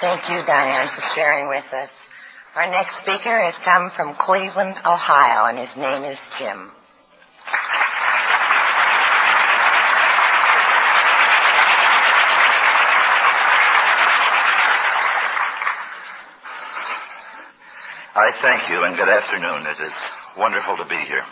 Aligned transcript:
Thank 0.00 0.30
you, 0.30 0.40
Diane, 0.46 0.88
for 0.96 1.04
sharing 1.14 1.48
with 1.48 1.68
us. 1.74 1.90
Our 2.56 2.70
next 2.70 2.96
speaker 3.02 3.36
has 3.36 3.52
come 3.62 3.90
from 3.94 4.16
Cleveland, 4.18 4.76
Ohio, 4.80 5.44
and 5.44 5.58
his 5.58 5.76
name 5.76 6.04
is 6.04 6.16
Tim. 6.38 6.72
I 18.16 18.32
thank 18.40 18.70
you 18.70 18.82
and 18.84 18.96
good 18.96 19.08
afternoon. 19.08 19.66
It 19.66 19.84
is 19.84 19.92
wonderful 20.38 20.78
to 20.78 20.84
be 20.88 20.96
here. 21.06 21.24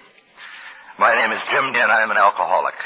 My 0.99 1.15
name 1.15 1.33
is 1.33 1.41
Jim 1.51 1.73
and 1.73 1.91
I 1.91 2.03
am 2.03 2.11
an 2.11 2.19
alcoholic. 2.19 2.77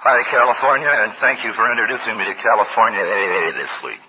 Hi, 0.00 0.16
California, 0.32 0.88
and 0.88 1.12
thank 1.20 1.44
you 1.44 1.52
for 1.52 1.68
introducing 1.68 2.16
me 2.16 2.24
to 2.24 2.32
California 2.40 3.04
AA 3.04 3.52
this 3.52 3.68
week. 3.84 4.00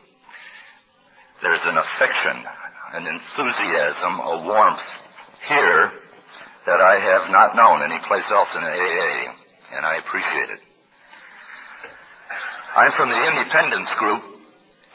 There's 1.43 1.67
an 1.67 1.75
affection, 1.75 2.47
an 2.95 3.11
enthusiasm, 3.11 4.23
a 4.23 4.39
warmth 4.39 4.87
here 5.51 5.91
that 6.63 6.79
I 6.79 6.95
have 6.95 7.27
not 7.27 7.59
known 7.59 7.83
anyplace 7.83 8.23
else 8.31 8.47
in 8.55 8.63
AA, 8.63 9.35
and 9.75 9.83
I 9.83 9.99
appreciate 9.99 10.55
it. 10.55 10.63
I'm 12.71 12.95
from 12.95 13.11
the 13.11 13.23
Independence 13.27 13.91
Group, 13.99 14.23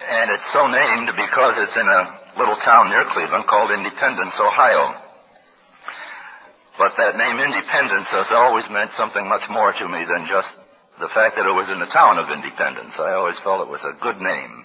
and 0.00 0.33
it's 0.33 0.48
so 0.56 0.64
named 0.64 1.12
because 1.12 1.60
it's 1.60 1.77
in 1.77 1.88
a 1.92 2.41
little 2.41 2.56
town 2.64 2.88
near 2.88 3.05
Cleveland 3.12 3.44
called 3.44 3.69
Independence, 3.69 4.33
Ohio. 4.41 4.97
But 6.80 6.97
that 6.97 7.20
name 7.20 7.36
Independence 7.36 8.08
has 8.16 8.33
always 8.33 8.64
meant 8.72 8.97
something 8.97 9.28
much 9.28 9.44
more 9.52 9.77
to 9.77 9.84
me 9.92 10.00
than 10.08 10.24
just 10.24 10.48
the 11.00 11.12
fact 11.12 11.36
that 11.36 11.45
it 11.45 11.52
was 11.52 11.68
in 11.68 11.80
the 11.80 11.92
town 11.92 12.16
of 12.16 12.32
Independence. 12.32 12.96
I 12.96 13.12
always 13.12 13.36
felt 13.45 13.61
it 13.61 13.72
was 13.72 13.84
a 13.84 14.00
good 14.00 14.16
name 14.16 14.64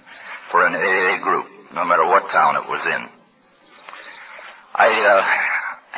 for 0.51 0.63
an 0.65 0.75
AA 0.75 1.19
group, 1.19 1.47
no 1.75 1.83
matter 1.83 2.07
what 2.07 2.31
town 2.31 2.55
it 2.55 2.67
was 2.67 2.83
in. 2.87 3.03
I 4.71 4.87
uh, 4.87 5.21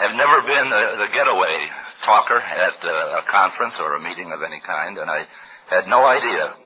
have 0.01 0.13
never 0.17 0.41
been 0.41 0.67
the, 0.73 1.05
the 1.05 1.09
getaway 1.13 1.69
talker 2.05 2.41
at 2.41 2.77
uh, 2.81 3.21
a 3.21 3.23
conference 3.29 3.77
or 3.77 3.93
a 3.95 4.01
meeting 4.01 4.33
of 4.33 4.41
any 4.41 4.61
kind, 4.65 4.97
and 4.97 5.09
I 5.09 5.25
had 5.69 5.85
no 5.85 6.05
idea 6.05 6.57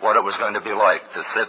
what 0.00 0.16
it 0.16 0.24
was 0.24 0.36
going 0.36 0.54
to 0.54 0.64
be 0.64 0.72
like 0.72 1.00
to 1.12 1.22
sit 1.36 1.48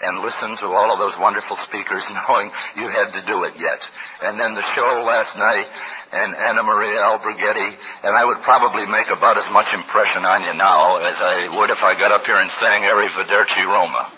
and 0.00 0.24
listen 0.24 0.56
to 0.64 0.72
all 0.72 0.88
of 0.88 0.98
those 0.98 1.16
wonderful 1.20 1.56
speakers 1.68 2.04
knowing 2.16 2.50
you 2.76 2.88
had 2.88 3.12
to 3.12 3.22
do 3.28 3.44
it 3.44 3.54
yet. 3.60 3.80
And 4.24 4.40
then 4.40 4.56
the 4.56 4.64
show 4.74 5.04
last 5.04 5.36
night 5.36 5.68
and 6.12 6.34
Anna 6.34 6.62
Maria 6.64 7.04
Alberghetti, 7.04 7.70
and 8.04 8.16
I 8.16 8.24
would 8.24 8.40
probably 8.42 8.88
make 8.88 9.12
about 9.12 9.36
as 9.36 9.46
much 9.52 9.68
impression 9.72 10.24
on 10.24 10.42
you 10.42 10.54
now 10.56 10.96
as 11.04 11.16
I 11.20 11.52
would 11.56 11.70
if 11.70 11.80
I 11.84 11.94
got 11.94 12.12
up 12.12 12.24
here 12.24 12.40
and 12.40 12.50
sang 12.60 12.82
Arrivederci 12.82 13.64
Roma. 13.68 14.08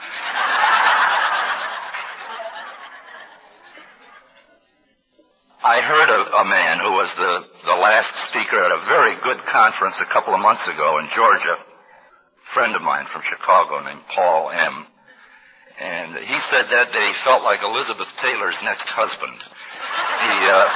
I 5.63 5.79
heard 5.79 6.11
a, 6.11 6.21
a 6.43 6.45
man 6.45 6.83
who 6.83 6.91
was 6.91 7.07
the, 7.15 7.33
the 7.71 7.79
last 7.79 8.11
speaker 8.31 8.59
at 8.59 8.75
a 8.75 8.83
very 8.91 9.15
good 9.23 9.39
conference 9.47 9.95
a 10.03 10.13
couple 10.13 10.35
of 10.35 10.43
months 10.43 10.67
ago 10.67 10.99
in 10.99 11.07
Georgia, 11.15 11.55
a 11.55 12.49
friend 12.51 12.75
of 12.75 12.83
mine 12.83 13.07
from 13.13 13.23
Chicago 13.31 13.79
named 13.79 14.03
Paul 14.11 14.51
M. 14.51 14.92
And 15.83 16.15
he 16.15 16.39
said 16.47 16.71
that 16.71 16.95
day 16.95 17.07
he 17.11 17.17
felt 17.27 17.43
like 17.43 17.59
Elizabeth 17.59 18.07
Taylor's 18.23 18.55
next 18.63 18.87
husband. 18.87 19.35
He, 19.35 20.35
uh, 20.47 20.71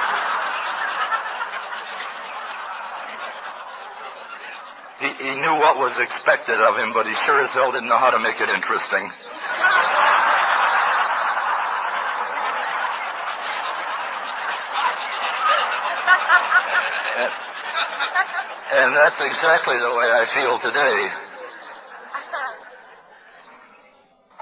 he, 4.99 5.31
he 5.31 5.35
knew 5.39 5.55
what 5.63 5.79
was 5.79 5.95
expected 6.03 6.59
of 6.59 6.75
him, 6.75 6.91
but 6.91 7.07
he 7.07 7.15
sure 7.23 7.39
as 7.39 7.55
hell 7.55 7.71
didn't 7.71 7.87
know 7.89 8.03
how 8.03 8.11
to 8.11 8.19
make 8.19 8.43
it 8.43 8.51
interesting. 8.51 9.07
and, 17.15 17.31
and 18.75 18.91
that's 18.91 19.23
exactly 19.23 19.79
the 19.79 19.95
way 19.95 20.11
I 20.11 20.27
feel 20.35 20.59
today. 20.59 21.26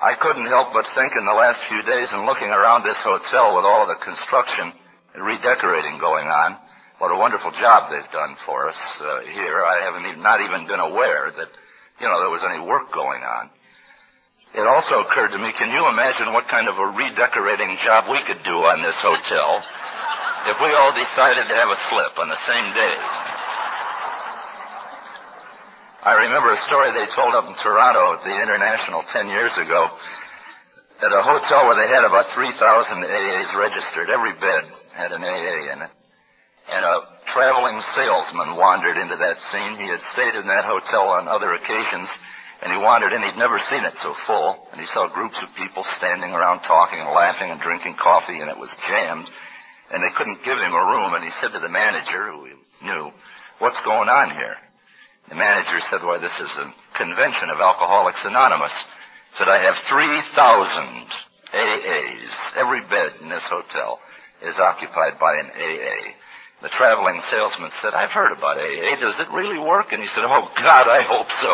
I 0.05 0.21
couldn't 0.21 0.53
help 0.53 0.77
but 0.77 0.85
think 0.93 1.17
in 1.17 1.25
the 1.25 1.33
last 1.33 1.65
few 1.65 1.81
days 1.81 2.13
and 2.13 2.29
looking 2.29 2.53
around 2.53 2.85
this 2.85 3.01
hotel 3.01 3.57
with 3.57 3.65
all 3.65 3.89
the 3.89 3.97
construction 4.05 4.77
and 5.17 5.25
redecorating 5.25 5.97
going 5.97 6.29
on, 6.29 6.61
what 7.01 7.09
a 7.09 7.17
wonderful 7.17 7.49
job 7.57 7.89
they've 7.89 8.13
done 8.13 8.37
for 8.45 8.69
us 8.69 8.77
uh, 9.01 9.25
here. 9.33 9.65
I 9.65 9.81
haven't 9.89 10.05
even, 10.05 10.21
not 10.21 10.45
even 10.45 10.69
been 10.69 10.85
aware 10.85 11.33
that, 11.33 11.49
you 12.05 12.05
know, 12.05 12.21
there 12.21 12.29
was 12.29 12.45
any 12.45 12.61
work 12.61 12.93
going 12.93 13.25
on. 13.25 13.49
It 14.53 14.69
also 14.69 15.09
occurred 15.09 15.33
to 15.33 15.41
me, 15.41 15.57
can 15.57 15.73
you 15.73 15.89
imagine 15.89 16.37
what 16.37 16.53
kind 16.53 16.69
of 16.69 16.77
a 16.77 16.93
redecorating 16.93 17.73
job 17.81 18.05
we 18.13 18.21
could 18.29 18.45
do 18.45 18.61
on 18.61 18.85
this 18.85 19.01
hotel 19.01 19.65
if 20.53 20.61
we 20.61 20.69
all 20.77 20.93
decided 20.93 21.49
to 21.49 21.57
have 21.57 21.73
a 21.73 21.81
slip 21.89 22.21
on 22.21 22.29
the 22.29 22.45
same 22.45 22.69
day? 22.77 22.97
I 26.05 26.29
remember 26.29 26.53
a 26.53 26.69
story 26.69 26.93
they 26.93 27.09
told 27.17 27.33
up 27.33 27.49
in 27.49 27.57
Toronto 27.65 28.21
at 28.21 28.29
the 28.29 28.37
International 28.37 29.01
10 29.09 29.25
years 29.25 29.57
ago 29.57 29.89
at 31.01 31.09
a 31.09 31.25
hotel 31.25 31.65
where 31.65 31.81
they 31.81 31.89
had 31.89 32.05
about 32.05 32.29
3,000 32.37 32.53
AAs 32.61 33.51
registered. 33.57 34.13
Every 34.13 34.37
bed 34.37 34.69
had 34.93 35.17
an 35.17 35.25
AA 35.25 35.73
in 35.73 35.81
it. 35.81 35.93
And 36.69 36.85
a 36.85 37.09
traveling 37.33 37.81
salesman 37.97 38.61
wandered 38.61 39.01
into 39.01 39.17
that 39.17 39.41
scene. 39.49 39.81
He 39.81 39.89
had 39.89 40.05
stayed 40.13 40.37
in 40.37 40.45
that 40.45 40.69
hotel 40.69 41.09
on 41.09 41.25
other 41.25 41.57
occasions, 41.57 42.13
and 42.61 42.69
he 42.69 42.85
wandered 42.85 43.17
in. 43.17 43.25
He'd 43.25 43.41
never 43.41 43.57
seen 43.73 43.89
it 43.89 43.97
so 44.05 44.13
full, 44.29 44.69
and 44.77 44.81
he 44.85 44.89
saw 44.93 45.09
groups 45.09 45.41
of 45.41 45.57
people 45.57 45.89
standing 45.97 46.37
around 46.37 46.69
talking 46.69 47.01
and 47.01 47.17
laughing 47.17 47.49
and 47.49 47.65
drinking 47.65 47.97
coffee, 47.97 48.45
and 48.45 48.53
it 48.53 48.61
was 48.61 48.69
jammed. 48.93 49.25
And 49.89 50.05
they 50.05 50.13
couldn't 50.21 50.45
give 50.45 50.61
him 50.61 50.77
a 50.77 50.85
room, 50.85 51.17
and 51.17 51.25
he 51.25 51.33
said 51.41 51.57
to 51.57 51.65
the 51.65 51.73
manager, 51.73 52.29
who 52.29 52.45
he 52.45 52.53
knew, 52.85 53.09
what's 53.57 53.81
going 53.89 54.13
on 54.13 54.37
here? 54.37 54.61
The 55.29 55.35
manager 55.35 55.81
said, 55.91 56.05
why, 56.05 56.19
this 56.19 56.37
is 56.37 56.53
a 56.61 56.73
convention 56.99 57.49
of 57.49 57.61
Alcoholics 57.61 58.21
Anonymous. 58.25 58.75
Said, 59.39 59.49
I 59.49 59.63
have 59.63 59.75
3,000 59.89 60.31
AAs. 61.55 62.33
Every 62.61 62.83
bed 62.87 63.19
in 63.23 63.29
this 63.29 63.45
hotel 63.49 63.99
is 64.43 64.55
occupied 64.61 65.19
by 65.19 65.33
an 65.41 65.51
AA. 65.51 65.99
The 66.63 66.69
traveling 66.77 67.21
salesman 67.31 67.71
said, 67.83 67.95
I've 67.95 68.13
heard 68.13 68.33
about 68.33 68.59
AA. 68.61 69.01
Does 69.01 69.19
it 69.21 69.33
really 69.35 69.59
work? 69.59 69.93
And 69.93 70.01
he 70.01 70.09
said, 70.15 70.25
oh 70.25 70.49
God, 70.57 70.87
I 70.89 71.03
hope 71.03 71.31
so. 71.43 71.53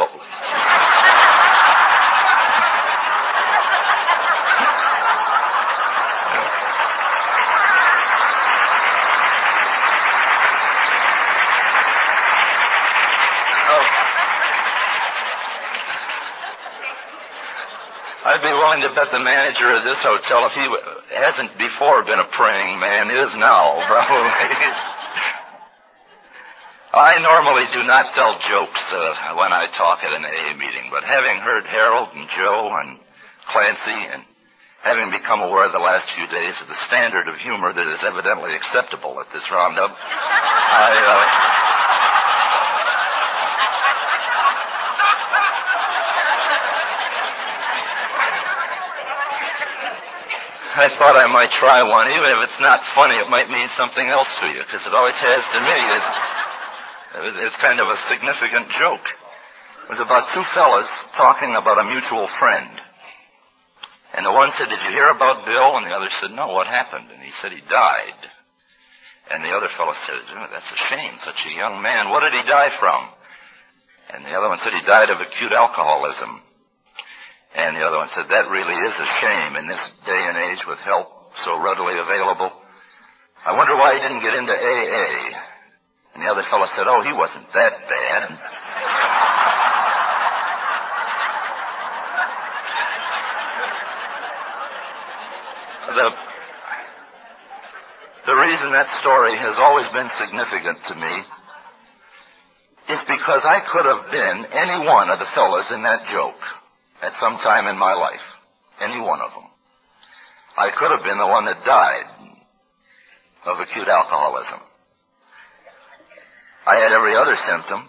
I'd 18.21 18.45
be 18.45 18.53
willing 18.53 18.85
to 18.85 18.93
bet 18.93 19.09
the 19.09 19.25
manager 19.25 19.73
of 19.73 19.81
this 19.81 19.97
hotel, 20.05 20.45
if 20.45 20.53
he 20.53 20.65
hasn't 21.17 21.57
before 21.57 22.05
been 22.05 22.21
a 22.21 22.29
praying 22.37 22.77
man, 22.77 23.09
is 23.09 23.33
now, 23.41 23.81
probably. 23.89 24.69
I 26.93 27.17
normally 27.23 27.65
do 27.73 27.81
not 27.87 28.13
tell 28.13 28.37
jokes 28.45 28.85
uh, 28.93 29.41
when 29.41 29.57
I 29.57 29.73
talk 29.73 30.05
at 30.05 30.13
an 30.13 30.27
AA 30.27 30.53
meeting, 30.53 30.93
but 30.93 31.01
having 31.01 31.41
heard 31.41 31.65
Harold 31.65 32.13
and 32.13 32.29
Joe 32.37 32.69
and 32.83 32.99
Clancy 33.49 34.01
and 34.13 34.29
having 34.85 35.09
become 35.09 35.41
aware 35.41 35.73
the 35.73 35.81
last 35.81 36.05
few 36.13 36.29
days 36.29 36.53
of 36.61 36.69
the 36.69 36.77
standard 36.93 37.25
of 37.25 37.41
humor 37.41 37.73
that 37.73 37.89
is 37.89 38.05
evidently 38.05 38.53
acceptable 38.53 39.17
at 39.17 39.33
this 39.33 39.49
roundup, 39.49 39.97
I, 39.97 40.93
uh, 40.93 41.80
I 50.71 50.87
thought 51.03 51.19
I 51.19 51.27
might 51.27 51.51
try 51.59 51.83
one. 51.83 52.07
Even 52.07 52.31
if 52.31 52.41
it's 52.47 52.63
not 52.63 52.79
funny, 52.95 53.19
it 53.19 53.27
might 53.27 53.51
mean 53.51 53.67
something 53.75 54.07
else 54.07 54.31
to 54.41 54.47
you, 54.55 54.63
because 54.63 54.87
it 54.87 54.95
always 54.95 55.19
has 55.19 55.43
to 55.43 55.61
me. 55.67 55.79
It's, 55.99 57.39
it's 57.51 57.59
kind 57.59 57.83
of 57.83 57.91
a 57.91 57.99
significant 58.07 58.71
joke. 58.79 59.03
It 59.91 59.99
was 59.99 60.05
about 60.07 60.31
two 60.31 60.47
fellas 60.55 60.87
talking 61.19 61.59
about 61.59 61.83
a 61.83 61.91
mutual 61.91 62.31
friend. 62.39 62.71
And 64.15 64.23
the 64.23 64.31
one 64.31 64.55
said, 64.55 64.71
Did 64.71 64.79
you 64.87 64.95
hear 64.95 65.11
about 65.11 65.43
Bill? 65.43 65.79
And 65.79 65.87
the 65.87 65.95
other 65.95 66.11
said, 66.23 66.31
No, 66.31 66.55
what 66.55 66.71
happened? 66.71 67.11
And 67.11 67.23
he 67.23 67.35
said, 67.43 67.51
He 67.51 67.63
died. 67.67 68.21
And 69.31 69.43
the 69.47 69.55
other 69.55 69.71
fellow 69.79 69.95
said, 70.07 70.23
oh, 70.23 70.51
That's 70.51 70.71
a 70.71 70.81
shame, 70.91 71.15
such 71.23 71.39
a 71.47 71.55
young 71.55 71.83
man. 71.83 72.11
What 72.11 72.27
did 72.27 72.35
he 72.35 72.43
die 72.47 72.75
from? 72.79 73.11
And 74.11 74.27
the 74.27 74.35
other 74.35 74.51
one 74.51 74.59
said, 74.63 74.75
He 74.75 74.83
died 74.87 75.11
of 75.11 75.23
acute 75.23 75.55
alcoholism. 75.55 76.43
And 77.55 77.75
the 77.75 77.83
other 77.83 77.99
one 77.99 78.09
said, 78.15 78.31
that 78.31 78.47
really 78.47 78.75
is 78.79 78.95
a 78.95 79.09
shame 79.19 79.57
in 79.59 79.67
this 79.67 79.83
day 80.07 80.23
and 80.23 80.39
age 80.39 80.63
with 80.69 80.79
help 80.87 81.35
so 81.45 81.59
readily 81.59 81.99
available. 81.99 82.53
I 83.45 83.57
wonder 83.57 83.75
why 83.75 83.95
he 83.95 84.01
didn't 84.01 84.23
get 84.23 84.35
into 84.35 84.53
AA. 84.55 85.35
And 86.15 86.23
the 86.23 86.31
other 86.31 86.47
fellow 86.51 86.67
said, 86.77 86.87
oh, 86.87 87.03
he 87.03 87.13
wasn't 87.13 87.47
that 87.55 87.75
bad. 87.91 88.23
the, 95.91 96.11
the 98.31 98.37
reason 98.39 98.71
that 98.73 98.87
story 99.03 99.35
has 99.35 99.59
always 99.59 99.91
been 99.91 100.11
significant 100.23 100.79
to 100.87 100.95
me 100.95 101.15
is 102.95 103.01
because 103.11 103.43
I 103.43 103.59
could 103.73 103.87
have 103.87 104.07
been 104.11 104.47
any 104.55 104.87
one 104.87 105.11
of 105.11 105.19
the 105.19 105.31
fellows 105.35 105.67
in 105.75 105.83
that 105.83 106.07
joke 106.13 106.39
at 107.03 107.13
some 107.21 107.37
time 107.43 107.67
in 107.67 107.79
my 107.79 107.95
life. 107.95 108.27
Any 108.81 109.01
one 109.01 109.21
of 109.21 109.31
them. 109.33 109.49
I 110.57 110.71
could 110.77 110.91
have 110.91 111.05
been 111.05 111.19
the 111.19 111.27
one 111.27 111.45
that 111.47 111.65
died 111.65 112.07
of 113.47 113.61
acute 113.61 113.89
alcoholism. 113.89 114.61
I 116.67 116.77
had 116.77 116.93
every 116.93 117.17
other 117.17 117.37
symptom. 117.49 117.89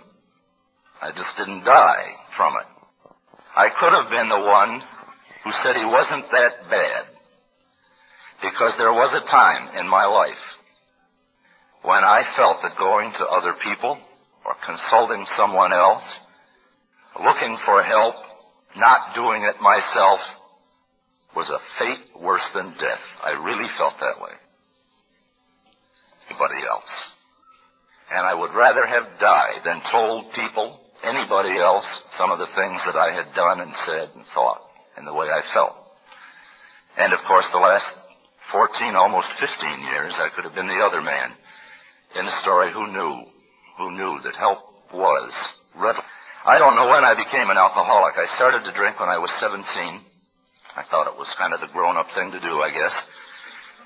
I 1.02 1.12
just 1.12 1.36
didn't 1.38 1.66
die 1.66 2.08
from 2.38 2.54
it. 2.62 2.68
I 3.56 3.68
could 3.80 3.92
have 3.92 4.10
been 4.10 4.30
the 4.30 4.48
one 4.48 4.82
who 5.44 5.52
said 5.64 5.76
he 5.76 5.86
wasn't 5.86 6.32
that 6.32 6.70
bad 6.70 7.04
because 8.42 8.74
there 8.78 8.94
was 8.94 9.12
a 9.12 9.30
time 9.30 9.76
in 9.76 9.90
my 9.90 10.06
life 10.06 10.40
when 11.84 12.04
I 12.04 12.24
felt 12.38 12.58
that 12.62 12.78
going 12.78 13.12
to 13.18 13.26
other 13.26 13.56
people 13.64 13.98
or 14.46 14.56
consulting 14.66 15.26
someone 15.36 15.74
else, 15.74 16.04
looking 17.20 17.58
for 17.66 17.84
help, 17.84 18.16
not 18.76 19.16
doing 19.16 19.44
it 19.44 19.62
myself, 19.62 20.20
was 21.36 21.50
a 21.50 21.64
fate 21.80 22.22
worse 22.22 22.46
than 22.54 22.76
death. 22.80 23.04
I 23.24 23.32
really 23.32 23.68
felt 23.78 23.96
that 24.00 24.22
way. 24.22 24.36
Anybody 26.30 26.62
else. 26.68 26.94
And 28.12 28.28
I 28.28 28.34
would 28.36 28.54
rather 28.54 28.86
have 28.86 29.20
died 29.20 29.64
than 29.64 29.82
told 29.92 30.34
people, 30.36 30.80
anybody 31.04 31.58
else, 31.58 31.88
some 32.18 32.32
of 32.32 32.40
the 32.40 32.52
things 32.56 32.82
that 32.86 33.00
I 33.00 33.16
had 33.16 33.34
done 33.34 33.62
and 33.62 33.72
said 33.88 34.10
and 34.16 34.26
thought 34.34 34.62
and 34.98 35.08
the 35.08 35.14
way 35.14 35.28
I 35.28 35.42
felt. 35.54 35.76
And 36.98 37.14
of 37.14 37.20
course, 37.28 37.46
the 37.52 37.64
last 37.64 37.88
14, 38.52 38.96
almost 38.96 39.28
15 39.40 39.48
years, 39.88 40.14
I 40.20 40.28
could 40.36 40.44
have 40.44 40.56
been 40.56 40.68
the 40.68 40.84
other 40.84 41.02
man 41.02 41.32
in 42.20 42.26
the 42.26 42.42
story 42.44 42.72
who 42.74 42.92
knew, 42.92 43.24
who 43.78 43.92
knew 43.92 44.20
that 44.24 44.36
help 44.36 44.60
was 44.94 45.32
readily. 45.76 46.04
I 46.42 46.58
don't 46.58 46.74
know 46.74 46.90
when 46.90 47.06
I 47.06 47.14
became 47.14 47.54
an 47.54 47.62
alcoholic. 47.62 48.18
I 48.18 48.26
started 48.34 48.66
to 48.66 48.74
drink 48.74 48.98
when 48.98 49.14
I 49.14 49.22
was 49.22 49.30
17. 49.38 49.62
I 49.62 50.84
thought 50.90 51.06
it 51.06 51.14
was 51.14 51.30
kind 51.38 51.54
of 51.54 51.62
the 51.62 51.70
grown-up 51.70 52.10
thing 52.18 52.34
to 52.34 52.42
do, 52.42 52.66
I 52.66 52.74
guess. 52.74 52.96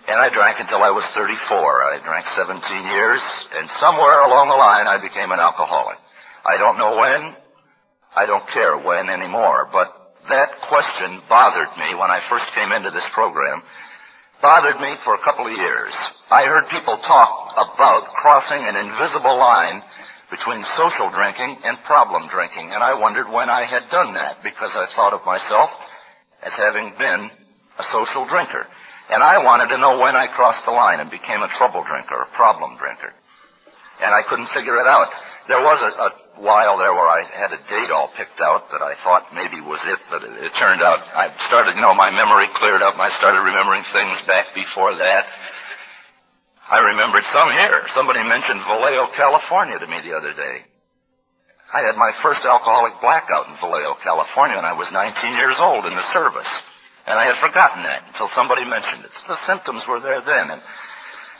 And 0.07 0.15
I 0.15 0.31
drank 0.31 0.63
until 0.63 0.79
I 0.79 0.93
was 0.95 1.03
34. 1.19 1.35
I 1.51 1.99
drank 1.99 2.23
17 2.31 2.95
years, 2.95 3.19
and 3.59 3.67
somewhere 3.83 4.23
along 4.23 4.47
the 4.47 4.55
line 4.55 4.87
I 4.87 5.03
became 5.03 5.35
an 5.35 5.43
alcoholic. 5.43 5.99
I 6.47 6.55
don't 6.55 6.79
know 6.79 6.95
when. 6.95 7.35
I 8.15 8.23
don't 8.23 8.47
care 8.55 8.79
when 8.79 9.11
anymore, 9.11 9.67
but 9.75 10.15
that 10.31 10.55
question 10.71 11.27
bothered 11.27 11.75
me 11.75 11.91
when 11.99 12.07
I 12.07 12.23
first 12.31 12.47
came 12.55 12.71
into 12.71 12.87
this 12.87 13.05
program. 13.11 13.67
Bothered 14.39 14.79
me 14.79 14.95
for 15.03 15.19
a 15.19 15.23
couple 15.27 15.43
of 15.43 15.59
years. 15.59 15.91
I 16.31 16.47
heard 16.47 16.71
people 16.71 16.95
talk 17.03 17.51
about 17.59 18.15
crossing 18.15 18.63
an 18.63 18.79
invisible 18.79 19.35
line 19.35 19.83
between 20.29 20.63
social 20.77 21.11
drinking 21.13 21.61
and 21.63 21.77
problem 21.85 22.27
drinking, 22.29 22.71
and 22.73 22.81
I 22.81 22.97
wondered 22.97 23.29
when 23.29 23.49
I 23.49 23.65
had 23.65 23.89
done 23.91 24.13
that 24.15 24.41
because 24.41 24.71
I 24.73 24.89
thought 24.95 25.13
of 25.13 25.25
myself 25.25 25.69
as 26.41 26.53
having 26.57 26.93
been 26.97 27.29
a 27.77 27.85
social 27.91 28.25
drinker. 28.27 28.65
And 29.09 29.21
I 29.21 29.37
wanted 29.45 29.69
to 29.69 29.77
know 29.77 30.01
when 30.01 30.17
I 30.17 30.33
crossed 30.33 30.65
the 30.65 30.73
line 30.73 30.99
and 30.99 31.13
became 31.13 31.45
a 31.45 31.51
trouble 31.61 31.85
drinker, 31.85 32.25
a 32.25 32.29
problem 32.33 32.77
drinker. 32.81 33.13
And 34.01 34.11
I 34.11 34.25
couldn't 34.27 34.49
figure 34.51 34.75
it 34.81 34.89
out. 34.89 35.07
There 35.47 35.61
was 35.61 35.79
a, 35.79 35.91
a 35.93 36.09
while 36.41 36.75
there 36.81 36.91
where 36.91 37.07
I 37.07 37.21
had 37.21 37.53
a 37.53 37.61
date 37.69 37.93
all 37.93 38.09
picked 38.17 38.41
out 38.41 38.67
that 38.73 38.81
I 38.81 38.97
thought 39.05 39.29
maybe 39.31 39.61
was 39.61 39.79
it, 39.85 40.01
but 40.09 40.25
it, 40.25 40.33
it 40.41 40.51
turned 40.57 40.81
out 40.81 40.99
I 41.13 41.29
started, 41.47 41.77
you 41.77 41.85
know, 41.85 41.93
my 41.93 42.09
memory 42.09 42.49
cleared 42.57 42.81
up 42.81 42.97
and 42.97 43.05
I 43.05 43.13
started 43.21 43.45
remembering 43.45 43.85
things 43.93 44.17
back 44.25 44.51
before 44.57 44.97
that. 44.97 45.23
I 46.65 46.81
remembered 46.81 47.23
some 47.29 47.49
here. 47.53 47.85
Somebody 47.93 48.25
mentioned 48.25 48.65
Vallejo, 48.65 49.13
California 49.13 49.77
to 49.77 49.87
me 49.87 50.01
the 50.01 50.17
other 50.17 50.33
day. 50.33 50.65
I 51.69 51.85
had 51.85 51.97
my 51.97 52.09
first 52.21 52.41
alcoholic 52.45 52.97
blackout 53.01 53.49
in 53.49 53.57
Vallejo, 53.61 53.97
California 54.01 54.57
when 54.57 54.65
I 54.65 54.73
was 54.73 54.89
19 54.89 55.37
years 55.37 55.57
old 55.61 55.85
in 55.85 55.93
the 55.93 56.09
service. 56.13 56.49
And 57.05 57.19
I 57.21 57.29
had 57.29 57.37
forgotten 57.37 57.85
that 57.85 58.09
until 58.09 58.33
somebody 58.33 58.65
mentioned 58.65 59.05
it. 59.05 59.13
The 59.29 59.37
symptoms 59.45 59.85
were 59.85 60.01
there 60.01 60.25
then. 60.25 60.57
And 60.57 60.61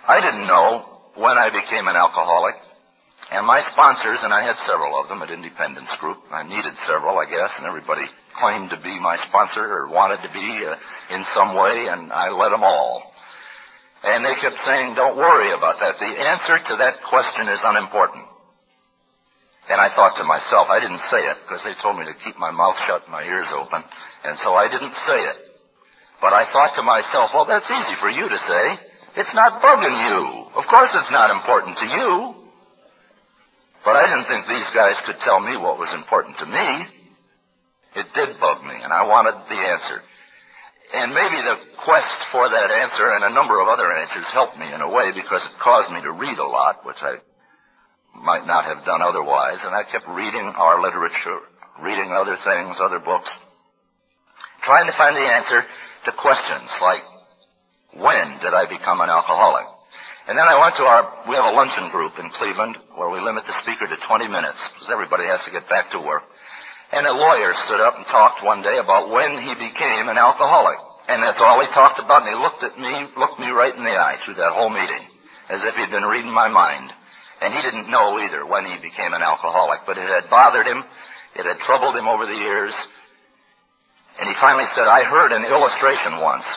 I 0.05 0.21
didn't 0.21 0.45
know 0.45 1.09
when 1.17 1.37
I 1.41 1.49
became 1.49 1.89
an 1.89 1.97
alcoholic 1.97 2.55
and 3.31 3.47
my 3.47 3.57
sponsors, 3.73 4.21
and 4.21 4.29
I 4.29 4.45
had 4.45 4.53
several 4.69 4.93
of 5.01 5.09
them 5.09 5.25
at 5.25 5.33
Independence 5.33 5.89
Group. 5.99 6.21
I 6.29 6.45
needed 6.45 6.73
several, 6.85 7.17
I 7.17 7.25
guess, 7.25 7.49
and 7.57 7.65
everybody 7.65 8.05
claimed 8.37 8.69
to 8.69 8.77
be 8.77 8.99
my 9.01 9.17
sponsor 9.27 9.65
or 9.65 9.89
wanted 9.89 10.21
to 10.21 10.29
be 10.29 10.45
uh, 10.61 10.77
in 11.09 11.25
some 11.33 11.57
way, 11.57 11.89
and 11.89 12.13
I 12.13 12.29
let 12.29 12.53
them 12.53 12.61
all. 12.61 13.01
And 14.05 14.21
they 14.21 14.37
kept 14.37 14.61
saying, 14.61 14.93
don't 14.93 15.17
worry 15.17 15.49
about 15.49 15.81
that. 15.81 15.97
The 15.97 16.13
answer 16.13 16.61
to 16.61 16.73
that 16.77 17.01
question 17.09 17.49
is 17.49 17.57
unimportant. 17.65 18.29
And 19.65 19.81
I 19.81 19.89
thought 19.97 20.13
to 20.21 20.25
myself, 20.29 20.69
I 20.69 20.77
didn't 20.77 21.01
say 21.09 21.25
it 21.25 21.41
because 21.41 21.65
they 21.65 21.73
told 21.81 21.97
me 21.97 22.05
to 22.05 22.13
keep 22.21 22.37
my 22.37 22.53
mouth 22.53 22.77
shut 22.85 23.09
and 23.09 23.17
my 23.17 23.25
ears 23.25 23.49
open, 23.49 23.81
and 23.81 24.37
so 24.45 24.53
I 24.53 24.69
didn't 24.69 24.93
say 25.09 25.19
it. 25.25 25.37
But 26.21 26.37
I 26.37 26.45
thought 26.53 26.77
to 26.77 26.85
myself, 26.85 27.33
well, 27.33 27.49
that's 27.49 27.65
easy 27.65 27.97
for 27.97 28.13
you 28.13 28.29
to 28.29 28.39
say. 28.45 28.65
It's 29.17 29.33
not 29.33 29.57
bugging 29.65 29.97
you. 30.05 30.53
Of 30.53 30.69
course 30.69 30.93
it's 30.93 31.09
not 31.09 31.33
important 31.33 31.81
to 31.81 31.87
you. 31.89 32.45
But 33.81 33.97
I 33.97 34.05
didn't 34.05 34.29
think 34.29 34.45
these 34.45 34.69
guys 34.77 35.01
could 35.09 35.17
tell 35.25 35.41
me 35.41 35.57
what 35.57 35.81
was 35.81 35.89
important 35.97 36.37
to 36.39 36.45
me. 36.45 36.67
It 37.97 38.07
did 38.13 38.37
bug 38.37 38.61
me, 38.61 38.77
and 38.77 38.93
I 38.93 39.01
wanted 39.09 39.33
the 39.49 39.59
answer. 39.65 39.97
And 40.93 41.13
maybe 41.13 41.41
the 41.41 41.57
quest 41.81 42.19
for 42.31 42.49
that 42.49 42.69
answer 42.69 43.09
and 43.17 43.25
a 43.25 43.33
number 43.33 43.57
of 43.61 43.67
other 43.67 43.89
answers 43.89 44.29
helped 44.33 44.57
me 44.57 44.69
in 44.69 44.81
a 44.81 44.89
way 44.89 45.09
because 45.11 45.41
it 45.41 45.59
caused 45.63 45.91
me 45.91 46.01
to 46.01 46.11
read 46.13 46.37
a 46.37 46.45
lot, 46.45 46.85
which 46.85 47.01
I 47.01 47.17
might 48.13 48.45
not 48.45 48.65
have 48.65 48.85
done 48.85 49.01
otherwise. 49.01 49.59
And 49.65 49.73
I 49.73 49.83
kept 49.89 50.07
reading 50.07 50.45
our 50.55 50.81
literature, 50.81 51.41
reading 51.81 52.13
other 52.13 52.37
things, 52.37 52.77
other 52.79 52.99
books, 52.99 53.29
trying 54.63 54.85
to 54.85 54.95
find 54.97 55.17
the 55.17 55.25
answer 55.25 55.65
to 56.05 56.11
questions 56.21 56.69
like, 56.81 57.03
when 57.97 58.39
did 58.43 58.53
I 58.53 58.69
become 58.69 59.01
an 59.01 59.09
alcoholic? 59.09 59.65
And 60.27 60.33
then 60.37 60.49
I 60.49 60.57
went 60.57 60.73
to 60.81 60.85
our, 60.85 61.29
we 61.29 61.37
have 61.37 61.45
a 61.45 61.55
luncheon 61.55 61.93
group 61.93 62.17
in 62.17 62.33
Cleveland 62.33 62.77
where 62.97 63.13
we 63.13 63.21
limit 63.21 63.45
the 63.45 63.53
speaker 63.61 63.85
to 63.85 63.97
20 64.09 64.27
minutes 64.27 64.57
because 64.73 64.89
everybody 64.89 65.29
has 65.29 65.41
to 65.45 65.53
get 65.53 65.69
back 65.69 65.93
to 65.93 66.01
work. 66.01 66.25
And 66.91 67.07
a 67.07 67.17
lawyer 67.17 67.53
stood 67.65 67.81
up 67.81 67.97
and 67.97 68.05
talked 68.07 68.45
one 68.45 68.61
day 68.61 68.77
about 68.77 69.09
when 69.09 69.41
he 69.41 69.53
became 69.55 70.09
an 70.09 70.17
alcoholic. 70.17 70.77
And 71.07 71.21
that's 71.21 71.41
all 71.41 71.61
he 71.61 71.69
talked 71.73 71.99
about. 71.99 72.25
And 72.25 72.33
he 72.33 72.37
looked 72.41 72.63
at 72.63 72.77
me, 72.77 72.93
looked 73.17 73.39
me 73.39 73.49
right 73.49 73.73
in 73.73 73.83
the 73.83 73.97
eye 73.97 74.17
through 74.25 74.37
that 74.41 74.53
whole 74.53 74.69
meeting 74.69 75.15
as 75.49 75.61
if 75.61 75.75
he'd 75.75 75.93
been 75.93 76.09
reading 76.09 76.33
my 76.33 76.49
mind. 76.49 76.91
And 77.41 77.53
he 77.53 77.61
didn't 77.61 77.91
know 77.91 78.17
either 78.19 78.45
when 78.45 78.65
he 78.65 78.77
became 78.81 79.13
an 79.13 79.21
alcoholic, 79.21 79.85
but 79.85 79.97
it 79.97 80.07
had 80.07 80.29
bothered 80.29 80.65
him. 80.65 80.83
It 81.35 81.45
had 81.45 81.59
troubled 81.67 81.95
him 81.95 82.07
over 82.07 82.25
the 82.25 82.39
years. 82.39 82.73
And 84.19 84.29
he 84.29 84.35
finally 84.39 84.65
said, 84.73 84.87
I 84.87 85.03
heard 85.03 85.35
an 85.35 85.43
illustration 85.43 86.23
once, 86.23 86.47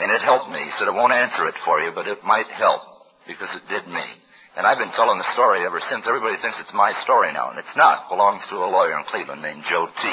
and 0.00 0.10
it 0.10 0.24
helped 0.24 0.48
me. 0.48 0.64
He 0.64 0.72
said, 0.78 0.88
I 0.88 0.96
won't 0.96 1.12
answer 1.12 1.46
it 1.46 1.54
for 1.64 1.80
you, 1.80 1.92
but 1.94 2.08
it 2.08 2.24
might 2.24 2.48
help 2.48 2.80
because 3.28 3.52
it 3.52 3.68
did 3.68 3.86
me. 3.86 4.04
And 4.56 4.64
I've 4.64 4.80
been 4.80 4.96
telling 4.96 5.20
the 5.20 5.32
story 5.36 5.68
ever 5.68 5.84
since. 5.92 6.08
Everybody 6.08 6.40
thinks 6.40 6.56
it's 6.64 6.72
my 6.72 6.88
story 7.04 7.28
now, 7.36 7.52
and 7.52 7.60
it's 7.60 7.76
not. 7.76 8.08
It 8.08 8.16
belongs 8.16 8.40
to 8.48 8.64
a 8.64 8.72
lawyer 8.72 8.96
in 8.96 9.04
Cleveland 9.04 9.44
named 9.44 9.68
Joe 9.68 9.84
T. 9.84 10.04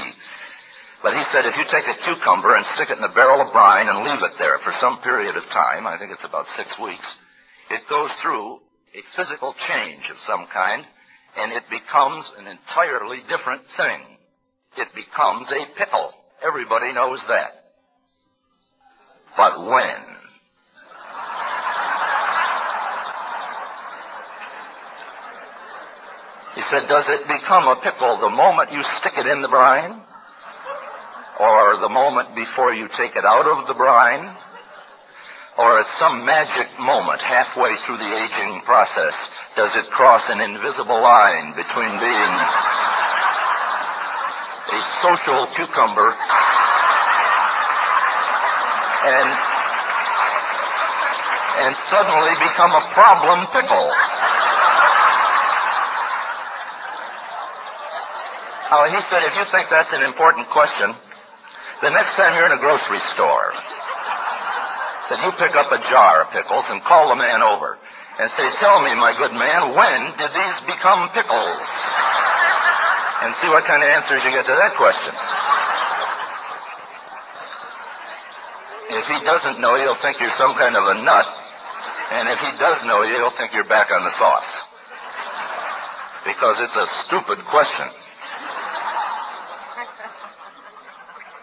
But 1.00 1.16
he 1.16 1.24
said 1.32 1.48
if 1.48 1.56
you 1.56 1.64
take 1.72 1.88
a 1.88 2.00
cucumber 2.04 2.56
and 2.56 2.68
stick 2.76 2.92
it 2.92 3.00
in 3.00 3.08
a 3.08 3.16
barrel 3.16 3.40
of 3.40 3.56
brine 3.56 3.88
and 3.88 4.04
leave 4.04 4.20
it 4.20 4.36
there 4.40 4.60
for 4.60 4.76
some 4.84 5.00
period 5.00 5.40
of 5.40 5.48
time, 5.56 5.88
I 5.88 5.96
think 5.96 6.12
it's 6.12 6.28
about 6.28 6.44
six 6.60 6.76
weeks, 6.76 7.08
it 7.72 7.88
goes 7.88 8.12
through 8.20 8.60
a 8.92 9.02
physical 9.16 9.56
change 9.68 10.12
of 10.12 10.20
some 10.28 10.48
kind, 10.52 10.84
and 11.40 11.52
it 11.56 11.64
becomes 11.72 12.28
an 12.36 12.48
entirely 12.48 13.24
different 13.32 13.64
thing. 13.80 14.20
It 14.76 14.92
becomes 14.92 15.48
a 15.56 15.72
pickle. 15.80 16.12
Everybody 16.44 16.92
knows 16.92 17.24
that. 17.32 17.64
But 19.36 19.60
when? 19.64 20.23
He 26.56 26.62
said, 26.70 26.86
does 26.86 27.10
it 27.10 27.26
become 27.26 27.66
a 27.66 27.82
pickle 27.82 28.22
the 28.22 28.30
moment 28.30 28.72
you 28.72 28.84
stick 29.02 29.18
it 29.18 29.26
in 29.26 29.42
the 29.42 29.50
brine? 29.50 30.06
Or 31.40 31.82
the 31.82 31.90
moment 31.90 32.36
before 32.38 32.74
you 32.74 32.86
take 32.94 33.18
it 33.18 33.26
out 33.26 33.50
of 33.50 33.66
the 33.66 33.74
brine? 33.74 34.38
Or 35.58 35.82
at 35.82 35.90
some 35.98 36.26
magic 36.26 36.70
moment 36.78 37.22
halfway 37.22 37.74
through 37.86 37.98
the 37.98 38.06
aging 38.06 38.62
process, 38.66 39.18
does 39.58 39.74
it 39.82 39.90
cross 39.98 40.22
an 40.30 40.42
invisible 40.42 41.02
line 41.02 41.58
between 41.58 41.94
being 41.98 42.34
a 44.74 44.80
social 45.02 45.50
cucumber 45.58 46.10
and, 49.10 49.30
and 51.66 51.74
suddenly 51.90 52.34
become 52.46 52.74
a 52.78 52.86
problem 52.94 53.46
pickle? 53.50 53.90
Oh, 58.74 58.90
he 58.90 59.00
said, 59.06 59.22
if 59.22 59.38
you 59.38 59.46
think 59.54 59.70
that's 59.70 59.94
an 59.94 60.02
important 60.02 60.50
question, 60.50 60.98
the 61.86 61.94
next 61.94 62.18
time 62.18 62.34
you're 62.34 62.50
in 62.50 62.58
a 62.58 62.64
grocery 62.64 63.02
store, 63.14 63.54
Said, 65.10 65.20
you 65.20 65.36
pick 65.36 65.52
up 65.60 65.68
a 65.68 65.84
jar 65.92 66.24
of 66.24 66.32
pickles 66.32 66.64
and 66.72 66.80
call 66.88 67.12
the 67.12 67.20
man 67.20 67.44
over 67.44 67.76
and 67.76 68.32
say, 68.40 68.48
tell 68.64 68.80
me, 68.80 68.96
my 68.96 69.12
good 69.20 69.36
man, 69.36 69.76
when 69.76 70.16
did 70.16 70.32
these 70.32 70.58
become 70.64 71.12
pickles? 71.12 71.68
And 73.20 73.36
see 73.44 73.52
what 73.52 73.68
kind 73.68 73.84
of 73.84 73.90
answers 73.92 74.24
you 74.24 74.32
get 74.32 74.48
to 74.48 74.56
that 74.56 74.80
question. 74.80 75.14
If 78.96 79.06
he 79.12 79.20
doesn't 79.28 79.60
know 79.60 79.76
he'll 79.76 80.00
think 80.00 80.24
you're 80.24 80.40
some 80.40 80.56
kind 80.56 80.80
of 80.80 80.88
a 80.88 80.96
nut. 81.04 81.28
And 82.16 82.32
if 82.32 82.40
he 82.40 82.52
does 82.56 82.80
know 82.88 83.04
he'll 83.04 83.36
think 83.36 83.52
you're 83.52 83.68
back 83.68 83.92
on 83.92 84.08
the 84.08 84.14
sauce. 84.16 84.52
Because 86.24 86.64
it's 86.64 86.80
a 86.80 86.88
stupid 87.08 87.44
question. 87.52 87.92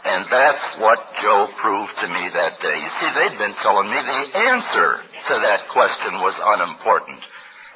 And 0.01 0.25
that's 0.33 0.65
what 0.81 0.97
Joe 1.21 1.45
proved 1.61 1.93
to 2.01 2.09
me 2.09 2.25
that 2.33 2.57
day. 2.65 2.73
You 2.73 2.91
see, 3.01 3.11
they'd 3.13 3.37
been 3.37 3.57
telling 3.61 3.93
me 3.93 4.01
the 4.01 4.23
answer 4.33 5.05
to 5.29 5.35
that 5.45 5.69
question 5.69 6.25
was 6.25 6.33
unimportant. 6.41 7.21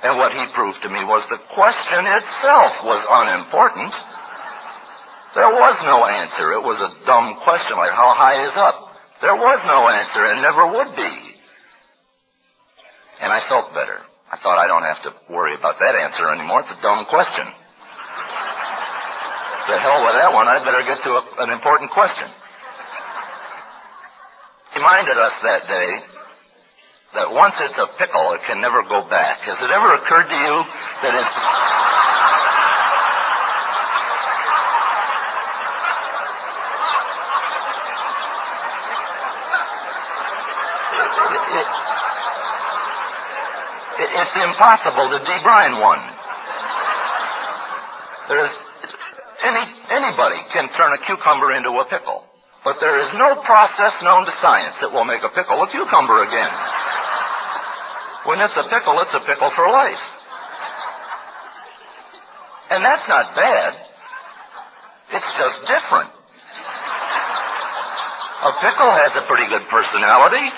And 0.05 0.17
what 0.17 0.33
he 0.33 0.45
proved 0.57 0.81
to 0.85 0.93
me 0.93 1.05
was 1.05 1.25
the 1.29 1.41
question 1.53 2.03
itself 2.09 2.73
was 2.85 3.05
unimportant. 3.05 3.93
There 5.37 5.53
was 5.53 5.77
no 5.85 6.09
answer. 6.09 6.57
It 6.57 6.65
was 6.65 6.81
a 6.81 6.95
dumb 7.05 7.41
question 7.45 7.77
like 7.77 7.93
how 7.93 8.17
high 8.17 8.41
is 8.49 8.57
up? 8.57 8.95
There 9.21 9.37
was 9.37 9.61
no 9.69 9.89
answer 9.89 10.23
and 10.25 10.41
never 10.41 10.65
would 10.65 10.97
be. 10.97 11.15
And 13.21 13.33
I 13.33 13.45
felt 13.49 13.73
better. 13.77 14.01
I 14.33 14.41
thought 14.41 14.59
I 14.59 14.67
don't 14.67 14.85
have 14.85 15.03
to 15.05 15.13
worry 15.29 15.55
about 15.57 15.77
that 15.77 15.95
answer 15.95 16.33
anymore. 16.33 16.65
It's 16.65 16.73
a 16.73 16.83
dumb 16.83 17.05
question. 17.09 17.64
The 19.65 19.81
hell 19.81 20.05
with 20.05 20.13
that 20.21 20.33
one. 20.33 20.47
I'd 20.47 20.65
better 20.65 20.85
get 20.85 21.01
to 21.05 21.11
a, 21.17 21.23
an 21.45 21.51
important 21.51 21.91
question. 21.91 22.29
He 24.75 24.79
reminded 24.79 25.17
us 25.17 25.33
that 25.41 25.65
day 25.65 25.91
that 27.15 27.33
once 27.33 27.55
it's 27.63 27.79
a 27.79 27.89
pickle, 27.97 28.35
it 28.35 28.43
can 28.47 28.61
never 28.61 28.83
go 28.83 29.09
back. 29.09 29.41
Has 29.47 29.57
it 29.63 29.71
ever 29.71 29.95
occurred 29.97 30.29
to 30.29 30.37
you 30.37 30.55
that 31.01 31.15
it's 31.17 31.39
it's 44.15 44.37
impossible 44.37 45.09
to 45.09 45.19
debrine 45.25 45.81
one. 45.81 46.03
There's 48.29 48.57
any 49.45 49.65
anybody 49.93 50.41
can 50.53 50.73
turn 50.73 50.97
a 50.97 51.01
cucumber 51.05 51.53
into 51.53 51.71
a 51.77 51.85
pickle, 51.87 52.25
but 52.65 52.81
there 52.81 52.99
is 52.99 53.13
no 53.15 53.37
process 53.45 53.93
known 54.01 54.25
to 54.25 54.33
science 54.41 54.81
that 54.81 54.91
will 54.91 55.05
make 55.05 55.21
a 55.21 55.31
pickle 55.37 55.61
a 55.61 55.69
cucumber 55.69 56.25
again. 56.25 56.53
When 58.25 58.41
it's 58.41 58.57
a 58.57 58.65
pickle, 58.73 58.97
it's 59.05 59.13
a 59.13 59.21
pickle 59.29 59.53
for 59.55 59.69
life. 59.69 60.05
And 62.73 62.81
that's 62.81 63.05
not 63.07 63.37
bad. 63.37 63.73
It's 65.13 65.33
just 65.37 65.59
different. 65.69 66.09
A 68.45 68.53
pickle 68.65 68.93
has 68.93 69.13
a 69.21 69.29
pretty 69.29 69.49
good 69.49 69.69
personality. 69.69 70.49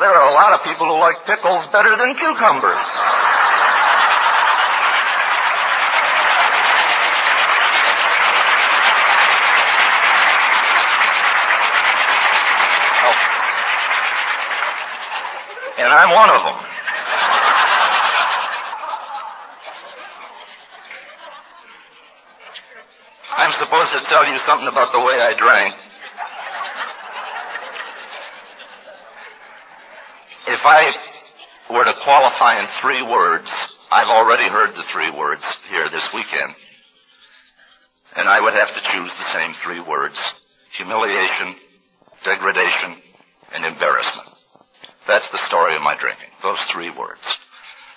There 0.00 0.08
are 0.08 0.29
a 0.29 0.29
lot 0.40 0.56
of 0.56 0.64
people 0.64 0.88
who 0.88 0.96
like 0.96 1.20
pickles 1.28 1.68
better 1.68 1.92
than 2.00 2.16
cucumbers. 2.16 2.80
And 15.76 15.92
I'm 15.92 16.10
one 16.12 16.30
of 16.30 16.40
them. 16.44 16.58
I'm 23.36 23.52
supposed 23.60 23.92
to 23.92 24.00
tell 24.08 24.24
you 24.24 24.38
something 24.46 24.68
about 24.68 24.92
the 24.92 25.00
way 25.00 25.20
I 25.20 25.36
drank. 25.36 25.89
If 30.60 30.68
I 30.68 31.72
were 31.72 31.88
to 31.88 32.04
qualify 32.04 32.60
in 32.60 32.68
three 32.84 33.00
words, 33.00 33.48
I've 33.88 34.12
already 34.12 34.44
heard 34.44 34.76
the 34.76 34.84
three 34.92 35.08
words 35.08 35.40
here 35.72 35.88
this 35.88 36.04
weekend. 36.12 36.52
And 38.12 38.28
I 38.28 38.44
would 38.44 38.52
have 38.52 38.68
to 38.68 38.88
choose 38.92 39.08
the 39.08 39.32
same 39.32 39.56
three 39.64 39.80
words. 39.80 40.20
Humiliation, 40.76 41.56
degradation, 42.28 42.92
and 43.56 43.72
embarrassment. 43.72 44.36
That's 45.08 45.24
the 45.32 45.40
story 45.48 45.80
of 45.80 45.80
my 45.80 45.96
drinking. 45.96 46.28
Those 46.44 46.60
three 46.76 46.92
words. 46.92 47.24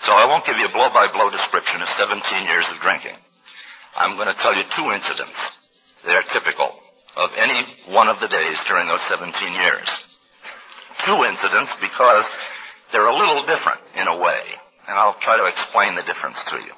So 0.08 0.16
I 0.16 0.24
won't 0.24 0.48
give 0.48 0.56
you 0.56 0.72
a 0.72 0.72
blow-by-blow 0.72 1.36
description 1.36 1.84
of 1.84 2.00
17 2.00 2.48
years 2.48 2.68
of 2.72 2.80
drinking. 2.80 3.20
I'm 4.00 4.16
going 4.16 4.32
to 4.32 4.40
tell 4.40 4.56
you 4.56 4.64
two 4.72 4.88
incidents. 4.88 5.36
They're 6.08 6.24
typical 6.32 6.80
of 7.20 7.28
any 7.36 7.92
one 7.92 8.08
of 8.08 8.24
the 8.24 8.32
days 8.32 8.56
during 8.72 8.88
those 8.88 9.04
17 9.12 9.36
years. 9.52 9.88
Two 11.04 11.28
incidents 11.28 11.72
because 11.84 12.24
they're 12.94 13.10
a 13.10 13.18
little 13.18 13.42
different 13.50 13.82
in 13.98 14.06
a 14.08 14.22
way, 14.22 14.44
and 14.88 14.94
I'll 14.94 15.18
try 15.26 15.36
to 15.36 15.50
explain 15.50 15.98
the 15.98 16.06
difference 16.06 16.38
to 16.54 16.58
you. 16.62 16.74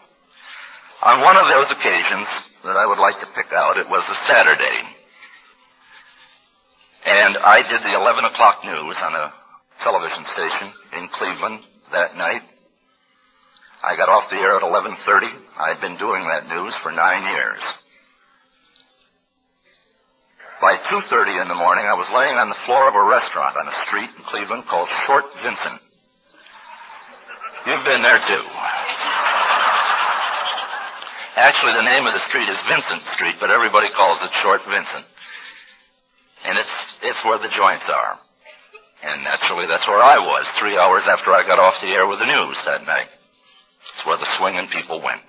On 1.03 1.21
one 1.21 1.35
of 1.35 1.51
those 1.51 1.69
occasions 1.75 2.25
that 2.63 2.79
I 2.79 2.87
would 2.87 2.97
like 2.97 3.19
to 3.19 3.35
pick 3.35 3.51
out, 3.51 3.77
it 3.77 3.91
was 3.91 4.01
a 4.07 4.17
Saturday, 4.25 4.79
and 7.05 7.37
I 7.37 7.61
did 7.67 7.83
the 7.83 7.93
11 7.93 8.25
o'clock 8.25 8.63
news 8.63 8.95
on 9.03 9.13
a 9.13 9.33
television 9.83 10.23
station 10.33 10.67
in 10.97 11.11
Cleveland 11.13 11.59
that 11.91 12.15
night. 12.15 12.41
I 13.83 13.99
got 13.99 14.09
off 14.09 14.31
the 14.31 14.39
air 14.39 14.57
at 14.57 14.63
11:30. 14.63 15.29
I'd 15.59 15.81
been 15.81 15.97
doing 15.97 16.25
that 16.25 16.47
news 16.47 16.73
for 16.81 16.91
nine 16.91 17.21
years. 17.29 17.61
By 20.61 20.77
2.30 20.89 21.41
in 21.43 21.47
the 21.49 21.53
morning, 21.53 21.85
I 21.85 21.93
was 21.93 22.09
laying 22.09 22.39
on 22.39 22.49
the 22.49 22.57
floor 22.65 22.87
of 22.87 22.95
a 22.95 23.03
restaurant 23.03 23.57
on 23.57 23.67
a 23.67 23.85
street 23.85 24.09
in 24.17 24.23
Cleveland 24.23 24.63
called 24.65 24.89
Short 25.05 25.25
Vincent. 25.43 25.81
Been 27.85 28.01
there 28.01 28.17
too. 28.17 28.45
Actually, 31.37 31.77
the 31.77 31.85
name 31.85 32.09
of 32.09 32.17
the 32.17 32.25
street 32.25 32.49
is 32.49 32.57
Vincent 32.65 33.05
Street, 33.13 33.37
but 33.37 33.53
everybody 33.53 33.93
calls 33.93 34.17
it 34.25 34.33
Short 34.41 34.65
Vincent. 34.65 35.05
And 36.49 36.57
it's, 36.57 36.75
it's 37.05 37.21
where 37.29 37.37
the 37.37 37.53
joints 37.53 37.85
are. 37.85 38.17
And 39.05 39.21
naturally, 39.21 39.69
that's 39.69 39.85
where 39.85 40.01
I 40.01 40.17
was 40.17 40.49
three 40.57 40.73
hours 40.73 41.05
after 41.05 41.29
I 41.29 41.45
got 41.45 41.61
off 41.61 41.77
the 41.77 41.93
air 41.93 42.09
with 42.09 42.17
the 42.17 42.25
news 42.25 42.57
that 42.65 42.89
night. 42.89 43.05
It's 43.93 44.05
where 44.09 44.17
the 44.17 44.33
swinging 44.41 44.65
people 44.73 44.97
went. 44.97 45.21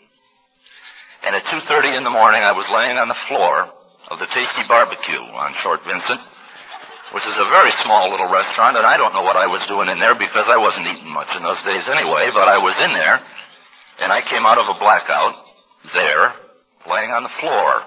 And 1.28 1.36
at 1.36 1.44
2.30 1.52 1.98
in 1.98 2.04
the 2.08 2.14
morning, 2.14 2.40
I 2.40 2.56
was 2.56 2.64
laying 2.72 2.96
on 2.96 3.12
the 3.12 3.22
floor 3.28 3.68
of 4.08 4.16
the 4.16 4.32
Tasty 4.32 4.64
Barbecue 4.64 5.28
on 5.28 5.52
Short 5.60 5.84
Vincent, 5.84 6.24
which 7.14 7.22
is 7.22 7.38
a 7.38 7.52
very 7.54 7.70
small 7.86 8.10
little 8.10 8.26
restaurant, 8.26 8.74
and 8.74 8.86
I 8.86 8.98
don't 8.98 9.14
know 9.14 9.22
what 9.22 9.38
I 9.38 9.46
was 9.46 9.62
doing 9.70 9.86
in 9.86 10.02
there 10.02 10.18
because 10.18 10.50
I 10.50 10.58
wasn't 10.58 10.90
eating 10.90 11.12
much 11.12 11.30
in 11.38 11.42
those 11.46 11.62
days 11.62 11.86
anyway, 11.86 12.34
but 12.34 12.50
I 12.50 12.58
was 12.58 12.74
in 12.82 12.90
there, 12.90 13.22
and 14.02 14.10
I 14.10 14.26
came 14.26 14.42
out 14.42 14.58
of 14.58 14.66
a 14.66 14.76
blackout 14.82 15.34
there, 15.94 16.34
laying 16.90 17.14
on 17.14 17.22
the 17.22 17.36
floor 17.38 17.86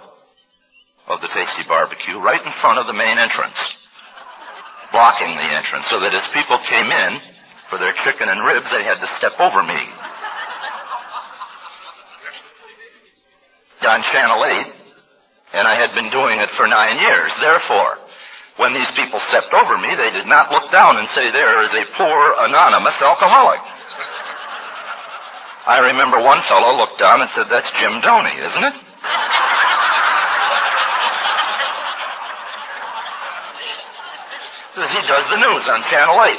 of 1.12 1.20
the 1.20 1.32
Tasty 1.36 1.68
Barbecue, 1.68 2.16
right 2.24 2.40
in 2.40 2.54
front 2.64 2.80
of 2.80 2.88
the 2.88 2.96
main 2.96 3.20
entrance, 3.20 3.60
blocking 4.96 5.36
the 5.36 5.50
entrance, 5.52 5.84
so 5.92 6.00
that 6.00 6.16
as 6.16 6.24
people 6.32 6.56
came 6.72 6.88
in 6.88 7.12
for 7.68 7.76
their 7.76 7.94
chicken 8.08 8.32
and 8.32 8.40
ribs, 8.48 8.72
they 8.72 8.88
had 8.88 9.04
to 9.04 9.10
step 9.20 9.36
over 9.40 9.64
me. 9.68 9.82
On 13.80 14.04
Channel 14.12 14.44
8, 14.46 15.60
and 15.60 15.66
I 15.68 15.76
had 15.76 15.96
been 15.96 16.12
doing 16.12 16.38
it 16.40 16.50
for 16.56 16.68
nine 16.68 17.00
years. 17.02 17.32
Therefore, 17.42 17.99
when 18.60 18.76
these 18.76 18.92
people 18.92 19.24
stepped 19.32 19.56
over 19.56 19.80
me, 19.80 19.96
they 19.96 20.12
did 20.12 20.28
not 20.28 20.52
look 20.52 20.68
down 20.68 21.00
and 21.00 21.08
say, 21.16 21.32
there 21.32 21.64
is 21.64 21.72
a 21.80 21.88
poor, 21.96 22.20
anonymous 22.44 23.00
alcoholic. 23.00 23.64
I 25.64 25.80
remember 25.96 26.20
one 26.20 26.44
fellow 26.52 26.76
looked 26.76 27.00
down 27.00 27.24
and 27.24 27.32
said, 27.32 27.48
that's 27.48 27.72
Jim 27.80 28.04
Doney, 28.04 28.36
isn't 28.36 28.66
it? 28.68 28.76
Says 34.76 34.92
he 34.92 35.02
does 35.08 35.26
the 35.32 35.40
news 35.40 35.64
on 35.72 35.80
Channel 35.88 36.20
8. 36.20 36.36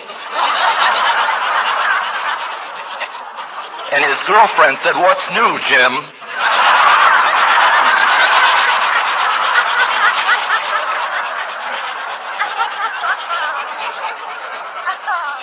And 3.97 4.05
his 4.05 4.21
girlfriend 4.29 4.77
said, 4.85 4.93
what's 5.01 5.25
new, 5.33 5.57
Jim? 5.73 6.20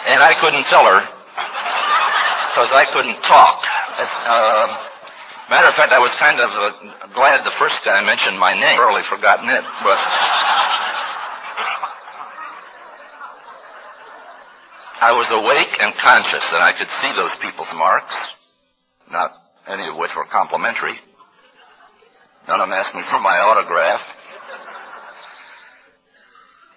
And 0.07 0.23
I 0.23 0.33
couldn't 0.39 0.65
tell 0.71 0.85
her 0.87 0.99
because 2.51 2.71
I 2.73 2.85
couldn't 2.91 3.21
talk. 3.27 3.59
Uh, 3.99 4.87
Matter 5.49 5.71
of 5.71 5.79
fact, 5.79 5.95
I 5.95 5.99
was 6.03 6.11
kind 6.19 6.43
of 6.43 6.51
uh, 6.51 7.07
glad 7.15 7.39
the 7.47 7.55
first 7.55 7.79
guy 7.87 8.03
mentioned 8.03 8.35
my 8.35 8.51
name. 8.51 8.75
Early 8.75 8.99
forgotten 9.07 9.47
it, 9.47 9.63
but 9.79 9.99
I 14.99 15.15
was 15.15 15.31
awake 15.31 15.71
and 15.79 15.95
conscious 16.03 16.43
and 16.51 16.59
I 16.59 16.75
could 16.75 16.91
see 16.99 17.11
those 17.15 17.31
people's 17.39 17.71
marks, 17.79 18.11
not 19.07 19.31
any 19.71 19.87
of 19.87 19.95
which 19.95 20.11
were 20.19 20.27
complimentary. 20.27 20.99
None 22.49 22.59
of 22.59 22.67
them 22.67 22.75
asked 22.75 22.91
me 22.91 23.03
for 23.07 23.19
my 23.23 23.39
autograph. 23.39 24.03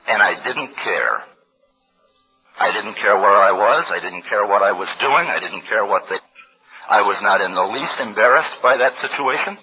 And 0.06 0.22
I 0.22 0.38
didn't 0.46 0.78
care. 0.78 1.26
I 2.60 2.68
didn't 2.76 3.00
care 3.00 3.16
where 3.16 3.40
I 3.40 3.56
was. 3.56 3.88
I 3.88 4.04
didn't 4.04 4.28
care 4.28 4.44
what 4.44 4.60
I 4.60 4.76
was 4.76 4.92
doing. 5.00 5.26
I 5.32 5.40
didn't 5.40 5.64
care 5.64 5.88
what 5.88 6.04
they... 6.12 6.20
I 6.92 7.00
was 7.00 7.16
not 7.24 7.40
in 7.40 7.56
the 7.56 7.68
least 7.72 7.96
embarrassed 8.04 8.60
by 8.60 8.76
that 8.76 9.00
situation. 9.00 9.56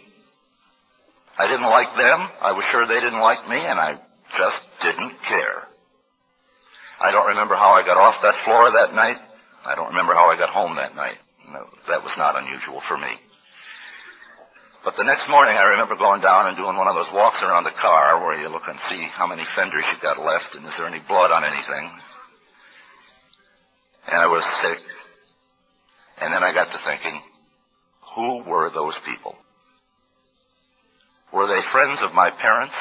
I 1.37 1.45
didn't 1.45 1.69
like 1.69 1.93
them. 1.93 2.19
I 2.41 2.57
was 2.57 2.65
sure 2.73 2.89
they 2.89 2.97
didn't 2.97 3.21
like 3.21 3.45
me, 3.45 3.61
and 3.61 3.77
I 3.77 4.01
just 4.33 4.61
didn't 4.81 5.13
care. 5.29 5.69
I 6.97 7.13
don't 7.13 7.29
remember 7.37 7.53
how 7.53 7.77
I 7.77 7.85
got 7.85 8.01
off 8.01 8.17
that 8.25 8.41
floor 8.41 8.73
that 8.73 8.97
night. 8.97 9.21
I 9.61 9.77
don't 9.77 9.93
remember 9.93 10.17
how 10.17 10.33
I 10.33 10.39
got 10.41 10.49
home 10.49 10.73
that 10.81 10.97
night. 10.97 11.21
No, 11.53 11.69
that 11.93 12.01
was 12.01 12.15
not 12.17 12.33
unusual 12.33 12.81
for 12.89 12.97
me. 12.97 13.13
But 14.81 14.97
the 14.97 15.05
next 15.05 15.29
morning, 15.29 15.53
I 15.53 15.77
remember 15.77 16.01
going 16.01 16.25
down 16.25 16.49
and 16.49 16.57
doing 16.57 16.73
one 16.73 16.89
of 16.89 16.97
those 16.97 17.13
walks 17.13 17.45
around 17.45 17.69
the 17.69 17.77
car 17.77 18.25
where 18.25 18.41
you 18.41 18.49
look 18.49 18.65
and 18.65 18.79
see 18.89 19.05
how 19.13 19.27
many 19.29 19.45
fenders 19.53 19.85
you've 19.93 20.01
got 20.01 20.17
left 20.17 20.57
and 20.57 20.65
is 20.65 20.73
there 20.81 20.89
any 20.89 21.03
blood 21.05 21.29
on 21.29 21.45
anything. 21.45 21.85
And 24.07 24.17
I 24.17 24.27
was 24.27 24.43
sick. 24.61 24.79
And 26.21 26.33
then 26.33 26.43
I 26.43 26.53
got 26.53 26.71
to 26.71 26.79
thinking, 26.87 27.21
who 28.15 28.43
were 28.49 28.71
those 28.73 28.95
people? 29.05 29.35
Were 31.33 31.47
they 31.47 31.59
friends 31.71 31.99
of 32.01 32.15
my 32.15 32.31
parents? 32.31 32.73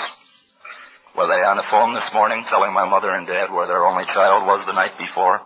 Were 1.17 1.27
they 1.27 1.43
on 1.43 1.57
the 1.57 1.67
phone 1.71 1.93
this 1.95 2.09
morning 2.15 2.45
telling 2.49 2.73
my 2.73 2.89
mother 2.89 3.11
and 3.11 3.27
dad 3.27 3.51
where 3.51 3.67
their 3.67 3.85
only 3.85 4.05
child 4.15 4.47
was 4.47 4.65
the 4.67 4.77
night 4.77 4.95
before? 4.97 5.43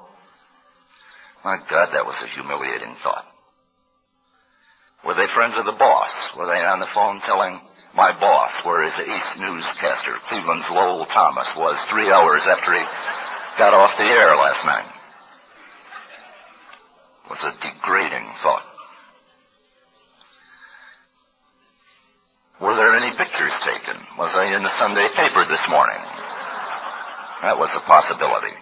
My 1.43 1.57
God, 1.57 1.89
that 1.97 2.05
was 2.05 2.19
a 2.21 2.33
humiliating 2.37 2.95
thought. 3.03 3.25
Were 5.07 5.17
they 5.17 5.33
friends 5.33 5.57
of 5.57 5.65
the 5.65 5.79
boss? 5.81 6.13
Were 6.37 6.45
they 6.45 6.61
on 6.61 6.79
the 6.79 6.93
phone 6.93 7.25
telling 7.25 7.57
my 7.97 8.13
boss 8.21 8.53
where 8.69 8.85
his 8.85 8.95
ace 9.01 9.31
newscaster, 9.41 10.21
Cleveland's 10.29 10.69
Lowell 10.69 11.09
Thomas, 11.09 11.49
was 11.57 11.81
three 11.89 12.13
hours 12.13 12.45
after 12.45 12.77
he 12.77 12.85
got 13.57 13.73
off 13.73 13.97
the 13.97 14.05
air 14.05 14.37
last 14.37 14.63
night? 14.69 15.00
Was 17.31 17.39
a 17.47 17.55
degrading 17.63 18.27
thought. 18.43 18.67
Were 22.61 22.75
there 22.75 22.93
any 22.99 23.15
pictures 23.17 23.55
taken? 23.65 23.97
Was 24.19 24.35
I 24.35 24.51
in 24.53 24.61
the 24.67 24.75
Sunday 24.83 25.09
paper 25.17 25.47
this 25.47 25.63
morning? 25.71 26.03
That 27.47 27.57
was 27.57 27.73
a 27.73 27.87
possibility. 27.89 28.53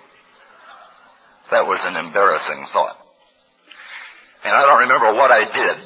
That 1.51 1.67
was 1.67 1.81
an 1.83 1.97
embarrassing 1.97 2.69
thought. 2.71 2.95
And 4.45 4.53
I 4.55 4.63
don't 4.69 4.85
remember 4.87 5.17
what 5.19 5.33
I 5.33 5.49
did 5.49 5.77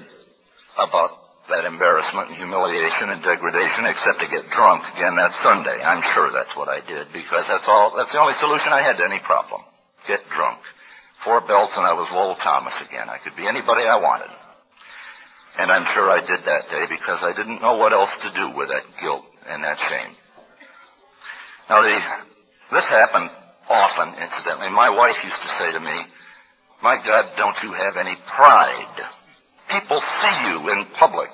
about 0.76 1.22
that 1.48 1.64
embarrassment 1.64 2.34
and 2.34 2.36
humiliation 2.36 3.14
and 3.14 3.22
degradation 3.22 3.86
except 3.88 4.20
to 4.20 4.28
get 4.28 4.44
drunk 4.52 4.84
again 4.92 5.16
that 5.16 5.32
Sunday. 5.40 5.78
I'm 5.80 6.02
sure 6.12 6.34
that's 6.34 6.52
what 6.58 6.68
I 6.68 6.84
did 6.84 7.14
because 7.14 7.46
that's 7.46 7.64
all, 7.70 7.94
that's 7.96 8.12
the 8.12 8.20
only 8.20 8.36
solution 8.42 8.74
I 8.74 8.82
had 8.82 8.98
to 8.98 9.06
any 9.06 9.22
problem. 9.24 9.62
Get 10.04 10.20
drunk. 10.34 10.60
Four 11.24 11.40
belts 11.46 11.74
and 11.76 11.86
I 11.86 11.94
was 11.94 12.10
Lowell 12.10 12.36
Thomas 12.42 12.74
again. 12.82 13.08
I 13.08 13.18
could 13.22 13.36
be 13.36 13.46
anybody 13.46 13.86
I 13.86 13.98
wanted. 14.02 14.30
And 15.58 15.70
I'm 15.70 15.86
sure 15.94 16.10
I 16.10 16.20
did 16.24 16.42
that 16.48 16.66
day 16.72 16.84
because 16.88 17.22
I 17.22 17.36
didn't 17.36 17.62
know 17.62 17.76
what 17.76 17.92
else 17.92 18.10
to 18.26 18.30
do 18.34 18.56
with 18.56 18.68
that 18.68 18.82
guilt 18.98 19.22
and 19.46 19.62
that 19.62 19.78
shame. 19.86 20.12
Now 21.68 21.82
the, 21.82 21.94
this 22.74 22.88
happened 22.90 23.30
often, 23.68 24.18
incidentally. 24.18 24.70
My 24.74 24.90
wife 24.90 25.16
used 25.22 25.38
to 25.38 25.50
say 25.60 25.72
to 25.72 25.80
me, 25.80 25.96
my 26.82 26.98
God, 26.98 27.38
don't 27.38 27.56
you 27.62 27.70
have 27.72 27.96
any 27.96 28.16
pride? 28.34 28.96
People 29.70 30.02
see 30.02 30.36
you 30.50 30.58
in 30.74 30.90
public. 30.98 31.30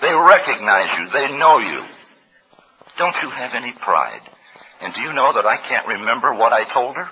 They 0.00 0.14
recognize 0.14 0.88
you. 0.96 1.04
They 1.12 1.36
know 1.36 1.58
you. 1.58 1.84
Don't 2.96 3.16
you 3.22 3.30
have 3.30 3.52
any 3.54 3.74
pride? 3.84 4.24
And 4.80 4.94
do 4.94 5.00
you 5.00 5.12
know 5.12 5.32
that 5.34 5.44
I 5.44 5.58
can't 5.68 5.86
remember 5.88 6.34
what 6.34 6.52
I 6.52 6.72
told 6.72 6.96
her? 6.96 7.08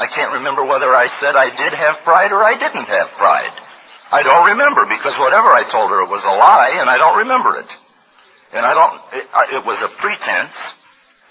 I 0.00 0.08
can't 0.08 0.40
remember 0.40 0.64
whether 0.64 0.88
I 0.96 1.12
said 1.20 1.36
I 1.36 1.52
did 1.52 1.76
have 1.76 2.00
pride 2.08 2.32
or 2.32 2.40
I 2.40 2.56
didn't 2.56 2.88
have 2.88 3.20
pride. 3.20 3.52
I 4.10 4.24
don't 4.24 4.48
remember 4.56 4.88
because 4.88 5.12
whatever 5.20 5.52
I 5.52 5.68
told 5.68 5.92
her 5.92 6.08
was 6.08 6.24
a 6.24 6.34
lie 6.40 6.80
and 6.80 6.88
I 6.88 6.96
don't 6.96 7.20
remember 7.20 7.60
it. 7.60 7.68
And 8.56 8.64
I 8.64 8.72
don't, 8.72 8.96
it, 9.12 9.26
it 9.60 9.62
was 9.68 9.76
a 9.84 9.92
pretense 10.00 10.56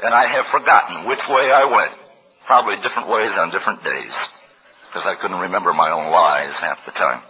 and 0.06 0.14
I 0.14 0.30
have 0.38 0.54
forgotten 0.54 1.10
which 1.10 1.26
way 1.34 1.50
I 1.50 1.66
went. 1.66 1.98
Probably 2.46 2.78
different 2.86 3.10
ways 3.10 3.34
on 3.42 3.50
different 3.50 3.82
days 3.82 4.14
because 4.90 5.02
I 5.10 5.18
couldn't 5.18 5.50
remember 5.50 5.74
my 5.74 5.90
own 5.90 6.14
lies 6.14 6.54
half 6.62 6.78
the 6.86 6.94
time. 6.94 7.26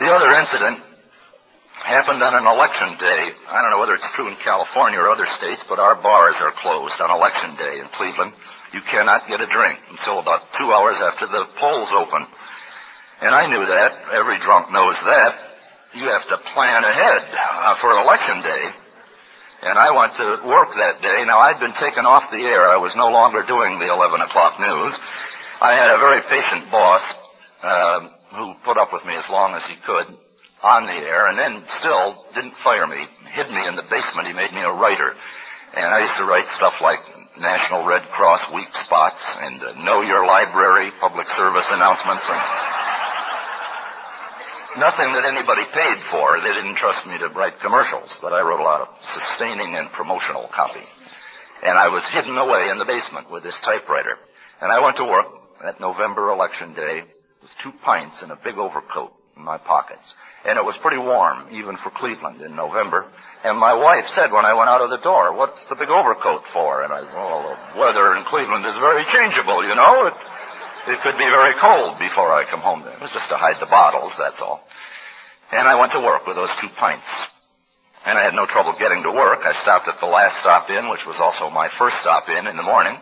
The 0.00 0.08
other 0.08 0.32
incident 0.32 0.80
happened 1.84 2.24
on 2.24 2.34
an 2.40 2.48
election 2.48 2.96
day. 2.96 3.36
I 3.52 3.60
don't 3.60 3.68
know 3.68 3.80
whether 3.84 3.94
it's 3.94 4.16
true 4.16 4.32
in 4.32 4.36
California 4.40 4.96
or 4.96 5.12
other 5.12 5.28
states, 5.36 5.60
but 5.68 5.78
our 5.78 5.96
bars 6.00 6.36
are 6.40 6.56
closed 6.64 6.96
on 7.04 7.12
election 7.12 7.56
day 7.60 7.84
in 7.84 7.88
Cleveland. 7.92 8.32
You 8.72 8.82
cannot 8.90 9.28
get 9.28 9.40
a 9.40 9.48
drink 9.50 9.78
until 9.90 10.18
about 10.18 10.48
two 10.58 10.68
hours 10.72 10.98
after 10.98 11.26
the 11.26 11.44
polls 11.60 11.90
open. 11.94 12.26
And 13.22 13.34
I 13.34 13.46
knew 13.46 13.64
that. 13.64 13.90
Every 14.12 14.38
drunk 14.42 14.70
knows 14.72 14.96
that. 15.06 15.32
You 15.94 16.06
have 16.10 16.26
to 16.28 16.36
plan 16.52 16.84
ahead 16.84 17.22
uh, 17.30 17.74
for 17.80 17.94
election 17.96 18.42
day. 18.42 18.64
And 19.62 19.78
I 19.78 19.88
went 19.94 20.12
to 20.20 20.26
work 20.44 20.74
that 20.76 21.00
day. 21.00 21.24
Now, 21.24 21.40
I'd 21.40 21.58
been 21.58 21.76
taken 21.80 22.04
off 22.04 22.28
the 22.30 22.44
air. 22.44 22.68
I 22.68 22.76
was 22.76 22.92
no 22.94 23.08
longer 23.08 23.40
doing 23.46 23.78
the 23.80 23.88
11 23.88 24.20
o'clock 24.20 24.60
news. 24.60 24.92
I 25.62 25.72
had 25.72 25.88
a 25.88 25.98
very 25.98 26.20
patient 26.28 26.70
boss. 26.70 27.00
Uh, 27.62 28.12
who 28.36 28.52
put 28.64 28.76
up 28.76 28.92
with 28.92 29.04
me 29.06 29.14
as 29.14 29.24
long 29.30 29.54
as 29.54 29.64
he 29.70 29.76
could 29.86 30.12
on 30.62 30.84
the 30.84 30.98
air 30.98 31.28
and 31.30 31.38
then 31.38 31.62
still 31.80 32.26
didn't 32.34 32.56
fire 32.64 32.86
me, 32.86 33.00
hid 33.32 33.48
me 33.48 33.62
in 33.68 33.76
the 33.76 33.86
basement. 33.88 34.28
He 34.28 34.34
made 34.36 34.52
me 34.52 34.60
a 34.60 34.72
writer. 34.72 35.14
And 35.76 35.88
I 35.88 36.00
used 36.04 36.18
to 36.18 36.26
write 36.26 36.48
stuff 36.56 36.74
like 36.80 37.00
National 37.40 37.84
Red 37.84 38.08
Cross 38.16 38.40
weak 38.54 38.68
spots 38.84 39.20
and 39.40 39.60
uh, 39.62 39.84
Know 39.84 40.00
Your 40.00 40.24
Library 40.24 40.90
public 41.00 41.26
service 41.36 41.68
announcements 41.68 42.24
and 42.24 42.42
nothing 44.80 45.12
that 45.16 45.24
anybody 45.24 45.64
paid 45.72 45.98
for. 46.12 46.40
They 46.40 46.52
didn't 46.52 46.76
trust 46.76 47.04
me 47.08 47.18
to 47.18 47.32
write 47.32 47.60
commercials, 47.60 48.12
but 48.20 48.32
I 48.32 48.40
wrote 48.44 48.60
a 48.60 48.68
lot 48.68 48.84
of 48.84 48.88
sustaining 49.16 49.76
and 49.76 49.92
promotional 49.92 50.48
copy. 50.52 50.84
And 51.64 51.76
I 51.76 51.88
was 51.88 52.04
hidden 52.12 52.36
away 52.36 52.68
in 52.68 52.78
the 52.78 52.84
basement 52.88 53.32
with 53.32 53.42
this 53.42 53.56
typewriter. 53.64 54.20
And 54.60 54.72
I 54.72 54.80
went 54.80 54.96
to 54.96 55.04
work 55.04 55.26
that 55.64 55.80
November 55.80 56.30
election 56.32 56.74
day 56.76 57.00
with 57.40 57.52
two 57.64 57.72
pints 57.84 58.20
and 58.20 58.32
a 58.32 58.40
big 58.44 58.56
overcoat 58.60 59.15
my 59.36 59.58
pockets. 59.58 60.04
And 60.44 60.56
it 60.56 60.64
was 60.64 60.74
pretty 60.80 60.98
warm, 60.98 61.52
even 61.52 61.76
for 61.84 61.92
Cleveland 61.92 62.40
in 62.40 62.56
November. 62.56 63.06
And 63.44 63.58
my 63.58 63.74
wife 63.74 64.08
said 64.16 64.32
when 64.32 64.48
I 64.48 64.56
went 64.56 64.72
out 64.72 64.80
of 64.80 64.90
the 64.90 65.02
door, 65.04 65.36
what's 65.36 65.60
the 65.68 65.76
big 65.76 65.92
overcoat 65.92 66.42
for? 66.52 66.82
And 66.82 66.92
I 66.92 67.04
said, 67.04 67.14
well, 67.14 67.42
the 67.44 67.56
weather 67.78 68.16
in 68.16 68.24
Cleveland 68.26 68.64
is 68.64 68.78
very 68.80 69.04
changeable, 69.12 69.60
you 69.66 69.74
know. 69.74 70.08
It, 70.08 70.16
it 70.96 70.98
could 71.02 71.18
be 71.18 71.28
very 71.28 71.52
cold 71.60 71.98
before 71.98 72.32
I 72.32 72.48
come 72.48 72.62
home. 72.62 72.86
It 72.86 73.02
was 73.02 73.12
just 73.12 73.28
to 73.28 73.36
hide 73.36 73.58
the 73.60 73.68
bottles, 73.68 74.14
that's 74.16 74.40
all. 74.40 74.62
And 75.52 75.66
I 75.66 75.78
went 75.78 75.92
to 75.92 76.02
work 76.02 76.26
with 76.26 76.38
those 76.38 76.52
two 76.62 76.70
pints. 76.78 77.06
And 78.06 78.14
I 78.14 78.22
had 78.22 78.38
no 78.38 78.46
trouble 78.46 78.74
getting 78.78 79.02
to 79.02 79.10
work. 79.10 79.42
I 79.42 79.54
stopped 79.66 79.90
at 79.90 79.98
the 79.98 80.06
last 80.06 80.38
stop 80.40 80.70
in, 80.70 80.88
which 80.88 81.02
was 81.06 81.18
also 81.18 81.50
my 81.50 81.66
first 81.74 81.98
stop 82.06 82.30
in 82.30 82.46
in 82.46 82.56
the 82.56 82.62
morning 82.62 82.94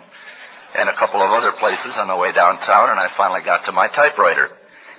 and 0.74 0.90
a 0.90 0.98
couple 0.98 1.22
of 1.22 1.30
other 1.30 1.54
places 1.62 1.94
on 1.96 2.10
the 2.10 2.18
way 2.18 2.34
downtown, 2.34 2.90
and 2.90 2.98
I 2.98 3.06
finally 3.16 3.46
got 3.46 3.62
to 3.66 3.72
my 3.72 3.86
typewriter. 3.88 4.50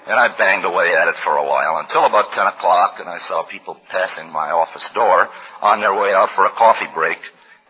And 0.05 0.19
I 0.19 0.37
banged 0.37 0.65
away 0.65 0.93
at 0.93 1.09
it 1.09 1.17
for 1.25 1.37
a 1.37 1.47
while 1.49 1.81
until 1.81 2.05
about 2.05 2.29
10 2.37 2.45
o'clock, 2.53 3.01
and 3.01 3.09
I 3.09 3.17
saw 3.27 3.41
people 3.49 3.77
passing 3.89 4.29
my 4.29 4.53
office 4.53 4.85
door 4.93 5.29
on 5.61 5.81
their 5.81 5.97
way 5.97 6.13
out 6.13 6.29
for 6.35 6.45
a 6.45 6.53
coffee 6.53 6.89
break, 6.93 7.17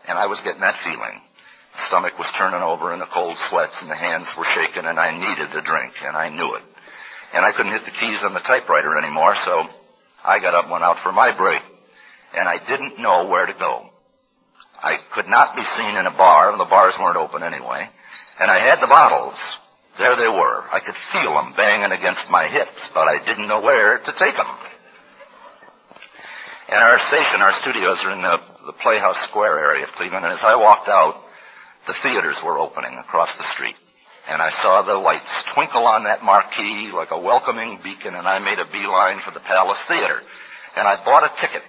and 0.08 0.19
I 0.19 0.28
was 0.28 0.41
getting 0.43 0.60
that 0.60 0.84
feeling. 0.84 1.24
The 1.76 1.88
stomach 1.88 2.19
was 2.19 2.28
turning 2.36 2.60
over 2.60 2.91
in 2.91 3.00
the 3.00 3.12
cold 3.13 3.38
sweats, 3.48 3.80
and 3.80 3.89
the 3.89 3.95
hands 3.95 4.28
were 4.36 4.48
shaking, 4.52 4.84
and 4.84 5.00
I 5.00 5.15
needed 5.15 5.56
a 5.56 5.63
drink, 5.63 5.95
and 6.04 6.15
I 6.15 6.28
knew 6.28 6.56
it. 6.56 6.63
And 7.32 7.43
I 7.43 7.52
couldn't 7.56 7.71
hit 7.71 7.88
the 7.88 8.00
keys 8.00 8.19
on 8.24 8.34
the 8.34 8.43
typewriter 8.43 8.98
anymore, 9.00 9.36
so 9.48 9.63
I 10.24 10.39
got 10.39 10.56
up 10.56 10.67
and 10.67 10.71
went 10.71 10.84
out 10.84 11.04
for 11.04 11.12
my 11.12 11.36
break. 11.36 11.63
And 12.36 12.48
I 12.48 12.60
didn't 12.60 13.00
know 13.00 13.28
where 13.28 13.45
to 13.45 13.56
go. 13.56 13.88
I 14.84 15.00
could 15.15 15.28
not 15.28 15.56
be 15.56 15.63
seen 15.78 15.95
in 15.95 16.06
a 16.06 16.12
bar, 16.12 16.52
and 16.52 16.60
the 16.60 16.67
bars 16.67 16.95
weren't 17.00 17.17
open 17.17 17.43
anyway. 17.43 17.88
And 18.39 18.52
I 18.52 18.60
had 18.60 18.84
the 18.84 18.91
bottles. 18.91 19.39
There 19.97 20.15
they 20.19 20.27
were. 20.27 20.67
I 20.71 20.84
could 20.84 20.97
feel 21.15 21.34
them 21.34 21.55
banging 21.55 21.95
against 21.95 22.27
my 22.29 22.47
hips, 22.51 22.79
but 22.93 23.08
I 23.08 23.23
didn't 23.23 23.47
know 23.47 23.62
where 23.62 23.97
to 23.99 24.12
take 24.19 24.36
them. 24.36 24.51
And 26.67 26.81
our 26.81 26.99
station, 27.08 27.39
our 27.39 27.55
studios 27.62 27.97
are 28.03 28.12
in 28.12 28.21
the, 28.21 28.38
the 28.73 28.77
Playhouse 28.81 29.15
Square 29.29 29.60
area 29.60 29.86
of 29.86 29.93
Cleveland, 29.95 30.25
and 30.25 30.34
as 30.34 30.43
I 30.43 30.55
walked 30.58 30.89
out, 30.89 31.23
the 31.88 31.93
theaters 32.01 32.36
were 32.43 32.58
opening 32.58 32.97
across 32.97 33.29
the 33.38 33.47
street. 33.53 33.75
And 34.27 34.41
I 34.41 34.49
saw 34.65 34.81
the 34.81 34.97
lights 34.97 35.29
twinkle 35.53 35.86
on 35.86 36.03
that 36.10 36.25
marquee 36.25 36.89
like 36.89 37.13
a 37.13 37.21
welcoming 37.21 37.79
beacon, 37.84 38.15
and 38.17 38.27
I 38.27 38.39
made 38.39 38.58
a 38.58 38.65
beeline 38.73 39.21
for 39.23 39.31
the 39.31 39.45
Palace 39.45 39.77
Theater. 39.88 40.19
And 40.75 40.88
I 40.88 41.05
bought 41.05 41.29
a 41.29 41.31
ticket 41.39 41.62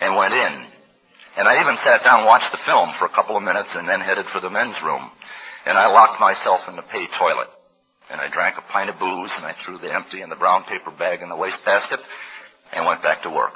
and 0.00 0.16
went 0.16 0.32
in. 0.32 0.54
And 1.36 1.46
I 1.46 1.60
even 1.60 1.76
sat 1.84 2.02
down 2.02 2.24
watched 2.24 2.50
the 2.50 2.64
film 2.64 2.90
for 2.98 3.04
a 3.04 3.14
couple 3.14 3.36
of 3.36 3.44
minutes 3.44 3.68
and 3.76 3.86
then 3.86 4.00
headed 4.00 4.24
for 4.32 4.40
the 4.40 4.50
men's 4.50 4.80
room. 4.82 5.12
And 5.66 5.76
I 5.76 5.86
locked 5.86 6.20
myself 6.20 6.60
in 6.68 6.76
the 6.76 6.86
pay 6.86 7.06
toilet. 7.18 7.48
And 8.10 8.20
I 8.20 8.32
drank 8.32 8.56
a 8.56 8.64
pint 8.72 8.88
of 8.88 8.98
booze 8.98 9.32
and 9.36 9.44
I 9.44 9.52
threw 9.64 9.78
the 9.78 9.92
empty 9.92 10.22
and 10.22 10.32
the 10.32 10.40
brown 10.40 10.64
paper 10.64 10.90
bag 10.96 11.20
in 11.20 11.28
the 11.28 11.36
wastebasket 11.36 12.00
and 12.72 12.86
went 12.86 13.02
back 13.02 13.22
to 13.22 13.30
work. 13.30 13.52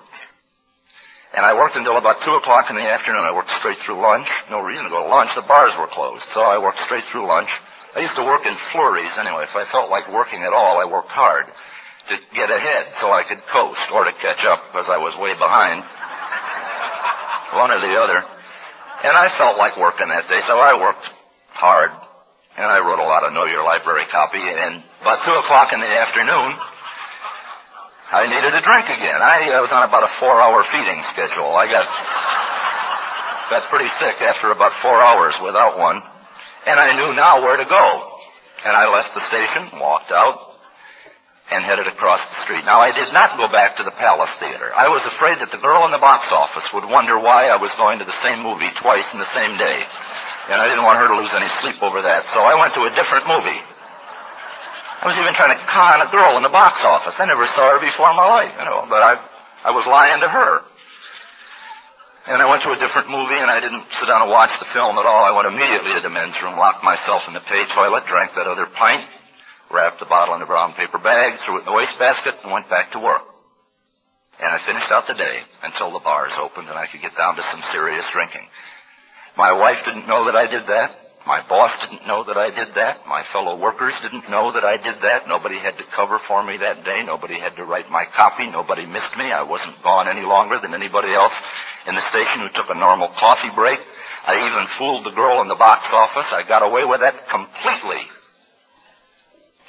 And 1.32 1.48
I 1.48 1.56
worked 1.56 1.76
until 1.80 1.96
about 1.96 2.20
2 2.20 2.28
o'clock 2.44 2.68
in 2.68 2.76
the 2.76 2.84
afternoon. 2.84 3.24
I 3.24 3.32
worked 3.32 3.48
straight 3.56 3.80
through 3.88 3.96
lunch. 3.96 4.28
No 4.52 4.60
reason 4.60 4.84
to 4.84 4.92
go 4.92 5.00
to 5.00 5.08
lunch. 5.08 5.32
The 5.32 5.48
bars 5.48 5.72
were 5.80 5.88
closed. 5.88 6.28
So 6.36 6.44
I 6.44 6.60
worked 6.60 6.84
straight 6.84 7.08
through 7.08 7.24
lunch. 7.24 7.48
I 7.96 8.04
used 8.04 8.16
to 8.20 8.28
work 8.28 8.44
in 8.44 8.52
flurries 8.72 9.16
anyway. 9.16 9.48
If 9.48 9.56
I 9.56 9.64
felt 9.72 9.88
like 9.88 10.12
working 10.12 10.44
at 10.44 10.52
all, 10.52 10.76
I 10.76 10.84
worked 10.84 11.08
hard 11.08 11.48
to 11.48 12.14
get 12.36 12.52
ahead 12.52 12.92
so 13.00 13.08
I 13.08 13.24
could 13.24 13.40
coast 13.48 13.84
or 13.96 14.04
to 14.04 14.12
catch 14.20 14.44
up 14.44 14.60
because 14.68 14.92
I 14.92 15.00
was 15.00 15.16
way 15.16 15.32
behind. 15.32 15.80
One 17.56 17.72
or 17.72 17.80
the 17.80 17.96
other. 17.96 18.20
And 19.08 19.16
I 19.16 19.32
felt 19.40 19.56
like 19.56 19.80
working 19.80 20.08
that 20.08 20.28
day, 20.28 20.40
so 20.44 20.60
I 20.60 20.76
worked 20.76 21.04
hard. 21.54 21.90
And 22.56 22.68
I 22.68 22.84
wrote 22.84 23.00
a 23.00 23.08
lot 23.08 23.24
of 23.24 23.32
Know 23.32 23.48
Your 23.48 23.64
Library 23.64 24.04
copy. 24.12 24.40
And 24.40 24.84
about 25.00 25.24
2 25.24 25.32
o'clock 25.44 25.72
in 25.72 25.80
the 25.80 25.88
afternoon, 25.88 26.50
I 28.12 28.28
needed 28.28 28.52
a 28.52 28.60
drink 28.60 28.92
again. 28.92 29.20
I, 29.24 29.56
I 29.56 29.60
was 29.64 29.72
on 29.72 29.88
about 29.88 30.04
a 30.04 30.12
four-hour 30.20 30.68
feeding 30.68 31.00
schedule. 31.16 31.56
I 31.56 31.64
got 31.64 31.88
got 33.48 33.68
pretty 33.68 33.88
sick 34.00 34.20
after 34.20 34.52
about 34.52 34.72
four 34.80 34.96
hours 34.96 35.36
without 35.44 35.76
one, 35.76 36.00
and 36.00 36.76
I 36.76 36.96
knew 36.96 37.12
now 37.16 37.40
where 37.40 37.56
to 37.56 37.68
go. 37.68 37.86
And 38.64 38.76
I 38.76 38.88
left 38.88 39.12
the 39.12 39.24
station, 39.28 39.80
walked 39.80 40.12
out, 40.12 40.52
and 41.52 41.64
headed 41.64 41.84
across 41.84 42.20
the 42.20 42.38
street. 42.44 42.64
Now, 42.64 42.80
I 42.80 42.96
did 42.96 43.12
not 43.12 43.36
go 43.36 43.50
back 43.52 43.76
to 43.76 43.84
the 43.84 43.92
Palace 43.92 44.32
Theater. 44.40 44.72
I 44.72 44.88
was 44.88 45.04
afraid 45.16 45.36
that 45.44 45.52
the 45.52 45.60
girl 45.60 45.84
in 45.84 45.92
the 45.92 46.00
box 46.00 46.30
office 46.32 46.64
would 46.72 46.88
wonder 46.88 47.20
why 47.20 47.52
I 47.52 47.60
was 47.60 47.74
going 47.76 47.98
to 48.00 48.08
the 48.08 48.22
same 48.24 48.40
movie 48.40 48.70
twice 48.80 49.04
in 49.12 49.20
the 49.20 49.34
same 49.36 49.58
day. 49.58 49.84
And 50.50 50.58
I 50.58 50.66
didn't 50.66 50.82
want 50.82 50.98
her 50.98 51.06
to 51.06 51.16
lose 51.16 51.30
any 51.34 51.46
sleep 51.62 51.78
over 51.82 52.02
that, 52.02 52.26
so 52.34 52.42
I 52.42 52.58
went 52.58 52.74
to 52.74 52.82
a 52.82 52.92
different 52.98 53.30
movie. 53.30 53.60
I 55.02 55.10
was 55.10 55.18
even 55.18 55.34
trying 55.34 55.54
to 55.54 55.60
con 55.66 55.98
a 56.02 56.10
girl 56.14 56.38
in 56.38 56.46
the 56.46 56.54
box 56.54 56.78
office. 56.82 57.18
I 57.18 57.26
never 57.26 57.46
saw 57.58 57.74
her 57.74 57.82
before 57.82 58.10
in 58.10 58.18
my 58.18 58.26
life, 58.26 58.54
you 58.54 58.66
know, 58.66 58.86
but 58.86 59.02
I, 59.02 59.18
I 59.66 59.70
was 59.74 59.82
lying 59.86 60.22
to 60.22 60.30
her. 60.30 60.62
And 62.30 62.38
I 62.38 62.46
went 62.46 62.62
to 62.62 62.70
a 62.70 62.78
different 62.78 63.10
movie 63.10 63.34
and 63.34 63.50
I 63.50 63.58
didn't 63.58 63.82
sit 63.98 64.06
down 64.06 64.22
and 64.22 64.30
watch 64.30 64.54
the 64.62 64.70
film 64.70 64.94
at 64.94 65.02
all. 65.02 65.26
I 65.26 65.34
went 65.34 65.50
immediately 65.50 65.98
to 65.98 66.06
the 66.06 66.14
men's 66.14 66.38
room, 66.38 66.54
locked 66.54 66.86
myself 66.86 67.26
in 67.26 67.34
the 67.34 67.42
pay 67.42 67.66
toilet, 67.74 68.06
drank 68.06 68.38
that 68.38 68.46
other 68.46 68.70
pint, 68.78 69.02
wrapped 69.74 69.98
the 69.98 70.06
bottle 70.06 70.38
in 70.38 70.42
a 70.42 70.46
brown 70.46 70.78
paper 70.78 71.02
bag, 71.02 71.34
threw 71.42 71.58
it 71.58 71.66
in 71.66 71.70
the 71.70 71.74
wastebasket, 71.74 72.46
and 72.46 72.54
went 72.54 72.70
back 72.70 72.94
to 72.94 73.02
work. 73.02 73.26
And 74.38 74.54
I 74.54 74.62
finished 74.62 74.90
out 74.94 75.10
the 75.10 75.18
day 75.18 75.42
until 75.66 75.90
the 75.90 76.02
bars 76.02 76.34
opened 76.38 76.70
and 76.70 76.78
I 76.78 76.86
could 76.86 77.02
get 77.02 77.18
down 77.18 77.34
to 77.34 77.42
some 77.50 77.62
serious 77.74 78.06
drinking. 78.14 78.46
My 79.36 79.52
wife 79.52 79.80
didn't 79.84 80.08
know 80.08 80.26
that 80.26 80.36
I 80.36 80.46
did 80.46 80.66
that. 80.68 80.90
My 81.24 81.38
boss 81.48 81.70
didn't 81.86 82.06
know 82.06 82.24
that 82.26 82.36
I 82.36 82.50
did 82.50 82.74
that. 82.74 83.06
My 83.06 83.22
fellow 83.32 83.54
workers 83.54 83.94
didn't 84.02 84.28
know 84.28 84.50
that 84.52 84.64
I 84.66 84.76
did 84.76 84.98
that. 85.06 85.30
Nobody 85.30 85.54
had 85.54 85.78
to 85.78 85.86
cover 85.94 86.18
for 86.26 86.42
me 86.42 86.58
that 86.58 86.82
day. 86.84 87.06
Nobody 87.06 87.38
had 87.38 87.54
to 87.56 87.64
write 87.64 87.88
my 87.88 88.04
copy. 88.16 88.50
Nobody 88.50 88.84
missed 88.86 89.14
me. 89.16 89.30
I 89.30 89.46
wasn't 89.46 89.82
gone 89.86 90.10
any 90.10 90.26
longer 90.26 90.58
than 90.58 90.74
anybody 90.74 91.14
else 91.14 91.32
in 91.86 91.94
the 91.94 92.08
station 92.10 92.42
who 92.42 92.50
took 92.58 92.74
a 92.74 92.78
normal 92.78 93.08
coffee 93.20 93.54
break. 93.54 93.78
I 94.26 94.34
even 94.34 94.66
fooled 94.78 95.06
the 95.06 95.14
girl 95.14 95.40
in 95.42 95.48
the 95.48 95.54
box 95.54 95.86
office. 95.92 96.26
I 96.34 96.42
got 96.46 96.66
away 96.66 96.82
with 96.84 97.00
that 97.00 97.14
completely. 97.30 98.02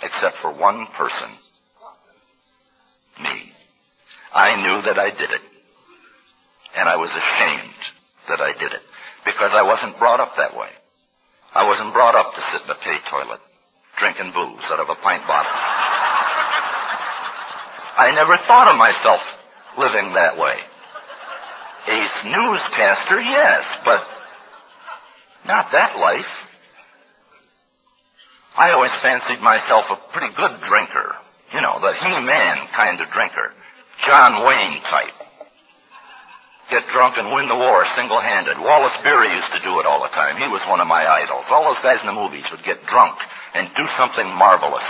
Except 0.01 0.41
for 0.41 0.57
one 0.57 0.87
person. 0.97 1.37
Me. 3.21 3.53
I 4.33 4.57
knew 4.57 4.81
that 4.89 4.97
I 4.97 5.13
did 5.13 5.29
it. 5.29 5.41
And 6.75 6.89
I 6.89 6.97
was 6.97 7.13
ashamed 7.13 7.77
that 8.27 8.41
I 8.41 8.57
did 8.57 8.73
it. 8.73 8.81
Because 9.25 9.51
I 9.53 9.63
wasn't 9.63 9.99
brought 9.99 10.19
up 10.19 10.35
that 10.37 10.55
way. 10.55 10.69
I 11.53 11.67
wasn't 11.67 11.93
brought 11.93 12.15
up 12.15 12.33
to 12.33 12.41
sit 12.51 12.65
in 12.65 12.69
a 12.69 12.79
pay 12.81 12.97
toilet, 13.09 13.39
drinking 13.99 14.33
booze 14.33 14.67
out 14.71 14.79
of 14.79 14.89
a 14.89 14.99
pint 15.01 15.23
bottle. 15.27 15.51
I 17.93 18.09
never 18.15 18.37
thought 18.47 18.73
of 18.73 18.77
myself 18.77 19.21
living 19.77 20.13
that 20.13 20.37
way. 20.37 20.57
A 21.85 21.99
newscaster, 22.25 23.21
yes, 23.21 23.63
but 23.85 24.01
not 25.45 25.71
that 25.71 25.99
life. 25.99 26.33
I 28.57 28.71
always 28.71 28.91
fancied 29.01 29.41
myself 29.41 29.85
a 29.91 30.11
pretty 30.11 30.33
good 30.35 30.61
drinker. 30.67 31.15
You 31.53 31.61
know, 31.61 31.77
the 31.81 31.93
He-Man 31.93 32.57
kind 32.75 32.99
of 32.99 33.09
drinker. 33.13 33.53
John 34.07 34.45
Wayne 34.45 34.81
type 34.89 35.22
get 36.73 36.89
drunk 36.89 37.21
and 37.21 37.29
win 37.29 37.45
the 37.45 37.55
war 37.55 37.85
single-handed. 37.93 38.57
Wallace 38.57 38.97
Beery 39.05 39.29
used 39.29 39.53
to 39.53 39.61
do 39.61 39.77
it 39.77 39.85
all 39.85 40.01
the 40.01 40.09
time. 40.17 40.41
He 40.41 40.49
was 40.49 40.65
one 40.65 40.81
of 40.81 40.89
my 40.89 41.05
idols. 41.05 41.45
All 41.53 41.69
those 41.69 41.81
guys 41.85 42.01
in 42.01 42.09
the 42.09 42.17
movies 42.17 42.49
would 42.49 42.65
get 42.65 42.81
drunk 42.89 43.21
and 43.53 43.69
do 43.77 43.85
something 43.93 44.25
marvelous. 44.33 44.85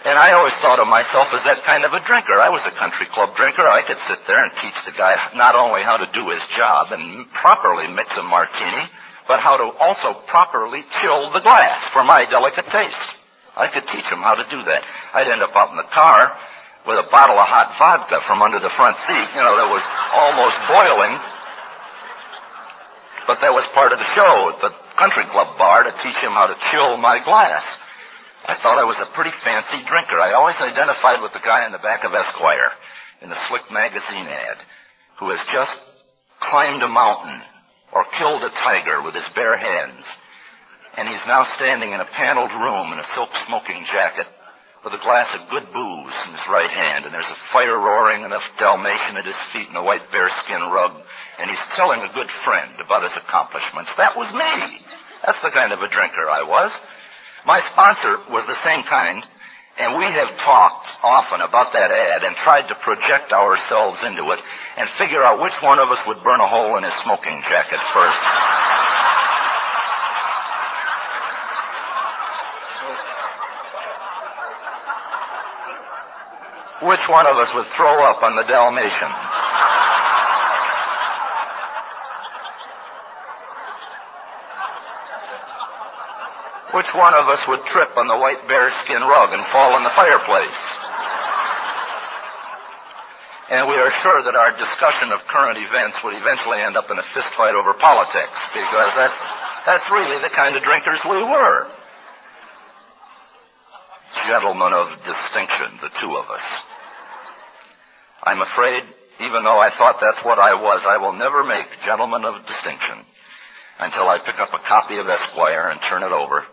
And 0.00 0.16
I 0.16 0.32
always 0.32 0.56
thought 0.64 0.80
of 0.80 0.88
myself 0.88 1.28
as 1.32 1.44
that 1.44 1.64
kind 1.68 1.84
of 1.84 1.92
a 1.92 2.00
drinker. 2.04 2.36
I 2.36 2.48
was 2.48 2.64
a 2.64 2.72
country 2.76 3.04
club 3.12 3.36
drinker. 3.36 3.64
I 3.64 3.84
could 3.84 4.00
sit 4.08 4.24
there 4.24 4.40
and 4.40 4.52
teach 4.60 4.76
the 4.88 4.96
guy 4.96 5.12
not 5.36 5.56
only 5.56 5.84
how 5.84 6.00
to 6.00 6.08
do 6.12 6.24
his 6.32 6.40
job 6.56 6.92
and 6.92 7.28
properly 7.36 7.88
mix 7.88 8.08
a 8.16 8.24
martini, 8.24 8.88
but 9.28 9.44
how 9.44 9.60
to 9.60 9.68
also 9.76 10.24
properly 10.28 10.84
chill 11.00 11.32
the 11.32 11.44
glass 11.44 11.80
for 11.92 12.04
my 12.04 12.24
delicate 12.32 12.64
taste. 12.72 13.08
I 13.56 13.68
could 13.68 13.84
teach 13.92 14.08
him 14.08 14.24
how 14.24 14.40
to 14.40 14.44
do 14.48 14.64
that. 14.72 14.82
I'd 15.12 15.28
end 15.28 15.44
up 15.44 15.52
out 15.52 15.72
in 15.72 15.76
the 15.76 15.92
car 15.92 16.32
with 16.86 16.96
a 16.96 17.08
bottle 17.12 17.36
of 17.36 17.44
hot 17.44 17.76
vodka 17.76 18.24
from 18.24 18.40
under 18.40 18.60
the 18.60 18.72
front 18.72 18.96
seat, 19.04 19.28
you 19.36 19.42
know, 19.44 19.56
that 19.56 19.68
was 19.68 19.84
almost 20.16 20.56
boiling. 20.64 21.14
But 23.28 23.44
that 23.44 23.52
was 23.52 23.68
part 23.76 23.92
of 23.92 24.00
the 24.00 24.10
show 24.16 24.34
at 24.56 24.58
the 24.64 24.72
country 24.96 25.28
club 25.28 25.60
bar 25.60 25.84
to 25.84 25.92
teach 26.00 26.16
him 26.24 26.32
how 26.32 26.48
to 26.48 26.56
chill 26.72 26.96
my 26.96 27.20
glass. 27.20 27.62
I 28.48 28.56
thought 28.64 28.80
I 28.80 28.88
was 28.88 28.96
a 28.96 29.12
pretty 29.12 29.32
fancy 29.44 29.84
drinker. 29.84 30.16
I 30.16 30.32
always 30.32 30.56
identified 30.56 31.20
with 31.20 31.36
the 31.36 31.44
guy 31.44 31.68
in 31.68 31.72
the 31.72 31.84
back 31.84 32.02
of 32.08 32.16
Esquire 32.16 32.72
in 33.20 33.28
the 33.28 33.38
Slick 33.48 33.68
magazine 33.68 34.26
ad 34.26 34.58
who 35.20 35.28
has 35.28 35.40
just 35.52 35.76
climbed 36.40 36.80
a 36.80 36.88
mountain 36.88 37.44
or 37.92 38.08
killed 38.16 38.40
a 38.40 38.48
tiger 38.64 39.04
with 39.04 39.12
his 39.12 39.28
bare 39.36 39.60
hands. 39.60 40.00
And 40.96 41.06
he's 41.06 41.22
now 41.28 41.44
standing 41.60 41.92
in 41.92 42.00
a 42.00 42.08
paneled 42.16 42.50
room 42.50 42.92
in 42.96 42.98
a 42.98 43.10
silk 43.14 43.28
smoking 43.46 43.84
jacket 43.92 44.26
with 44.84 44.96
a 44.96 45.04
glass 45.04 45.28
of 45.36 45.52
good 45.52 45.68
booze 45.76 46.16
in 46.24 46.32
his 46.32 46.46
right 46.48 46.72
hand, 46.72 47.04
and 47.04 47.12
there's 47.12 47.28
a 47.28 47.44
fire 47.52 47.76
roaring 47.76 48.24
and 48.24 48.32
a 48.32 48.40
Dalmatian 48.56 49.20
at 49.20 49.28
his 49.28 49.36
feet 49.52 49.68
and 49.68 49.76
a 49.76 49.84
white 49.84 50.08
bearskin 50.08 50.72
rug, 50.72 50.96
and 51.36 51.52
he's 51.52 51.66
telling 51.76 52.00
a 52.00 52.14
good 52.16 52.28
friend 52.48 52.80
about 52.80 53.04
his 53.04 53.12
accomplishments. 53.20 53.92
That 54.00 54.16
was 54.16 54.32
me. 54.32 54.80
That's 55.20 55.42
the 55.44 55.52
kind 55.52 55.76
of 55.76 55.84
a 55.84 55.92
drinker 55.92 56.24
I 56.32 56.48
was. 56.48 56.72
My 57.44 57.60
sponsor 57.72 58.24
was 58.32 58.48
the 58.48 58.56
same 58.64 58.80
kind, 58.88 59.20
and 59.76 60.00
we 60.00 60.08
have 60.08 60.32
talked 60.48 60.88
often 61.04 61.44
about 61.44 61.76
that 61.76 61.92
ad 61.92 62.24
and 62.24 62.36
tried 62.40 62.68
to 62.72 62.80
project 62.80 63.36
ourselves 63.36 64.00
into 64.00 64.24
it 64.32 64.40
and 64.80 64.88
figure 64.96 65.20
out 65.20 65.44
which 65.44 65.56
one 65.60 65.76
of 65.76 65.92
us 65.92 66.00
would 66.08 66.24
burn 66.24 66.40
a 66.40 66.48
hole 66.48 66.80
in 66.80 66.84
his 66.84 66.96
smoking 67.04 67.36
jacket 67.52 67.80
first. 67.92 68.79
Which 76.82 77.04
one 77.08 77.26
of 77.26 77.36
us 77.36 77.52
would 77.54 77.68
throw 77.76 78.04
up 78.08 78.22
on 78.22 78.36
the 78.36 78.44
Dalmatian? 78.48 79.12
Which 86.72 86.88
one 86.94 87.12
of 87.12 87.26
us 87.28 87.42
would 87.50 87.60
trip 87.74 87.92
on 87.98 88.06
the 88.06 88.16
white 88.16 88.46
bearskin 88.46 89.02
rug 89.02 89.34
and 89.34 89.42
fall 89.52 89.76
in 89.76 89.82
the 89.82 89.92
fireplace? 89.92 90.60
And 93.50 93.66
we 93.66 93.74
are 93.74 93.90
sure 94.06 94.22
that 94.22 94.38
our 94.38 94.54
discussion 94.54 95.10
of 95.10 95.26
current 95.26 95.58
events 95.58 95.98
would 96.06 96.14
eventually 96.14 96.62
end 96.62 96.78
up 96.78 96.86
in 96.86 96.96
a 96.96 97.06
fistfight 97.10 97.58
over 97.58 97.74
politics, 97.74 98.38
because 98.54 98.90
that's, 98.94 99.20
that's 99.66 99.86
really 99.90 100.22
the 100.22 100.30
kind 100.30 100.54
of 100.54 100.62
drinkers 100.62 101.02
we 101.04 101.18
were. 101.18 101.66
Gentlemen 104.30 104.70
of 104.72 104.94
distinction, 105.02 105.82
the 105.82 105.90
two 105.98 106.14
of 106.14 106.30
us. 106.30 106.69
I'm 108.22 108.40
afraid, 108.40 108.82
even 109.20 109.44
though 109.44 109.60
I 109.60 109.72
thought 109.76 109.96
that's 110.00 110.24
what 110.24 110.38
I 110.38 110.54
was, 110.54 110.84
I 110.84 111.00
will 111.00 111.16
never 111.16 111.44
make 111.44 111.66
gentlemen 111.84 112.24
of 112.24 112.44
distinction 112.44 113.04
until 113.80 114.08
I 114.08 114.20
pick 114.20 114.36
up 114.36 114.52
a 114.52 114.60
copy 114.68 115.00
of 115.00 115.08
Esquire 115.08 115.72
and 115.72 115.80
turn 115.88 116.04
it 116.04 116.12
over 116.12 116.44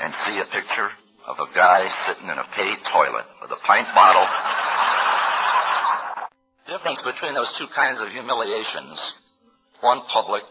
and 0.00 0.14
see 0.24 0.40
a 0.40 0.48
picture 0.48 0.88
of 1.28 1.36
a 1.36 1.52
guy 1.52 1.84
sitting 2.08 2.32
in 2.32 2.38
a 2.38 2.48
paid 2.56 2.80
toilet 2.88 3.28
with 3.44 3.52
a 3.52 3.60
pint 3.68 3.92
bottle. 3.92 4.24
the 6.64 6.72
Difference 6.72 7.00
between 7.04 7.36
those 7.36 7.52
two 7.60 7.68
kinds 7.76 8.00
of 8.00 8.08
humiliations, 8.08 8.96
one 9.84 10.00
public, 10.08 10.42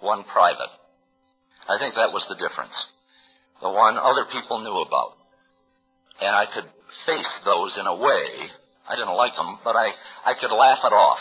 one 0.00 0.24
private. 0.26 0.74
I 1.70 1.78
think 1.78 1.94
that 1.94 2.10
was 2.10 2.26
the 2.26 2.40
difference. 2.40 2.74
The 3.62 3.70
one 3.70 3.98
other 3.98 4.26
people 4.32 4.58
knew 4.58 4.82
about. 4.82 5.14
And 6.20 6.34
I 6.34 6.46
could 6.50 6.66
face 7.06 7.32
those 7.44 7.78
in 7.78 7.86
a 7.86 7.94
way. 7.94 8.50
I 8.88 8.96
didn't 8.96 9.14
like 9.14 9.36
them, 9.36 9.60
but 9.62 9.76
I, 9.76 9.92
I 10.24 10.32
could 10.40 10.50
laugh 10.50 10.80
it 10.82 10.96
off. 10.96 11.20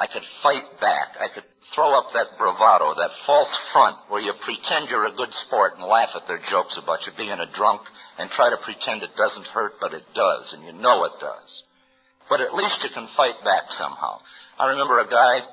I 0.00 0.06
could 0.06 0.24
fight 0.42 0.64
back. 0.80 1.18
I 1.20 1.28
could 1.28 1.44
throw 1.74 1.92
up 1.92 2.08
that 2.14 2.38
bravado, 2.38 2.96
that 2.96 3.12
false 3.26 3.52
front 3.72 3.98
where 4.08 4.22
you 4.22 4.32
pretend 4.40 4.88
you're 4.88 5.10
a 5.10 5.18
good 5.18 5.28
sport 5.46 5.76
and 5.76 5.84
laugh 5.84 6.16
at 6.16 6.24
their 6.26 6.40
jokes 6.48 6.78
about 6.80 7.04
you 7.04 7.12
being 7.18 7.36
a 7.36 7.52
drunk 7.52 7.82
and 8.16 8.30
try 8.32 8.48
to 8.48 8.64
pretend 8.64 9.02
it 9.02 9.12
doesn't 9.18 9.52
hurt, 9.52 9.76
but 9.80 9.92
it 9.92 10.06
does, 10.14 10.54
and 10.54 10.64
you 10.64 10.72
know 10.72 11.04
it 11.04 11.20
does. 11.20 11.50
But 12.32 12.40
at 12.40 12.54
least 12.54 12.80
you 12.80 12.90
can 12.94 13.12
fight 13.16 13.42
back 13.44 13.68
somehow. 13.76 14.24
I 14.58 14.72
remember 14.72 15.04
a 15.04 15.10
guy 15.10 15.44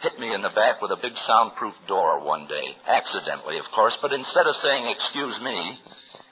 hit 0.00 0.18
me 0.18 0.32
in 0.32 0.40
the 0.40 0.54
back 0.54 0.80
with 0.80 0.92
a 0.92 1.02
big 1.02 1.14
soundproof 1.26 1.74
door 1.88 2.24
one 2.24 2.46
day, 2.46 2.78
accidentally, 2.86 3.58
of 3.58 3.68
course, 3.74 3.96
but 4.00 4.12
instead 4.12 4.46
of 4.46 4.56
saying, 4.62 4.86
excuse 4.88 5.36
me, 5.42 5.56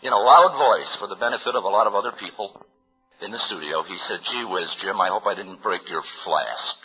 in 0.00 0.12
a 0.12 0.16
loud 0.16 0.56
voice 0.56 0.90
for 1.00 1.08
the 1.08 1.20
benefit 1.20 1.54
of 1.54 1.64
a 1.64 1.68
lot 1.68 1.86
of 1.86 1.94
other 1.94 2.12
people 2.16 2.56
in 3.22 3.30
the 3.30 3.38
studio, 3.46 3.82
he 3.82 3.96
said, 4.08 4.20
gee 4.30 4.44
whiz, 4.44 4.68
Jim, 4.82 5.00
I 5.00 5.08
hope 5.08 5.26
I 5.26 5.34
didn't 5.34 5.62
break 5.62 5.82
your 5.88 6.02
flask. 6.24 6.76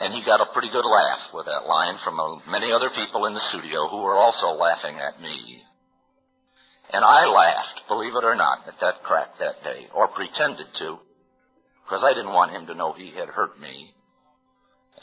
And 0.00 0.14
he 0.14 0.22
got 0.24 0.40
a 0.40 0.52
pretty 0.52 0.70
good 0.70 0.86
laugh 0.86 1.34
with 1.34 1.46
that 1.46 1.66
line 1.66 1.98
from 2.04 2.20
uh, 2.20 2.38
many 2.48 2.70
other 2.70 2.90
people 2.94 3.26
in 3.26 3.34
the 3.34 3.42
studio 3.50 3.88
who 3.88 4.02
were 4.02 4.14
also 4.14 4.54
laughing 4.54 4.96
at 4.96 5.20
me. 5.20 5.62
And 6.92 7.04
I 7.04 7.26
laughed, 7.26 7.82
believe 7.88 8.14
it 8.14 8.24
or 8.24 8.36
not, 8.36 8.60
at 8.66 8.80
that 8.80 9.02
crack 9.02 9.38
that 9.40 9.62
day, 9.64 9.88
or 9.92 10.08
pretended 10.08 10.66
to, 10.78 10.98
because 11.84 12.04
I 12.04 12.14
didn't 12.14 12.32
want 12.32 12.52
him 12.52 12.66
to 12.66 12.74
know 12.74 12.92
he 12.92 13.10
had 13.10 13.28
hurt 13.28 13.60
me. 13.60 13.90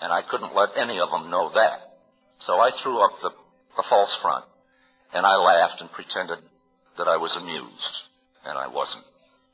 And 0.02 0.12
I 0.12 0.22
couldn't 0.30 0.56
let 0.56 0.70
any 0.78 1.00
of 1.00 1.12
them 1.12 1.30
know 1.30 1.52
that. 1.54 2.00
So 2.48 2.54
I 2.54 2.72
threw 2.82 3.04
up 3.04 3.12
the, 3.22 3.30
the 3.78 3.84
false 3.90 4.16
front, 4.22 4.46
and 5.13 5.26
I 5.26 5.36
laughed 5.36 5.82
and 5.82 5.91
pretended 5.91 6.39
that 6.98 7.08
I 7.08 7.18
was 7.18 7.36
amused, 7.36 7.96
and 8.46 8.58
I 8.58 8.68
wasn't. 8.68 9.06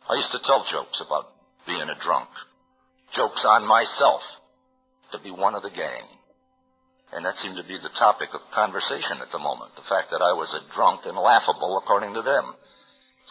I 0.10 0.16
used 0.16 0.32
to 0.32 0.46
tell 0.46 0.66
jokes 0.72 1.02
about 1.06 1.34
being 1.66 1.90
a 1.90 1.98
drunk. 2.04 2.30
Jokes 3.16 3.44
on 3.46 3.68
myself 3.68 4.22
to 5.12 5.20
be 5.20 5.32
one 5.32 5.56
of 5.56 5.64
the 5.64 5.74
gang. 5.74 6.08
And 7.12 7.26
that 7.26 7.36
seemed 7.44 7.60
to 7.60 7.68
be 7.68 7.76
the 7.76 7.92
topic 8.00 8.32
of 8.32 8.40
conversation 8.56 9.20
at 9.20 9.32
the 9.36 9.40
moment. 9.40 9.76
The 9.76 9.88
fact 9.92 10.16
that 10.16 10.24
I 10.24 10.32
was 10.32 10.48
a 10.56 10.64
drunk 10.74 11.04
and 11.04 11.18
laughable 11.18 11.76
according 11.78 12.16
to 12.16 12.24
them. 12.24 12.56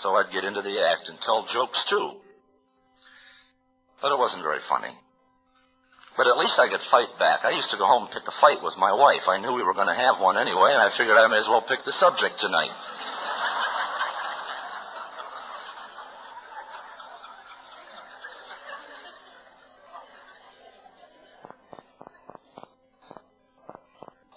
So 0.04 0.14
I'd 0.14 0.32
get 0.32 0.44
into 0.44 0.60
the 0.60 0.76
act 0.84 1.08
and 1.08 1.16
tell 1.24 1.48
jokes 1.48 1.80
too. 1.88 2.20
But 4.02 4.12
it 4.12 4.20
wasn't 4.20 4.44
very 4.44 4.60
funny. 4.68 4.92
But 6.20 6.28
at 6.28 6.36
least 6.36 6.60
I 6.60 6.68
could 6.68 6.84
fight 6.92 7.16
back. 7.18 7.48
I 7.48 7.56
used 7.56 7.72
to 7.72 7.78
go 7.80 7.88
home 7.88 8.04
and 8.04 8.12
pick 8.12 8.28
a 8.28 8.40
fight 8.44 8.60
with 8.60 8.76
my 8.76 8.92
wife. 8.92 9.24
I 9.24 9.40
knew 9.40 9.56
we 9.56 9.64
were 9.64 9.72
going 9.72 9.88
to 9.88 9.96
have 9.96 10.20
one 10.20 10.36
anyway, 10.36 10.68
and 10.68 10.82
I 10.84 10.92
figured 10.92 11.16
I 11.16 11.26
may 11.32 11.40
as 11.40 11.48
well 11.48 11.64
pick 11.64 11.80
the 11.88 11.96
subject 11.96 12.36
tonight. 12.36 12.68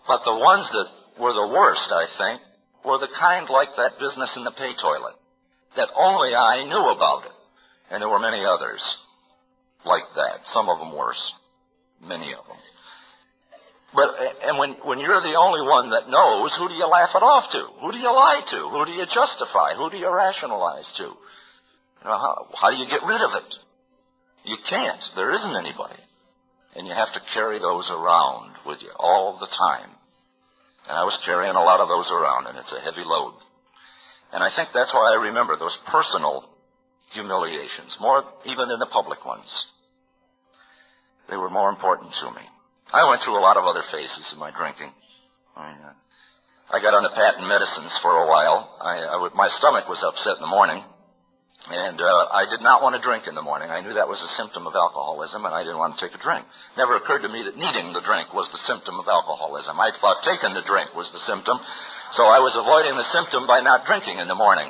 But 0.08 0.24
the 0.24 0.40
ones 0.40 0.64
that 0.72 0.88
were 1.20 1.34
the 1.36 1.52
worst, 1.52 1.92
I 1.92 2.08
think, 2.16 2.40
were 2.86 3.00
the 3.00 3.12
kind 3.20 3.50
like 3.52 3.76
that 3.76 4.00
business 4.00 4.32
in 4.38 4.46
the 4.46 4.56
pay 4.56 4.72
toilet. 4.80 5.20
That 5.76 5.90
only 5.98 6.34
I 6.34 6.64
knew 6.64 6.96
about 6.96 7.26
it. 7.26 7.36
And 7.92 8.02
there 8.02 8.08
were 8.08 8.24
many 8.24 8.46
others 8.46 8.80
like 9.84 10.08
that. 10.16 10.48
Some 10.54 10.70
of 10.70 10.80
them 10.80 10.96
worse. 10.96 11.20
Many 12.06 12.34
of 12.34 12.46
them. 12.46 12.60
But, 13.94 14.10
and 14.42 14.58
when, 14.58 14.74
when 14.84 15.00
you're 15.00 15.22
the 15.22 15.38
only 15.38 15.62
one 15.62 15.92
that 15.94 16.10
knows, 16.10 16.50
who 16.58 16.68
do 16.68 16.74
you 16.74 16.90
laugh 16.90 17.14
it 17.14 17.22
off 17.22 17.46
to? 17.54 17.62
Who 17.82 17.92
do 17.94 18.02
you 18.02 18.10
lie 18.10 18.42
to? 18.50 18.60
Who 18.74 18.86
do 18.86 18.92
you 18.92 19.06
justify? 19.06 19.78
Who 19.78 19.90
do 19.94 19.98
you 19.98 20.10
rationalize 20.10 20.90
to? 20.98 21.14
You 21.14 22.06
know, 22.10 22.18
how, 22.18 22.50
how 22.58 22.70
do 22.74 22.78
you 22.78 22.90
get 22.90 23.06
rid 23.06 23.22
of 23.22 23.38
it? 23.38 23.50
You 24.50 24.58
can't. 24.68 25.00
There 25.16 25.32
isn't 25.32 25.56
anybody. 25.56 26.02
And 26.76 26.88
you 26.88 26.94
have 26.94 27.14
to 27.14 27.22
carry 27.34 27.60
those 27.60 27.88
around 27.94 28.58
with 28.66 28.82
you 28.82 28.90
all 28.98 29.38
the 29.40 29.48
time. 29.48 29.94
And 30.90 30.98
I 30.98 31.06
was 31.06 31.16
carrying 31.24 31.56
a 31.56 31.64
lot 31.64 31.80
of 31.80 31.88
those 31.88 32.10
around, 32.12 32.48
and 32.48 32.58
it's 32.58 32.74
a 32.74 32.82
heavy 32.82 33.06
load. 33.06 33.38
And 34.34 34.44
I 34.44 34.50
think 34.56 34.70
that's 34.74 34.92
why 34.92 35.14
I 35.14 35.30
remember 35.30 35.56
those 35.56 35.78
personal 35.88 36.50
humiliations, 37.14 37.96
more 38.02 38.26
even 38.46 38.68
than 38.68 38.80
the 38.80 38.90
public 38.92 39.24
ones. 39.24 39.46
They 41.30 41.38
were 41.38 41.50
more 41.50 41.70
important 41.70 42.12
to 42.22 42.32
me. 42.32 42.46
I 42.92 43.08
went 43.10 43.22
through 43.24 43.40
a 43.40 43.42
lot 43.42 43.58
of 43.58 43.66
other 43.66 43.84
phases 43.92 44.30
in 44.34 44.40
my 44.40 44.52
drinking. 44.52 44.92
I, 45.56 45.72
uh, 45.72 45.98
I 46.74 46.82
got 46.82 46.94
on 46.94 47.04
the 47.04 47.14
patent 47.14 47.48
medicines 47.48 47.94
for 48.02 48.12
a 48.22 48.28
while. 48.30 48.78
I, 48.82 49.14
I 49.14 49.16
would, 49.22 49.34
my 49.34 49.50
stomach 49.58 49.90
was 49.90 50.02
upset 50.06 50.38
in 50.38 50.46
the 50.46 50.52
morning, 50.52 50.84
and 51.70 51.98
uh, 52.02 52.28
I 52.34 52.44
did 52.50 52.62
not 52.62 52.84
want 52.84 53.00
to 53.00 53.02
drink 53.02 53.26
in 53.26 53.34
the 53.34 53.46
morning. 53.46 53.72
I 53.72 53.82
knew 53.82 53.94
that 53.96 54.10
was 54.10 54.22
a 54.22 54.36
symptom 54.36 54.68
of 54.68 54.76
alcoholism, 54.76 55.46
and 55.46 55.56
I 55.56 55.64
didn't 55.64 55.80
want 55.80 55.96
to 55.96 56.02
take 56.04 56.14
a 56.14 56.22
drink. 56.22 56.44
Never 56.76 57.00
occurred 57.00 57.24
to 57.24 57.32
me 57.32 57.46
that 57.48 57.56
needing 57.58 57.94
the 57.94 58.04
drink 58.04 58.34
was 58.36 58.50
the 58.52 58.62
symptom 58.68 59.00
of 59.00 59.08
alcoholism. 59.08 59.80
I 59.80 59.96
thought 59.98 60.28
taking 60.28 60.54
the 60.54 60.66
drink 60.68 60.92
was 60.94 61.10
the 61.16 61.24
symptom, 61.24 61.58
so 62.20 62.30
I 62.30 62.44
was 62.44 62.54
avoiding 62.54 62.94
the 62.94 63.10
symptom 63.10 63.48
by 63.48 63.64
not 63.64 63.88
drinking 63.88 64.20
in 64.20 64.28
the 64.28 64.38
morning. 64.38 64.70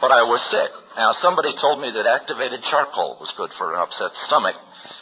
But 0.00 0.12
I 0.12 0.22
was 0.28 0.44
sick. 0.52 0.70
Now, 0.96 1.16
somebody 1.24 1.56
told 1.56 1.80
me 1.80 1.88
that 1.92 2.04
activated 2.04 2.60
charcoal 2.68 3.16
was 3.20 3.32
good 3.36 3.50
for 3.56 3.72
an 3.72 3.80
upset 3.80 4.12
stomach, 4.28 4.56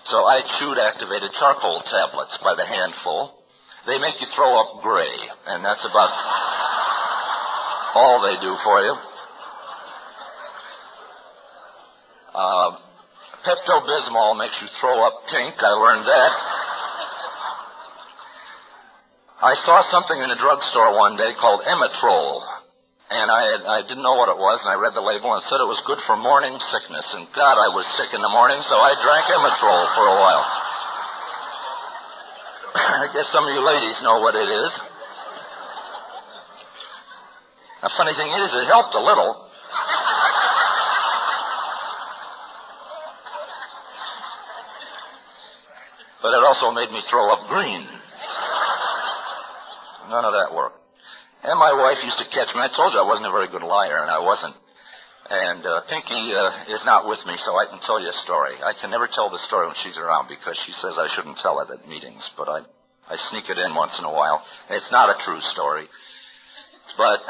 so 0.06 0.22
I 0.22 0.42
chewed 0.58 0.78
activated 0.78 1.34
charcoal 1.38 1.82
tablets 1.82 2.38
by 2.42 2.54
the 2.54 2.66
handful. 2.66 3.42
They 3.86 3.98
make 3.98 4.14
you 4.22 4.26
throw 4.34 4.54
up 4.54 4.82
gray, 4.82 5.14
and 5.50 5.64
that's 5.64 5.82
about 5.82 6.14
all 7.94 8.22
they 8.22 8.38
do 8.38 8.54
for 8.62 8.78
you. 8.86 8.94
Uh, 12.34 12.70
Pepto 13.46 13.86
Bismol 13.86 14.38
makes 14.38 14.58
you 14.62 14.68
throw 14.80 14.98
up 15.06 15.26
pink. 15.30 15.54
I 15.58 15.74
learned 15.74 16.06
that. 16.06 16.32
I 19.42 19.54
saw 19.66 19.82
something 19.90 20.16
in 20.16 20.30
a 20.30 20.38
drugstore 20.38 20.96
one 20.96 21.16
day 21.18 21.34
called 21.38 21.60
Emetrol, 21.68 22.40
and 23.14 23.30
I, 23.30 23.42
had, 23.46 23.62
I 23.62 23.80
didn't 23.86 24.02
know 24.02 24.18
what 24.18 24.26
it 24.26 24.38
was, 24.38 24.58
and 24.66 24.74
I 24.74 24.76
read 24.76 24.94
the 24.98 25.04
label 25.04 25.30
and 25.30 25.42
said 25.46 25.62
it 25.62 25.70
was 25.70 25.78
good 25.86 26.02
for 26.02 26.18
morning 26.18 26.58
sickness. 26.74 27.06
And 27.14 27.30
God, 27.30 27.56
I 27.56 27.70
was 27.70 27.86
sick 27.94 28.10
in 28.10 28.18
the 28.18 28.32
morning, 28.32 28.58
so 28.66 28.74
I 28.74 28.98
drank 28.98 29.30
Emetrol 29.30 29.82
for 29.94 30.04
a 30.10 30.16
while. 30.18 30.44
I 33.06 33.06
guess 33.14 33.30
some 33.30 33.46
of 33.46 33.54
you 33.54 33.62
ladies 33.62 33.98
know 34.02 34.18
what 34.18 34.34
it 34.34 34.50
is. 34.50 34.72
The 37.86 37.90
funny 37.94 38.16
thing 38.18 38.32
is, 38.34 38.48
it 38.50 38.66
helped 38.66 38.94
a 38.98 39.02
little. 39.04 39.46
But 46.24 46.32
it 46.32 46.42
also 46.42 46.72
made 46.72 46.90
me 46.90 47.02
throw 47.10 47.30
up 47.30 47.46
green. 47.48 47.86
None 50.08 50.24
of 50.24 50.32
that 50.32 50.54
worked. 50.56 50.83
And 51.44 51.60
my 51.60 51.76
wife 51.76 52.00
used 52.00 52.16
to 52.24 52.28
catch 52.32 52.48
me. 52.56 52.64
I 52.64 52.72
told 52.72 52.96
you 52.96 53.00
I 53.00 53.04
wasn't 53.04 53.28
a 53.28 53.34
very 53.36 53.52
good 53.52 53.60
liar, 53.60 54.00
and 54.00 54.08
I 54.08 54.16
wasn't. 54.16 54.56
And 55.28 55.60
uh, 55.60 55.84
Pinky 55.92 56.32
uh, 56.32 56.72
is 56.72 56.80
not 56.88 57.04
with 57.04 57.20
me, 57.28 57.36
so 57.44 57.52
I 57.60 57.68
can 57.68 57.80
tell 57.84 58.00
you 58.00 58.08
a 58.08 58.18
story. 58.24 58.56
I 58.64 58.72
can 58.80 58.88
never 58.88 59.08
tell 59.12 59.28
the 59.28 59.40
story 59.44 59.68
when 59.68 59.76
she's 59.84 60.00
around 60.00 60.32
because 60.32 60.56
she 60.64 60.72
says 60.80 60.96
I 60.96 61.08
shouldn't 61.12 61.36
tell 61.44 61.60
it 61.60 61.68
at 61.68 61.84
meetings, 61.84 62.24
but 62.36 62.48
I, 62.48 62.64
I 63.12 63.16
sneak 63.28 63.48
it 63.52 63.60
in 63.60 63.76
once 63.76 63.92
in 64.00 64.08
a 64.08 64.12
while. 64.12 64.40
It's 64.72 64.88
not 64.88 65.12
a 65.12 65.20
true 65.24 65.40
story. 65.52 65.84
But 66.96 67.20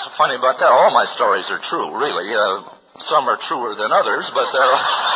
so 0.00 0.08
funny 0.16 0.36
about 0.36 0.56
that. 0.60 0.72
All 0.72 0.92
my 0.96 1.04
stories 1.12 1.44
are 1.52 1.60
true, 1.68 1.92
really. 1.92 2.32
Uh, 2.32 2.72
some 3.12 3.28
are 3.28 3.36
truer 3.48 3.76
than 3.76 3.92
others, 3.92 4.28
but 4.32 4.48
they're. 4.48 5.07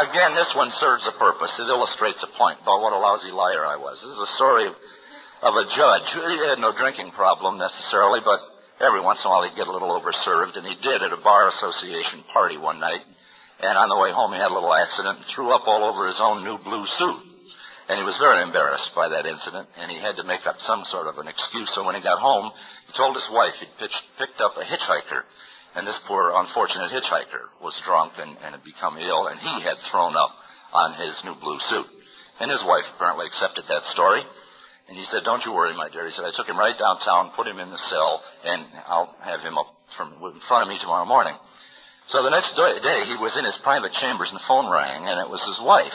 Again, 0.00 0.32
this 0.32 0.48
one 0.56 0.72
serves 0.80 1.04
a 1.04 1.12
purpose. 1.20 1.52
It 1.60 1.68
illustrates 1.68 2.24
a 2.24 2.32
point 2.40 2.56
about 2.64 2.80
what 2.80 2.96
a 2.96 3.00
lousy 3.04 3.28
liar 3.36 3.68
I 3.68 3.76
was. 3.76 4.00
This 4.00 4.16
is 4.16 4.24
a 4.32 4.36
story 4.40 4.64
of, 4.64 4.72
a 5.52 5.66
judge. 5.76 6.08
He 6.16 6.40
had 6.48 6.56
no 6.56 6.72
drinking 6.72 7.12
problem 7.12 7.60
necessarily, 7.60 8.24
but 8.24 8.40
every 8.80 9.04
once 9.04 9.20
in 9.20 9.28
a 9.28 9.30
while 9.30 9.44
he'd 9.44 9.60
get 9.60 9.68
a 9.68 9.74
little 9.76 9.92
overserved, 9.92 10.56
and 10.56 10.64
he 10.64 10.72
did 10.80 11.04
at 11.04 11.12
a 11.12 11.20
bar 11.20 11.52
association 11.52 12.24
party 12.32 12.56
one 12.56 12.80
night. 12.80 13.04
And 13.60 13.76
on 13.76 13.92
the 13.92 14.00
way 14.00 14.08
home, 14.08 14.32
he 14.32 14.40
had 14.40 14.48
a 14.48 14.56
little 14.56 14.72
accident 14.72 15.20
and 15.20 15.26
threw 15.36 15.52
up 15.52 15.68
all 15.68 15.84
over 15.84 16.08
his 16.08 16.16
own 16.16 16.48
new 16.48 16.56
blue 16.64 16.86
suit. 16.96 17.20
And 17.92 18.00
he 18.00 18.06
was 18.06 18.16
very 18.16 18.40
embarrassed 18.40 18.96
by 18.96 19.12
that 19.12 19.28
incident, 19.28 19.68
and 19.76 19.92
he 19.92 20.00
had 20.00 20.16
to 20.16 20.24
make 20.24 20.48
up 20.48 20.56
some 20.64 20.80
sort 20.88 21.12
of 21.12 21.20
an 21.20 21.28
excuse. 21.28 21.68
So 21.76 21.84
when 21.84 21.92
he 21.92 22.00
got 22.00 22.24
home, 22.24 22.48
he 22.88 22.96
told 22.96 23.20
his 23.20 23.28
wife 23.36 23.52
he'd 23.60 23.76
pitched, 23.76 24.00
picked 24.16 24.40
up 24.40 24.56
a 24.56 24.64
hitchhiker, 24.64 25.28
and 25.76 25.86
this 25.86 25.98
poor 26.08 26.34
unfortunate 26.34 26.90
hitchhiker 26.90 27.54
was 27.62 27.74
drunk 27.86 28.14
and, 28.18 28.34
and 28.42 28.58
had 28.58 28.64
become 28.64 28.98
ill, 28.98 29.28
and 29.30 29.38
he 29.38 29.62
had 29.62 29.78
thrown 29.90 30.16
up 30.16 30.34
on 30.72 30.98
his 30.98 31.14
new 31.24 31.34
blue 31.38 31.58
suit. 31.70 31.86
And 32.40 32.50
his 32.50 32.62
wife 32.64 32.88
apparently 32.96 33.26
accepted 33.26 33.64
that 33.68 33.84
story. 33.92 34.24
And 34.88 34.98
he 34.98 35.06
said, 35.12 35.22
Don't 35.22 35.44
you 35.46 35.52
worry, 35.54 35.76
my 35.76 35.86
dear. 35.86 36.02
He 36.08 36.10
said, 36.10 36.26
I 36.26 36.34
took 36.34 36.50
him 36.50 36.58
right 36.58 36.74
downtown, 36.74 37.36
put 37.38 37.46
him 37.46 37.62
in 37.62 37.70
the 37.70 37.84
cell, 37.92 38.22
and 38.42 38.66
I'll 38.90 39.14
have 39.22 39.38
him 39.38 39.54
up 39.54 39.70
from 39.94 40.18
in 40.18 40.42
front 40.50 40.66
of 40.66 40.68
me 40.72 40.82
tomorrow 40.82 41.06
morning. 41.06 41.36
So 42.10 42.26
the 42.26 42.34
next 42.34 42.50
day, 42.58 43.06
he 43.06 43.14
was 43.22 43.36
in 43.38 43.46
his 43.46 43.54
private 43.62 43.94
chambers 44.02 44.34
and 44.34 44.40
the 44.42 44.48
phone 44.50 44.66
rang, 44.66 45.06
and 45.06 45.22
it 45.22 45.30
was 45.30 45.38
his 45.46 45.62
wife. 45.62 45.94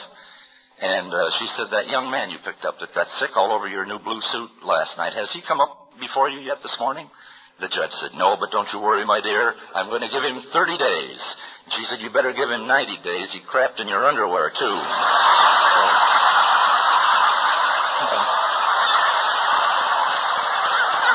And 0.80 1.12
uh, 1.12 1.28
she 1.40 1.48
said, 1.60 1.76
That 1.76 1.92
young 1.92 2.08
man 2.08 2.32
you 2.32 2.40
picked 2.40 2.64
up 2.64 2.80
that 2.80 2.96
got 2.96 3.12
sick 3.20 3.36
all 3.36 3.52
over 3.52 3.68
your 3.68 3.84
new 3.84 4.00
blue 4.00 4.22
suit 4.32 4.64
last 4.64 4.96
night, 4.96 5.12
has 5.12 5.28
he 5.36 5.44
come 5.44 5.60
up 5.60 5.92
before 6.00 6.30
you 6.30 6.40
yet 6.40 6.64
this 6.64 6.76
morning? 6.80 7.12
The 7.60 7.70
judge 7.72 7.91
said, 8.02 8.12
No, 8.15 8.36
but 8.39 8.52
don't 8.52 8.68
you 8.74 8.82
worry, 8.82 9.06
my 9.06 9.22
dear. 9.22 9.56
I'm 9.74 9.88
going 9.88 10.02
to 10.02 10.10
give 10.10 10.24
him 10.24 10.41
30 10.52 10.78
days. 10.78 11.20
And 11.65 11.74
she 11.74 11.86
said, 11.89 12.02
You 12.02 12.12
better 12.12 12.34
give 12.34 12.50
him 12.50 12.68
90 12.68 12.98
days. 13.04 13.32
He 13.32 13.39
crapped 13.48 13.80
in 13.80 13.88
your 13.88 14.06
underwear, 14.06 14.50
too. 14.50 14.76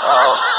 oh. 0.09 0.50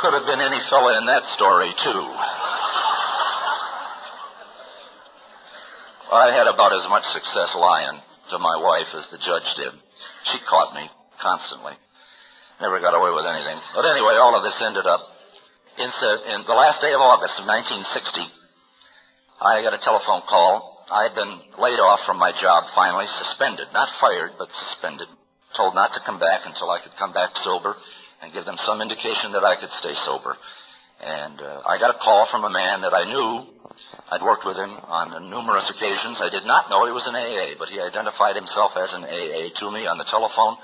Could 0.00 0.16
have 0.16 0.24
been 0.24 0.40
any 0.40 0.60
fella 0.72 0.96
in 0.96 1.04
that 1.06 1.24
story, 1.36 1.68
too. 1.84 2.02
I 6.10 6.32
had 6.32 6.48
about 6.48 6.72
as 6.72 6.88
much 6.88 7.04
success 7.12 7.52
lying 7.54 8.00
to 8.32 8.38
my 8.40 8.56
wife 8.56 8.88
as 8.96 9.06
the 9.12 9.20
judge 9.20 9.46
did. 9.60 9.76
She 10.32 10.40
caught 10.48 10.74
me 10.74 10.88
constantly. 11.20 11.76
Never 12.60 12.80
got 12.80 12.96
away 12.96 13.12
with 13.12 13.28
anything. 13.28 13.60
But 13.76 13.86
anyway, 13.86 14.16
all 14.16 14.34
of 14.34 14.42
this 14.42 14.56
ended 14.64 14.88
up 14.88 15.04
in, 15.78 15.90
in 16.32 16.48
the 16.48 16.56
last 16.56 16.80
day 16.80 16.92
of 16.96 17.00
August 17.04 17.38
of 17.38 17.46
1960. 17.46 18.26
I 19.40 19.62
got 19.62 19.76
a 19.76 19.84
telephone 19.84 20.24
call. 20.26 20.82
I 20.90 21.06
had 21.06 21.14
been 21.14 21.40
laid 21.60 21.78
off 21.78 22.00
from 22.08 22.18
my 22.18 22.32
job 22.32 22.66
finally, 22.74 23.06
suspended. 23.06 23.68
Not 23.72 23.88
fired, 24.00 24.34
but 24.36 24.50
suspended. 24.50 25.08
Told 25.56 25.76
not 25.76 25.92
to 25.94 26.00
come 26.04 26.18
back 26.18 26.42
until 26.44 26.70
I 26.72 26.82
could 26.82 26.96
come 26.98 27.12
back 27.12 27.36
sober 27.44 27.76
and 28.22 28.32
give 28.32 28.44
them 28.44 28.56
some 28.64 28.80
indication 28.80 29.32
that 29.32 29.44
I 29.44 29.56
could 29.56 29.72
stay 29.80 29.94
sober. 30.04 30.36
And 31.00 31.40
uh, 31.40 31.64
I 31.64 31.80
got 31.80 31.96
a 31.96 31.98
call 32.04 32.28
from 32.28 32.44
a 32.44 32.52
man 32.52 32.84
that 32.84 32.92
I 32.92 33.08
knew. 33.08 33.56
I'd 34.12 34.20
worked 34.20 34.44
with 34.44 34.56
him 34.60 34.76
on 34.84 35.32
numerous 35.32 35.64
occasions. 35.72 36.20
I 36.20 36.28
did 36.28 36.44
not 36.44 36.68
know 36.68 36.84
he 36.84 36.92
was 36.92 37.08
an 37.08 37.16
AA, 37.16 37.56
but 37.56 37.72
he 37.72 37.80
identified 37.80 38.36
himself 38.36 38.76
as 38.76 38.92
an 38.92 39.08
AA 39.08 39.48
to 39.64 39.66
me 39.72 39.88
on 39.88 39.96
the 39.96 40.04
telephone. 40.12 40.60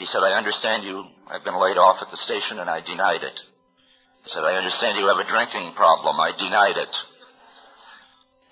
He 0.00 0.08
said, 0.08 0.24
I 0.24 0.36
understand 0.36 0.84
you 0.88 1.04
have 1.28 1.44
been 1.44 1.60
laid 1.60 1.76
off 1.76 2.00
at 2.00 2.08
the 2.08 2.20
station, 2.24 2.60
and 2.60 2.72
I 2.72 2.80
denied 2.80 3.20
it. 3.20 3.36
He 4.24 4.32
said, 4.32 4.48
I 4.48 4.56
understand 4.56 4.96
you 4.96 5.12
have 5.12 5.20
a 5.20 5.28
drinking 5.28 5.76
problem. 5.76 6.16
I 6.16 6.32
denied 6.32 6.80
it. 6.80 6.94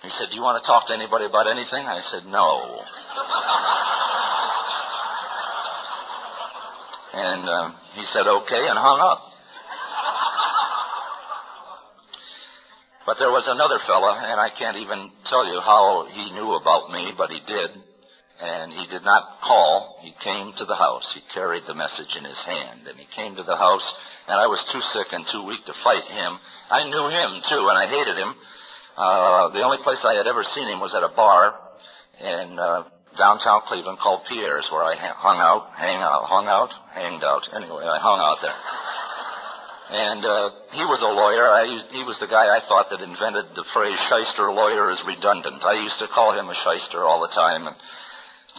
He 0.05 0.09
said, 0.21 0.29
Do 0.29 0.37
you 0.37 0.45
want 0.45 0.61
to 0.61 0.65
talk 0.69 0.85
to 0.87 0.93
anybody 0.93 1.25
about 1.25 1.49
anything? 1.49 1.89
I 1.89 2.01
said, 2.13 2.29
No. 2.29 2.85
And 7.15 7.47
uh, 7.47 7.71
he 7.95 8.03
said, 8.11 8.27
okay, 8.27 8.67
and 8.67 8.75
hung 8.75 8.99
up. 8.99 9.23
But 13.05 13.15
there 13.23 13.31
was 13.31 13.47
another 13.47 13.79
fella, 13.87 14.19
and 14.19 14.35
I 14.41 14.49
can't 14.51 14.75
even 14.75 15.13
tell 15.29 15.45
you 15.47 15.61
how 15.61 16.11
he 16.11 16.35
knew 16.35 16.59
about 16.59 16.91
me, 16.91 17.13
but 17.15 17.29
he 17.31 17.39
did. 17.47 17.71
And 18.35 18.73
he 18.73 18.83
did 18.91 19.07
not 19.07 19.39
call. 19.47 19.95
He 20.03 20.11
came 20.19 20.51
to 20.57 20.65
the 20.65 20.75
house. 20.75 21.07
He 21.15 21.21
carried 21.31 21.63
the 21.63 21.77
message 21.77 22.11
in 22.19 22.25
his 22.25 22.41
hand. 22.43 22.83
And 22.83 22.99
he 22.99 23.07
came 23.15 23.37
to 23.39 23.47
the 23.47 23.55
house, 23.55 23.87
and 24.27 24.35
I 24.35 24.51
was 24.51 24.59
too 24.73 24.83
sick 24.91 25.07
and 25.15 25.23
too 25.31 25.47
weak 25.47 25.63
to 25.71 25.83
fight 25.87 26.03
him. 26.03 26.35
I 26.67 26.83
knew 26.83 27.07
him, 27.07 27.31
too, 27.47 27.63
and 27.71 27.77
I 27.79 27.87
hated 27.87 28.17
him. 28.19 28.35
Uh, 28.97 29.55
the 29.55 29.63
only 29.63 29.79
place 29.87 30.03
I 30.03 30.19
had 30.19 30.27
ever 30.27 30.43
seen 30.51 30.67
him 30.67 30.83
was 30.83 30.91
at 30.91 31.03
a 31.03 31.15
bar 31.15 31.55
and 32.19 32.59
uh, 32.59 32.83
downtown 33.17 33.61
Cleveland 33.67 33.99
called 33.99 34.23
Pierre's, 34.29 34.67
where 34.71 34.83
I 34.83 34.95
hung 34.95 35.39
out, 35.39 35.71
hang 35.75 35.99
out, 35.99 36.23
hung 36.27 36.47
out, 36.47 36.71
hanged 36.93 37.23
out. 37.23 37.43
Anyway, 37.55 37.83
I 37.83 37.99
hung 37.99 38.19
out 38.19 38.39
there. 38.41 38.59
And 39.85 40.21
uh, 40.25 40.49
he 40.73 40.81
was 40.81 40.97
a 41.05 41.13
lawyer. 41.13 41.45
I 41.45 41.69
used, 41.69 41.87
he 41.93 42.01
was 42.01 42.17
the 42.17 42.31
guy 42.31 42.49
I 42.49 42.65
thought 42.65 42.89
that 42.89 43.05
invented 43.05 43.53
the 43.53 43.69
phrase 43.69 43.97
"shyster 44.09 44.49
lawyer 44.49 44.89
is 44.89 44.97
redundant." 45.05 45.61
I 45.61 45.77
used 45.77 46.01
to 46.01 46.09
call 46.09 46.33
him 46.33 46.49
a 46.49 46.57
shyster 46.65 47.05
all 47.05 47.21
the 47.21 47.29
time, 47.37 47.69
and 47.69 47.77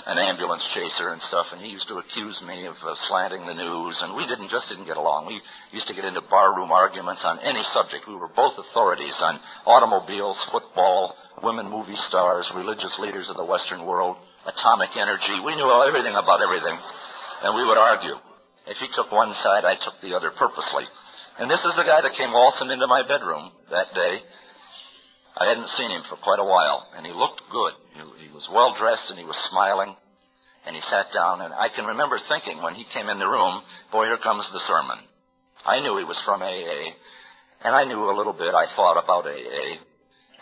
an 0.05 0.19
ambulance 0.23 0.62
chaser 0.75 1.11
and 1.11 1.23
stuff. 1.27 1.47
And 1.51 1.61
he 1.61 1.73
used 1.73 1.88
to 1.88 1.99
accuse 1.99 2.37
me 2.47 2.66
of 2.66 2.77
uh, 2.85 2.95
slanting 3.09 3.47
the 3.47 3.59
news. 3.59 3.97
And 4.05 4.14
we 4.14 4.29
didn't 4.29 4.55
just 4.55 4.69
didn't 4.69 4.87
get 4.87 5.01
along. 5.01 5.27
We 5.27 5.40
used 5.73 5.88
to 5.88 5.97
get 5.97 6.05
into 6.05 6.21
barroom 6.29 6.71
arguments 6.71 7.25
on 7.25 7.40
any 7.40 7.62
subject. 7.73 8.05
We 8.07 8.14
were 8.14 8.31
both 8.31 8.55
authorities 8.61 9.16
on 9.19 9.40
automobiles, 9.64 10.37
football, 10.53 11.16
women 11.42 11.71
movie 11.71 11.99
stars, 12.07 12.47
religious 12.55 12.95
leaders 13.01 13.27
of 13.31 13.37
the 13.37 13.45
Western 13.45 13.87
world 13.87 14.16
atomic 14.46 14.94
energy. 14.96 15.42
We 15.44 15.54
knew 15.59 15.66
everything 15.66 16.14
about 16.14 16.42
everything. 16.42 16.78
And 17.42 17.54
we 17.54 17.66
would 17.66 17.78
argue. 17.78 18.16
If 18.66 18.78
he 18.78 18.88
took 18.94 19.12
one 19.12 19.35
side, 19.42 19.64
I 19.64 19.78
took 19.78 20.00
the 20.02 20.14
other 20.14 20.30
purposely. 20.35 20.87
And 21.38 21.50
this 21.50 21.61
is 21.62 21.76
the 21.76 21.87
guy 21.87 22.00
that 22.02 22.16
came 22.16 22.32
waltzing 22.32 22.70
into 22.70 22.87
my 22.87 23.06
bedroom 23.06 23.52
that 23.70 23.92
day. 23.94 24.24
I 25.37 25.46
hadn't 25.46 25.68
seen 25.76 25.90
him 25.90 26.02
for 26.09 26.16
quite 26.16 26.40
a 26.40 26.48
while, 26.48 26.88
and 26.96 27.04
he 27.04 27.12
looked 27.12 27.42
good. 27.52 27.74
He, 27.92 28.00
he 28.26 28.32
was 28.32 28.48
well 28.50 28.74
dressed 28.78 29.11
and 29.11 29.18
he 29.18 29.28
was 29.28 29.37
smiling. 29.52 29.94
And 30.66 30.74
he 30.74 30.82
sat 30.90 31.12
down, 31.14 31.42
and 31.42 31.54
I 31.54 31.68
can 31.68 31.85
remember 31.85 32.18
thinking 32.26 32.59
when 32.61 32.74
he 32.74 32.90
came 32.90 33.09
in 33.09 33.20
the 33.20 33.28
room, 33.28 33.62
boy, 33.92 34.06
here 34.06 34.18
comes 34.18 34.48
the 34.50 34.66
sermon. 34.66 34.98
I 35.64 35.78
knew 35.78 35.96
he 35.98 36.02
was 36.04 36.18
from 36.24 36.42
AA, 36.42 36.90
and 37.62 37.74
I 37.74 37.85
knew 37.85 38.02
a 38.02 38.16
little 38.16 38.32
bit, 38.32 38.50
I 38.50 38.66
thought 38.74 38.98
about 38.98 39.30
AA, 39.30 39.78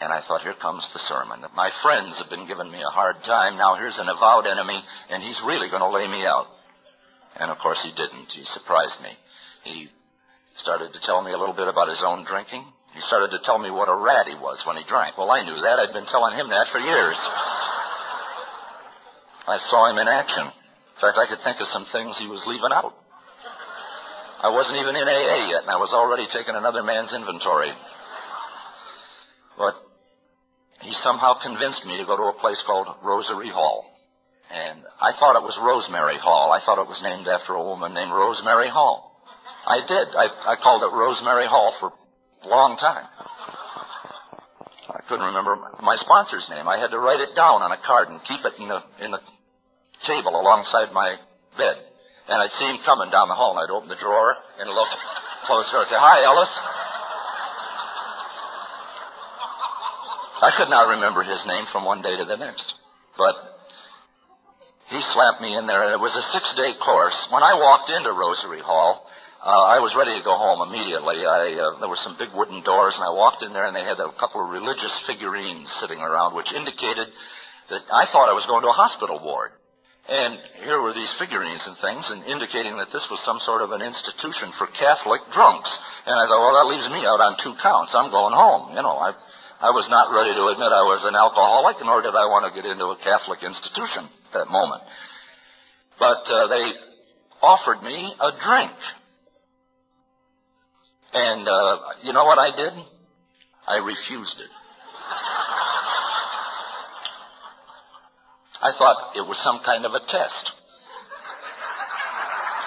and 0.00 0.12
I 0.12 0.22
thought, 0.26 0.42
here 0.42 0.58
comes 0.58 0.82
the 0.92 1.02
sermon. 1.06 1.46
My 1.54 1.70
friends 1.82 2.18
have 2.18 2.30
been 2.30 2.48
giving 2.50 2.70
me 2.70 2.82
a 2.82 2.90
hard 2.90 3.16
time. 3.24 3.56
Now 3.56 3.76
here's 3.76 3.98
an 3.98 4.10
avowed 4.10 4.46
enemy, 4.46 4.82
and 5.10 5.22
he's 5.22 5.38
really 5.46 5.70
going 5.70 5.86
to 5.86 5.94
lay 5.94 6.08
me 6.08 6.26
out. 6.26 6.50
And 7.38 7.50
of 7.50 7.58
course 7.58 7.78
he 7.82 7.90
didn't. 7.94 8.30
He 8.34 8.42
surprised 8.58 8.98
me. 9.02 9.14
He 9.64 9.88
started 10.58 10.92
to 10.92 11.00
tell 11.06 11.22
me 11.22 11.32
a 11.32 11.38
little 11.38 11.54
bit 11.54 11.68
about 11.68 11.88
his 11.88 12.02
own 12.02 12.26
drinking. 12.26 12.66
He 12.94 13.02
started 13.10 13.30
to 13.34 13.42
tell 13.42 13.58
me 13.58 13.70
what 13.70 13.90
a 13.90 13.94
rat 13.94 14.26
he 14.30 14.38
was 14.38 14.62
when 14.66 14.78
he 14.78 14.86
drank. 14.86 15.18
Well, 15.18 15.30
I 15.30 15.42
knew 15.42 15.58
that. 15.62 15.78
I'd 15.82 15.94
been 15.94 16.10
telling 16.10 16.38
him 16.38 16.50
that 16.50 16.70
for 16.70 16.78
years. 16.78 17.18
I 19.46 19.58
saw 19.70 19.90
him 19.90 19.98
in 19.98 20.06
action. 20.06 20.46
In 20.46 20.98
fact, 21.02 21.18
I 21.18 21.26
could 21.26 21.42
think 21.42 21.58
of 21.58 21.66
some 21.74 21.86
things 21.90 22.14
he 22.18 22.30
was 22.30 22.42
leaving 22.46 22.70
out. 22.70 22.94
I 24.42 24.50
wasn't 24.50 24.78
even 24.78 24.94
in 24.94 25.08
AA 25.08 25.50
yet, 25.50 25.66
and 25.66 25.72
I 25.72 25.80
was 25.80 25.90
already 25.90 26.28
taking 26.30 26.54
another 26.54 26.82
man's 26.82 27.12
inventory. 27.12 27.72
But 29.56 29.74
he 30.80 30.92
somehow 31.02 31.34
convinced 31.42 31.84
me 31.86 31.96
to 31.98 32.04
go 32.04 32.16
to 32.16 32.34
a 32.34 32.40
place 32.40 32.60
called 32.66 32.88
Rosary 33.02 33.50
Hall. 33.50 33.84
And 34.50 34.84
I 35.00 35.12
thought 35.18 35.36
it 35.36 35.42
was 35.42 35.56
Rosemary 35.56 36.18
Hall. 36.18 36.52
I 36.52 36.60
thought 36.64 36.78
it 36.78 36.86
was 36.86 37.00
named 37.02 37.26
after 37.26 37.54
a 37.54 37.64
woman 37.64 37.94
named 37.94 38.12
Rosemary 38.12 38.68
Hall. 38.68 39.14
I 39.66 39.80
did. 39.80 40.06
I, 40.12 40.52
I 40.52 40.56
called 40.60 40.84
it 40.84 40.92
Rosemary 40.92 41.48
Hall 41.48 41.72
for 41.80 41.92
a 42.44 42.48
long 42.48 42.76
time. 42.76 43.08
I 44.92 45.00
couldn't 45.08 45.24
remember 45.32 45.56
my 45.80 45.96
sponsor's 45.96 46.44
name. 46.52 46.68
I 46.68 46.76
had 46.76 46.92
to 46.92 47.00
write 47.00 47.20
it 47.20 47.32
down 47.34 47.64
on 47.64 47.72
a 47.72 47.80
card 47.80 48.12
and 48.12 48.20
keep 48.28 48.44
it 48.44 48.60
in 48.60 48.68
the 48.68 48.80
in 49.00 49.10
the 49.10 49.20
table 50.04 50.36
alongside 50.36 50.92
my 50.92 51.16
bed. 51.56 51.76
And 52.28 52.40
I'd 52.40 52.52
see 52.60 52.68
him 52.68 52.84
coming 52.84 53.08
down 53.08 53.28
the 53.28 53.36
hall, 53.36 53.56
and 53.56 53.64
I'd 53.64 53.72
open 53.72 53.88
the 53.88 54.00
drawer 54.00 54.36
and 54.60 54.68
look 54.68 54.88
closer. 55.48 55.80
I'd 55.80 55.88
say, 55.88 55.96
"Hi, 55.96 56.24
Ellis." 56.24 56.52
I 60.42 60.50
could 60.56 60.68
not 60.68 60.90
remember 60.90 61.22
his 61.22 61.42
name 61.46 61.66
from 61.70 61.84
one 61.84 62.02
day 62.02 62.16
to 62.16 62.24
the 62.24 62.36
next. 62.36 62.66
But 63.16 63.34
he 64.90 65.00
slapped 65.14 65.40
me 65.40 65.56
in 65.56 65.66
there, 65.66 65.86
and 65.86 65.92
it 65.94 66.02
was 66.02 66.14
a 66.14 66.30
six 66.34 66.44
day 66.58 66.74
course. 66.82 67.16
When 67.30 67.42
I 67.42 67.54
walked 67.54 67.90
into 67.90 68.10
Rosary 68.10 68.60
Hall, 68.60 69.06
uh, 69.44 69.76
I 69.76 69.78
was 69.78 69.92
ready 69.92 70.16
to 70.16 70.24
go 70.24 70.34
home 70.34 70.64
immediately. 70.64 71.22
I, 71.24 71.52
uh, 71.54 71.80
there 71.80 71.92
were 71.92 72.00
some 72.00 72.16
big 72.16 72.32
wooden 72.32 72.64
doors, 72.64 72.96
and 72.96 73.04
I 73.04 73.12
walked 73.12 73.44
in 73.44 73.52
there, 73.52 73.68
and 73.68 73.76
they 73.76 73.84
had 73.84 74.00
a 74.00 74.12
couple 74.16 74.40
of 74.40 74.50
religious 74.50 74.92
figurines 75.06 75.68
sitting 75.84 76.00
around, 76.00 76.32
which 76.32 76.48
indicated 76.52 77.12
that 77.70 77.84
I 77.92 78.08
thought 78.10 78.32
I 78.32 78.36
was 78.36 78.48
going 78.48 78.64
to 78.64 78.72
a 78.72 78.76
hospital 78.76 79.20
ward. 79.20 79.52
And 80.04 80.36
here 80.60 80.84
were 80.84 80.92
these 80.92 81.08
figurines 81.16 81.64
and 81.64 81.80
things, 81.80 82.04
and 82.12 82.28
indicating 82.28 82.76
that 82.76 82.92
this 82.92 83.04
was 83.08 83.20
some 83.24 83.40
sort 83.48 83.64
of 83.64 83.72
an 83.72 83.80
institution 83.80 84.52
for 84.60 84.68
Catholic 84.76 85.24
drunks. 85.32 85.72
And 86.04 86.12
I 86.12 86.28
thought, 86.28 86.44
well, 86.44 86.56
that 86.60 86.68
leaves 86.68 86.88
me 86.92 87.08
out 87.08 87.24
on 87.24 87.40
two 87.40 87.56
counts. 87.64 87.96
I'm 87.96 88.12
going 88.12 88.36
home. 88.36 88.76
You 88.76 88.84
know, 88.84 89.00
I 89.00 89.16
I 89.64 89.72
was 89.72 89.88
not 89.88 90.12
ready 90.12 90.36
to 90.36 90.52
admit 90.52 90.68
I 90.68 90.84
was 90.84 91.00
an 91.08 91.16
alcoholic, 91.16 91.80
nor 91.80 92.04
did 92.04 92.12
I 92.12 92.28
want 92.28 92.44
to 92.44 92.52
get 92.52 92.68
into 92.68 92.84
a 92.92 93.00
Catholic 93.00 93.40
institution 93.40 94.12
at 94.28 94.44
that 94.44 94.48
moment. 94.52 94.84
But 95.96 96.20
uh, 96.28 96.52
they 96.52 96.68
offered 97.40 97.80
me 97.80 98.12
a 98.12 98.30
drink. 98.44 98.76
And 101.16 101.48
uh, 101.48 101.76
you 102.04 102.12
know 102.12 102.28
what 102.28 102.36
I 102.36 102.52
did? 102.52 102.76
I 103.64 103.80
refused 103.80 104.36
it. 104.36 104.52
I 108.60 108.76
thought 108.76 109.16
it 109.16 109.24
was 109.24 109.40
some 109.40 109.64
kind 109.64 109.88
of 109.88 109.96
a 109.96 110.00
test. 110.12 110.44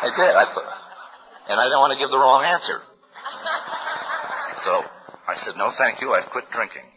I 0.01 0.09
did. 0.17 0.33
I 0.33 0.45
thought, 0.49 0.71
and 1.45 1.61
I 1.61 1.65
didn't 1.69 1.77
want 1.77 1.93
to 1.93 2.01
give 2.01 2.09
the 2.09 2.17
wrong 2.17 2.41
answer. 2.41 2.81
So 4.65 4.96
I 5.27 5.35
said, 5.43 5.55
no, 5.57 5.71
thank 5.77 5.99
you. 5.99 6.13
I've 6.13 6.31
quit 6.31 6.45
drinking. 6.55 6.87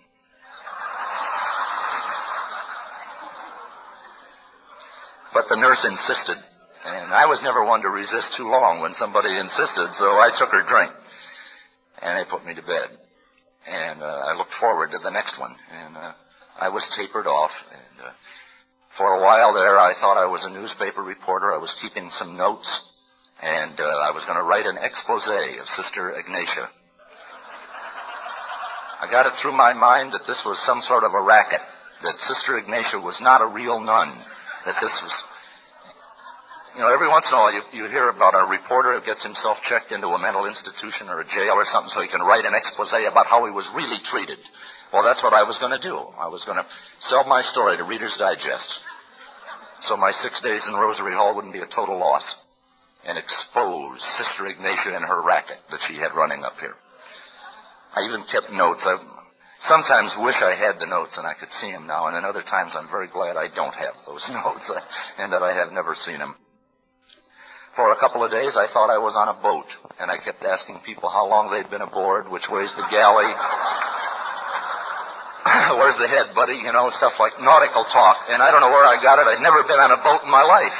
But 5.34 5.46
the 5.48 5.56
nurse 5.56 5.82
insisted, 5.82 6.38
and 6.84 7.14
I 7.14 7.26
was 7.26 7.38
never 7.42 7.64
one 7.64 7.82
to 7.82 7.88
resist 7.88 8.34
too 8.36 8.50
long 8.50 8.82
when 8.82 8.94
somebody 8.98 9.30
insisted, 9.30 9.94
so 9.98 10.18
I 10.18 10.30
took 10.38 10.50
her 10.50 10.66
drink, 10.66 10.90
and 12.02 12.18
they 12.18 12.30
put 12.30 12.46
me 12.46 12.54
to 12.54 12.62
bed. 12.62 12.98
And 13.66 14.02
uh, 14.02 14.30
I 14.30 14.34
looked 14.34 14.54
forward 14.58 14.90
to 14.90 14.98
the 14.98 15.10
next 15.10 15.38
one, 15.38 15.54
and 15.70 15.96
uh, 15.96 16.12
I 16.58 16.68
was 16.68 16.82
tapered 16.98 17.26
off, 17.26 17.54
and 17.70 18.06
uh, 18.06 18.10
for 18.98 19.14
a 19.14 19.22
while 19.22 19.54
there, 19.54 19.78
I 19.78 19.94
thought 20.00 20.18
I 20.18 20.26
was 20.26 20.42
a 20.42 20.50
newspaper 20.50 21.02
reporter. 21.02 21.54
I 21.54 21.62
was 21.62 21.70
keeping 21.82 22.10
some 22.18 22.36
notes, 22.36 22.66
and 23.40 23.78
uh, 23.78 23.86
I 23.86 24.10
was 24.10 24.24
going 24.26 24.38
to 24.38 24.46
write 24.46 24.66
an 24.66 24.78
expose 24.82 25.30
of 25.30 25.66
Sister 25.78 26.18
Ignatia. 26.18 26.79
I 29.01 29.09
got 29.09 29.24
it 29.24 29.32
through 29.40 29.57
my 29.57 29.72
mind 29.72 30.12
that 30.12 30.28
this 30.28 30.40
was 30.44 30.61
some 30.68 30.84
sort 30.84 31.09
of 31.09 31.16
a 31.16 31.24
racket, 31.24 31.64
that 32.05 32.20
Sister 32.28 32.61
Ignatia 32.61 33.01
was 33.01 33.16
not 33.24 33.40
a 33.40 33.48
real 33.48 33.80
nun, 33.80 34.12
that 34.68 34.76
this 34.76 34.92
was. 35.01 35.14
You 36.76 36.84
know, 36.84 36.92
every 36.92 37.09
once 37.09 37.26
in 37.26 37.34
a 37.34 37.40
while 37.40 37.51
you, 37.51 37.64
you 37.72 37.84
hear 37.88 38.12
about 38.12 38.36
a 38.36 38.46
reporter 38.46 38.94
who 38.94 39.03
gets 39.03 39.24
himself 39.24 39.59
checked 39.66 39.90
into 39.90 40.07
a 40.12 40.20
mental 40.20 40.46
institution 40.46 41.09
or 41.09 41.18
a 41.18 41.26
jail 41.32 41.59
or 41.59 41.66
something 41.72 41.90
so 41.90 42.05
he 42.05 42.12
can 42.12 42.22
write 42.22 42.44
an 42.44 42.55
expose 42.55 42.92
about 42.92 43.26
how 43.26 43.42
he 43.48 43.51
was 43.51 43.66
really 43.74 43.98
treated. 44.07 44.38
Well, 44.92 45.03
that's 45.03 45.22
what 45.24 45.34
I 45.34 45.42
was 45.42 45.59
going 45.59 45.74
to 45.74 45.82
do. 45.82 45.96
I 45.96 46.28
was 46.28 46.44
going 46.44 46.61
to 46.61 46.66
sell 47.11 47.24
my 47.24 47.42
story 47.51 47.80
to 47.80 47.88
Reader's 47.88 48.14
Digest. 48.20 48.70
So 49.88 49.96
my 49.96 50.12
six 50.22 50.38
days 50.44 50.62
in 50.68 50.76
Rosary 50.76 51.16
Hall 51.16 51.34
wouldn't 51.34 51.57
be 51.57 51.64
a 51.64 51.74
total 51.74 51.98
loss. 51.98 52.22
And 53.03 53.16
expose 53.16 53.98
Sister 54.20 54.46
Ignatia 54.46 54.94
and 54.94 55.09
her 55.09 55.24
racket 55.24 55.59
that 55.72 55.80
she 55.88 55.96
had 55.96 56.12
running 56.14 56.44
up 56.44 56.55
here. 56.61 56.76
I 57.97 58.07
even 58.07 58.24
kept 58.30 58.53
notes. 58.53 58.82
I 58.86 58.97
sometimes 59.66 60.14
wish 60.18 60.36
I 60.41 60.55
had 60.55 60.78
the 60.78 60.86
notes 60.86 61.14
and 61.18 61.26
I 61.26 61.34
could 61.34 61.51
see 61.61 61.72
them 61.72 61.86
now, 61.86 62.07
and 62.07 62.16
then 62.16 62.24
other 62.24 62.43
times 62.43 62.72
I'm 62.76 62.91
very 62.91 63.09
glad 63.09 63.36
I 63.36 63.49
don't 63.55 63.74
have 63.74 63.95
those 64.07 64.24
notes 64.30 64.66
and 65.18 65.32
that 65.32 65.43
I 65.43 65.55
have 65.55 65.72
never 65.72 65.95
seen 66.07 66.18
them. 66.18 66.36
For 67.76 67.93
a 67.93 68.01
couple 68.01 68.24
of 68.24 68.30
days, 68.34 68.59
I 68.59 68.66
thought 68.74 68.91
I 68.91 68.99
was 68.99 69.14
on 69.14 69.30
a 69.30 69.41
boat, 69.41 69.70
and 70.03 70.11
I 70.11 70.18
kept 70.18 70.43
asking 70.43 70.82
people 70.84 71.09
how 71.09 71.30
long 71.30 71.55
they'd 71.55 71.70
been 71.70 71.86
aboard, 71.86 72.26
which 72.26 72.43
way's 72.51 72.74
the 72.74 72.82
galley, 72.91 73.30
Where's 75.80 75.97
the 75.97 76.09
head, 76.09 76.36
buddy? 76.36 76.61
You 76.61 76.72
know, 76.72 76.93
stuff 77.01 77.16
like 77.16 77.32
nautical 77.41 77.84
talk. 77.88 78.28
And 78.28 78.43
I 78.45 78.53
don't 78.53 78.61
know 78.61 78.72
where 78.72 78.84
I 78.84 79.01
got 79.01 79.18
it. 79.18 79.26
I'd 79.26 79.41
never 79.41 79.64
been 79.64 79.80
on 79.80 79.91
a 79.91 80.01
boat 80.05 80.20
in 80.22 80.30
my 80.30 80.45
life. 80.45 80.76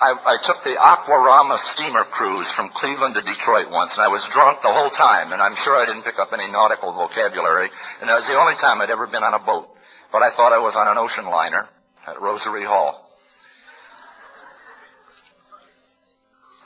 I, 0.00 0.16
I 0.16 0.36
took 0.48 0.64
the 0.64 0.80
Aquarama 0.80 1.60
steamer 1.76 2.08
cruise 2.16 2.48
from 2.56 2.72
Cleveland 2.80 3.14
to 3.14 3.22
Detroit 3.22 3.68
once, 3.68 3.92
and 3.92 4.00
I 4.00 4.08
was 4.08 4.24
drunk 4.32 4.64
the 4.64 4.72
whole 4.72 4.88
time, 4.96 5.32
and 5.36 5.42
I'm 5.44 5.54
sure 5.60 5.76
I 5.76 5.84
didn't 5.84 6.08
pick 6.08 6.16
up 6.16 6.32
any 6.32 6.48
nautical 6.48 6.96
vocabulary, 6.96 7.68
and 8.00 8.08
that 8.08 8.16
was 8.16 8.24
the 8.24 8.40
only 8.40 8.56
time 8.56 8.80
I'd 8.80 8.88
ever 8.88 9.06
been 9.06 9.22
on 9.22 9.36
a 9.36 9.44
boat. 9.44 9.68
But 10.08 10.24
I 10.24 10.32
thought 10.34 10.56
I 10.56 10.58
was 10.58 10.72
on 10.72 10.88
an 10.88 10.96
ocean 10.96 11.28
liner 11.28 11.68
at 12.08 12.16
Rosary 12.16 12.64
Hall. 12.64 13.12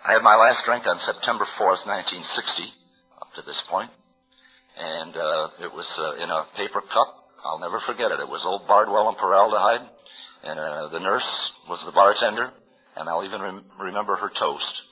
I 0.06 0.14
had 0.14 0.22
my 0.22 0.36
last 0.36 0.62
drink 0.64 0.86
on 0.86 1.02
September 1.02 1.44
4th, 1.58 1.82
1960, 1.90 2.70
up 3.18 3.34
to 3.34 3.42
this 3.42 3.58
point 3.68 3.90
and 4.76 5.16
uh, 5.16 5.48
it 5.62 5.70
was 5.72 5.86
uh, 5.98 6.22
in 6.22 6.30
a 6.30 6.46
paper 6.56 6.82
cup. 6.82 7.30
I'll 7.44 7.60
never 7.60 7.80
forget 7.86 8.10
it. 8.10 8.20
It 8.20 8.28
was 8.28 8.42
old 8.44 8.66
Bardwell 8.66 9.08
and 9.08 9.18
Paraldehyde, 9.18 9.86
and 10.42 10.58
uh, 10.58 10.88
the 10.88 10.98
nurse 10.98 11.26
was 11.68 11.82
the 11.86 11.92
bartender, 11.92 12.50
and 12.96 13.08
I'll 13.08 13.24
even 13.24 13.42
rem- 13.42 13.64
remember 13.78 14.16
her 14.16 14.30
toast. 14.38 14.82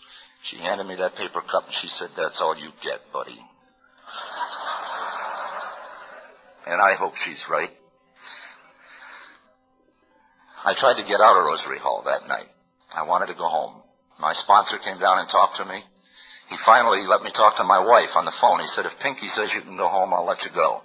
She 0.51 0.59
handed 0.59 0.87
me 0.87 0.97
that 0.97 1.15
paper 1.17 1.43
cup, 1.43 1.67
and 1.67 1.75
she 1.81 1.89
said, 1.99 2.11
"That's 2.17 2.41
all 2.41 2.57
you 2.57 2.73
get, 2.83 3.01
buddy." 3.13 3.45
and 6.67 6.81
I 6.81 6.95
hope 6.95 7.13
she's 7.25 7.43
right. 7.51 7.71
I 10.65 10.75
tried 10.79 11.03
to 11.03 11.09
get 11.09 11.21
out 11.21 11.37
of 11.37 11.45
Rosary 11.45 11.79
Hall 11.79 12.03
that 12.07 12.29
night. 12.29 12.47
I 12.95 13.03
wanted 13.03 13.27
to 13.27 13.35
go 13.35 13.49
home. 13.49 13.83
My 14.21 14.33
sponsor 14.35 14.79
came 14.79 15.01
down 15.01 15.19
and 15.19 15.29
talked 15.29 15.57
to 15.57 15.65
me. 15.65 15.83
He 16.49 16.57
finally 16.65 17.03
let 17.09 17.23
me 17.23 17.33
talk 17.35 17.57
to 17.57 17.65
my 17.65 17.81
wife 17.81 18.15
on 18.15 18.25
the 18.25 18.39
phone. 18.41 18.61
He 18.61 18.69
said, 18.75 18.87
if 18.87 18.93
Pinky 19.03 19.29
says 19.35 19.51
you 19.55 19.63
can 19.63 19.77
go 19.77 19.89
home, 19.89 20.15
I'll 20.15 20.27
let 20.27 20.43
you 20.45 20.51
go. 20.55 20.83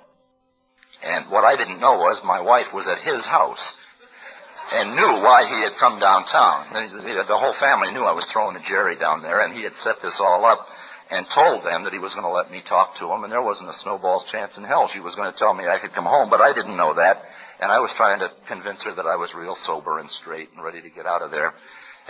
And 1.04 1.30
what 1.30 1.44
I 1.44 1.56
didn't 1.56 1.80
know 1.80 1.94
was 1.94 2.20
my 2.24 2.40
wife 2.42 2.74
was 2.74 2.88
at 2.90 3.06
his 3.06 3.24
house 3.26 3.62
and 4.74 4.96
knew 4.96 5.14
why 5.24 5.48
he 5.48 5.64
had 5.64 5.80
come 5.80 6.00
downtown. 6.00 6.74
The 6.74 7.40
whole 7.40 7.56
family 7.60 7.92
knew 7.92 8.04
I 8.04 8.16
was 8.16 8.28
throwing 8.32 8.56
a 8.56 8.64
Jerry 8.68 8.98
down 9.00 9.22
there, 9.22 9.42
and 9.46 9.56
he 9.56 9.64
had 9.64 9.74
set 9.84 10.02
this 10.02 10.20
all 10.20 10.44
up 10.46 10.68
and 11.10 11.26
told 11.32 11.64
them 11.64 11.88
that 11.88 11.96
he 11.96 12.04
was 12.04 12.12
going 12.12 12.28
to 12.28 12.36
let 12.36 12.52
me 12.52 12.60
talk 12.68 13.00
to 13.00 13.08
him, 13.08 13.24
and 13.24 13.32
there 13.32 13.42
wasn't 13.42 13.72
a 13.72 13.80
snowball's 13.80 14.28
chance 14.28 14.52
in 14.60 14.68
hell 14.68 14.92
she 14.92 15.00
was 15.00 15.16
going 15.16 15.32
to 15.32 15.40
tell 15.40 15.56
me 15.56 15.64
I 15.64 15.80
could 15.80 15.96
come 15.96 16.04
home, 16.04 16.28
but 16.30 16.44
I 16.44 16.52
didn't 16.52 16.76
know 16.76 16.92
that, 17.00 17.24
and 17.64 17.72
I 17.72 17.80
was 17.80 17.96
trying 17.96 18.20
to 18.20 18.28
convince 18.48 18.84
her 18.84 18.92
that 18.96 19.08
I 19.08 19.16
was 19.16 19.32
real 19.32 19.56
sober 19.64 20.00
and 20.04 20.12
straight 20.20 20.52
and 20.52 20.60
ready 20.60 20.84
to 20.84 20.92
get 20.92 21.08
out 21.08 21.24
of 21.24 21.32
there. 21.32 21.56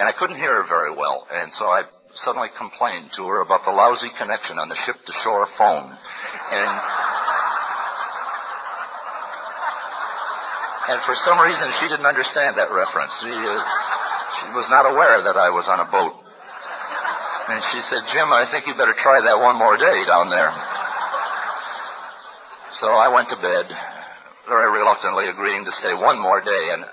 And 0.01 0.10
I 0.10 0.14
couldn't 0.18 0.41
hear 0.41 0.62
her 0.62 0.68
very 0.70 0.93
well, 0.97 1.26
and 1.30 1.53
so 1.58 1.66
I 1.66 1.86
suddenly 2.26 2.49
complained 2.58 3.14
to 3.18 3.26
her 3.30 3.41
about 3.41 3.66
the 3.66 3.74
lousy 3.74 4.10
connection 4.18 4.58
on 4.58 4.70
the 4.70 4.78
ship 4.86 4.97
to 4.97 5.14
shore 5.22 5.45
phone. 5.58 5.93
And, 5.93 6.74
and 10.88 11.03
for 11.03 11.15
some 11.27 11.35
reason, 11.43 11.67
she 11.83 11.91
didn't 11.91 12.07
understand 12.07 12.55
that 12.55 12.71
reference. 12.71 13.11
She, 13.19 13.27
uh, 13.27 13.59
she 14.39 14.47
was 14.55 14.67
not 14.71 14.88
aware 14.88 15.19
that 15.19 15.35
I 15.35 15.51
was 15.51 15.67
on 15.67 15.83
a 15.83 15.89
boat. 15.91 16.15
And 17.47 17.59
she 17.75 17.79
said, 17.91 18.07
Jim, 18.15 18.31
I 18.31 18.47
think 18.47 18.67
you 18.67 18.75
better 18.75 18.95
try 18.95 19.19
that 19.19 19.39
one 19.39 19.59
more 19.59 19.75
day 19.75 20.03
down 20.07 20.31
there. 20.31 20.51
So 22.79 22.88
I 22.88 23.11
went 23.11 23.27
to 23.35 23.39
bed, 23.39 23.67
very 24.47 24.69
reluctantly 24.79 25.27
agreeing 25.27 25.67
to 25.67 25.75
stay 25.79 25.91
one 25.91 26.19
more 26.19 26.39
day. 26.39 26.63
And 26.71 26.83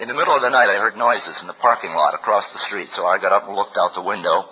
in 0.00 0.08
the 0.12 0.16
middle 0.16 0.36
of 0.36 0.44
the 0.44 0.52
night, 0.52 0.68
I 0.68 0.76
heard 0.76 1.00
noises 1.00 1.40
in 1.40 1.48
the 1.48 1.56
parking 1.60 1.96
lot 1.96 2.12
across 2.12 2.44
the 2.52 2.60
street, 2.68 2.88
so 2.92 3.08
I 3.08 3.16
got 3.16 3.32
up 3.32 3.48
and 3.48 3.56
looked 3.56 3.80
out 3.80 3.96
the 3.96 4.04
window. 4.04 4.44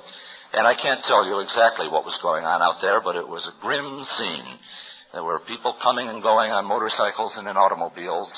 And 0.56 0.64
I 0.64 0.72
can't 0.72 1.04
tell 1.04 1.28
you 1.28 1.40
exactly 1.44 1.88
what 1.88 2.08
was 2.08 2.16
going 2.24 2.48
on 2.48 2.64
out 2.64 2.80
there, 2.80 3.04
but 3.04 3.16
it 3.16 3.28
was 3.28 3.44
a 3.44 3.56
grim 3.60 4.04
scene. 4.16 4.56
There 5.12 5.24
were 5.24 5.40
people 5.44 5.76
coming 5.82 6.08
and 6.08 6.22
going 6.22 6.48
on 6.52 6.64
motorcycles 6.64 7.36
and 7.36 7.48
in 7.48 7.56
automobiles, 7.56 8.28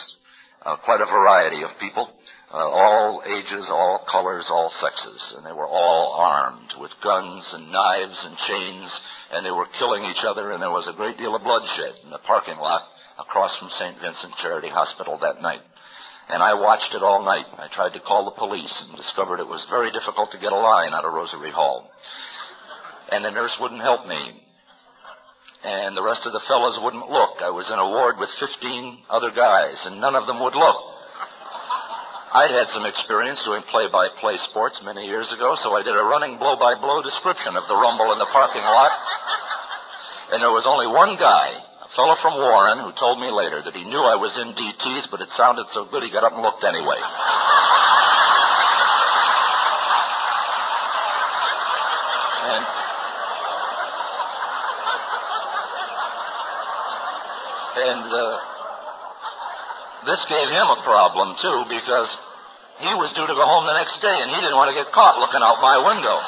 uh, 0.64 0.76
quite 0.84 1.00
a 1.00 1.06
variety 1.06 1.62
of 1.62 1.70
people, 1.80 2.10
uh, 2.52 2.56
all 2.56 3.22
ages, 3.26 3.68
all 3.70 4.04
colors, 4.10 4.46
all 4.50 4.72
sexes, 4.80 5.34
and 5.36 5.46
they 5.46 5.52
were 5.52 5.68
all 5.68 6.14
armed 6.18 6.72
with 6.80 6.90
guns 7.02 7.44
and 7.52 7.70
knives 7.70 8.18
and 8.24 8.36
chains, 8.48 9.00
and 9.32 9.46
they 9.46 9.50
were 9.50 9.68
killing 9.78 10.04
each 10.04 10.24
other, 10.26 10.52
and 10.52 10.62
there 10.62 10.70
was 10.70 10.88
a 10.88 10.96
great 10.96 11.18
deal 11.18 11.36
of 11.36 11.42
bloodshed 11.42 11.94
in 12.04 12.10
the 12.10 12.24
parking 12.26 12.56
lot 12.56 12.82
across 13.18 13.56
from 13.58 13.68
St. 13.78 14.00
Vincent 14.00 14.34
Charity 14.42 14.68
Hospital 14.68 15.18
that 15.20 15.42
night. 15.42 15.60
And 16.28 16.42
I 16.42 16.54
watched 16.54 16.94
it 16.94 17.02
all 17.02 17.24
night. 17.24 17.46
I 17.56 17.68
tried 17.74 17.96
to 17.96 18.04
call 18.04 18.24
the 18.24 18.38
police 18.38 18.72
and 18.86 18.96
discovered 18.96 19.40
it 19.40 19.48
was 19.48 19.64
very 19.70 19.90
difficult 19.90 20.30
to 20.32 20.38
get 20.38 20.52
a 20.52 20.56
line 20.56 20.92
out 20.92 21.04
of 21.04 21.14
Rosary 21.14 21.50
Hall. 21.50 21.88
And 23.10 23.24
the 23.24 23.30
nurse 23.30 23.56
wouldn't 23.60 23.80
help 23.80 24.06
me. 24.06 24.42
And 25.64 25.96
the 25.96 26.02
rest 26.02 26.22
of 26.22 26.32
the 26.32 26.44
fellows 26.46 26.78
wouldn't 26.82 27.10
look. 27.10 27.42
I 27.42 27.50
was 27.50 27.66
in 27.66 27.78
a 27.78 27.88
ward 27.90 28.14
with 28.22 28.30
15 28.38 29.10
other 29.10 29.34
guys, 29.34 29.74
and 29.90 29.98
none 29.98 30.14
of 30.14 30.30
them 30.30 30.38
would 30.38 30.54
look. 30.54 30.78
I'd 32.28 32.52
had 32.52 32.68
some 32.70 32.86
experience 32.86 33.40
doing 33.42 33.64
play-by-play 33.72 34.36
sports 34.52 34.78
many 34.84 35.08
years 35.08 35.26
ago, 35.32 35.56
so 35.64 35.74
I 35.74 35.82
did 35.82 35.96
a 35.96 36.04
running 36.06 36.38
blow-by-blow 36.38 37.02
description 37.02 37.56
of 37.56 37.66
the 37.66 37.74
rumble 37.74 38.12
in 38.12 38.20
the 38.20 38.30
parking 38.30 38.62
lot. 38.62 38.92
And 40.30 40.44
there 40.44 40.52
was 40.52 40.68
only 40.68 40.86
one 40.86 41.16
guy 41.16 41.56
a 41.88 41.88
fellow 41.96 42.16
from 42.20 42.36
Warren 42.36 42.84
who 42.84 42.92
told 43.00 43.16
me 43.18 43.32
later 43.32 43.64
that 43.64 43.74
he 43.74 43.82
knew 43.82 44.04
I 44.04 44.20
was 44.20 44.36
in 44.36 44.52
DTs, 44.52 45.08
but 45.10 45.24
it 45.24 45.32
sounded 45.40 45.66
so 45.72 45.88
good 45.90 46.04
he 46.04 46.12
got 46.12 46.22
up 46.22 46.36
and 46.36 46.42
looked 46.44 46.62
anyway. 46.62 47.00
and 52.48 52.77
and 57.82 58.06
uh, 58.10 58.38
this 60.06 60.22
gave 60.28 60.48
him 60.48 60.66
a 60.66 60.80
problem 60.82 61.36
too 61.42 61.58
because 61.70 62.10
he 62.80 62.90
was 62.94 63.12
due 63.14 63.26
to 63.26 63.34
go 63.34 63.46
home 63.46 63.66
the 63.66 63.78
next 63.78 63.98
day 64.02 64.18
and 64.22 64.30
he 64.30 64.38
didn't 64.42 64.56
want 64.56 64.70
to 64.70 64.76
get 64.78 64.90
caught 64.94 65.18
looking 65.18 65.42
out 65.42 65.62
my 65.62 65.78
window. 65.78 66.18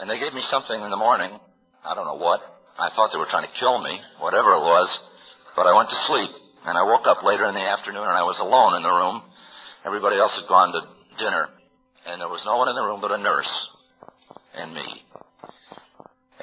And 0.00 0.08
they 0.08 0.18
gave 0.22 0.32
me 0.32 0.42
something 0.48 0.80
in 0.80 0.90
the 0.90 0.96
morning 0.96 1.36
I 1.84 1.94
don't 1.94 2.04
know 2.04 2.20
what. 2.20 2.44
I 2.78 2.90
thought 2.94 3.10
they 3.12 3.18
were 3.18 3.30
trying 3.30 3.46
to 3.46 3.54
kill 3.58 3.80
me, 3.82 3.98
whatever 4.20 4.52
it 4.52 4.60
was, 4.60 4.88
but 5.56 5.66
I 5.66 5.72
went 5.72 5.90
to 5.90 5.98
sleep. 6.06 6.30
And 6.66 6.76
I 6.76 6.82
woke 6.82 7.06
up 7.06 7.22
later 7.22 7.48
in 7.48 7.54
the 7.54 7.64
afternoon 7.64 8.02
and 8.02 8.18
I 8.18 8.28
was 8.28 8.36
alone 8.42 8.76
in 8.76 8.82
the 8.82 8.92
room. 8.92 9.22
Everybody 9.88 10.20
else 10.20 10.36
had 10.36 10.44
gone 10.52 10.68
to 10.76 10.84
dinner. 11.16 11.48
And 12.04 12.20
there 12.20 12.28
was 12.28 12.44
no 12.44 12.60
one 12.60 12.68
in 12.68 12.76
the 12.76 12.84
room 12.84 13.00
but 13.00 13.08
a 13.08 13.16
nurse 13.16 13.48
and 14.52 14.76
me. 14.76 14.84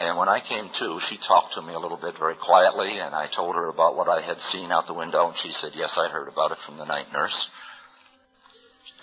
And 0.02 0.18
when 0.18 0.26
I 0.28 0.41
came 0.41 0.66
to, 0.66 0.88
she 1.06 1.22
talked 1.30 1.54
to 1.54 1.62
me 1.62 1.78
a 1.78 1.80
little 1.80 2.02
bit 2.02 2.18
very 2.18 2.34
quietly, 2.41 2.98
and 2.98 3.14
I 3.14 3.30
told 3.30 3.54
her 3.54 3.70
about 3.70 3.96
what 3.96 4.10
I 4.10 4.26
had 4.26 4.41
seen 4.50 4.74
out 4.74 4.89
the 4.89 4.98
window, 4.98 5.30
and 5.30 5.38
she 5.46 5.54
said, 5.62 5.78
Yes, 5.78 5.93
I 5.93 6.10
heard 6.10 6.28
about 6.28 6.52
it 6.52 6.58
from 6.66 6.82
the 6.82 6.89
night 6.89 7.14
nurse. 7.14 7.38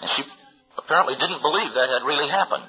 And 0.03 0.11
she 0.19 0.27
apparently 0.77 1.15
didn't 1.15 1.41
believe 1.41 1.71
that 1.79 1.89
had 1.89 2.03
really 2.03 2.29
happened. 2.29 2.67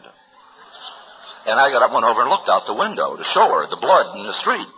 And 1.50 1.58
I 1.60 1.74
got 1.74 1.82
up, 1.82 1.92
went 1.92 2.06
over, 2.06 2.22
and 2.22 2.30
looked 2.30 2.54
out 2.54 2.70
the 2.70 2.78
window 2.78 3.18
to 3.18 3.26
show 3.34 3.50
her 3.50 3.66
the 3.66 3.82
blood 3.82 4.14
in 4.14 4.24
the 4.24 4.40
street, 4.46 4.70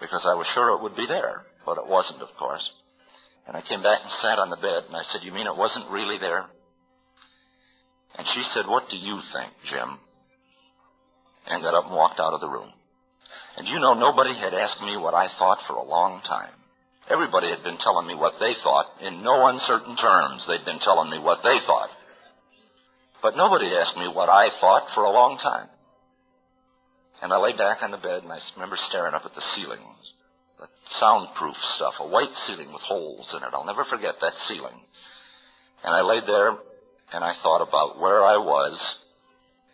because 0.00 0.24
I 0.24 0.32
was 0.32 0.48
sure 0.56 0.72
it 0.72 0.82
would 0.82 0.96
be 0.96 1.06
there, 1.06 1.44
but 1.68 1.76
it 1.76 1.86
wasn't, 1.86 2.24
of 2.24 2.32
course. 2.40 2.64
And 3.46 3.56
I 3.56 3.62
came 3.62 3.82
back 3.82 4.00
and 4.02 4.12
sat 4.22 4.38
on 4.38 4.50
the 4.50 4.56
bed, 4.56 4.84
and 4.88 4.96
I 4.96 5.02
said, 5.12 5.22
You 5.22 5.32
mean 5.32 5.46
it 5.46 5.56
wasn't 5.56 5.90
really 5.90 6.18
there? 6.18 6.46
And 8.16 8.26
she 8.34 8.42
said, 8.54 8.66
What 8.66 8.88
do 8.90 8.96
you 8.96 9.20
think, 9.32 9.52
Jim? 9.70 9.98
and 11.46 11.62
got 11.62 11.74
up 11.74 11.86
and 11.86 11.94
walked 11.94 12.20
out 12.20 12.32
of 12.32 12.40
the 12.40 12.48
room. 12.48 12.72
And 13.56 13.68
you 13.68 13.78
know, 13.78 13.94
nobody 13.94 14.34
had 14.34 14.54
asked 14.54 14.80
me 14.80 14.96
what 14.96 15.14
I 15.14 15.28
thought 15.38 15.58
for 15.68 15.76
a 15.76 15.84
long 15.84 16.22
time. 16.26 16.52
Everybody 17.10 17.50
had 17.50 17.62
been 17.62 17.78
telling 17.78 18.06
me 18.06 18.14
what 18.14 18.34
they 18.40 18.54
thought. 18.64 18.86
In 19.02 19.22
no 19.22 19.46
uncertain 19.46 19.96
terms, 19.96 20.44
they'd 20.48 20.64
been 20.64 20.80
telling 20.80 21.10
me 21.10 21.18
what 21.18 21.44
they 21.44 21.58
thought. 21.66 21.90
But 23.22 23.36
nobody 23.36 23.68
asked 23.76 23.96
me 23.96 24.08
what 24.08 24.28
I 24.28 24.48
thought 24.60 24.88
for 24.94 25.04
a 25.04 25.12
long 25.12 25.38
time. 25.38 25.68
And 27.22 27.32
I 27.32 27.36
lay 27.36 27.52
back 27.56 27.78
on 27.82 27.90
the 27.90 28.00
bed 28.00 28.22
and 28.22 28.32
I 28.32 28.38
remember 28.56 28.76
staring 28.88 29.14
up 29.14 29.24
at 29.24 29.34
the 29.34 29.44
ceiling. 29.54 29.80
The 30.58 30.68
soundproof 31.00 31.56
stuff, 31.76 31.94
a 32.00 32.08
white 32.08 32.32
ceiling 32.46 32.72
with 32.72 32.82
holes 32.82 33.34
in 33.36 33.42
it. 33.42 33.50
I'll 33.52 33.66
never 33.66 33.84
forget 33.84 34.14
that 34.20 34.34
ceiling. 34.48 34.80
And 35.82 35.94
I 35.94 36.02
laid 36.02 36.24
there 36.26 36.56
and 37.12 37.24
I 37.24 37.34
thought 37.42 37.62
about 37.66 38.00
where 38.00 38.22
I 38.22 38.36
was 38.36 38.96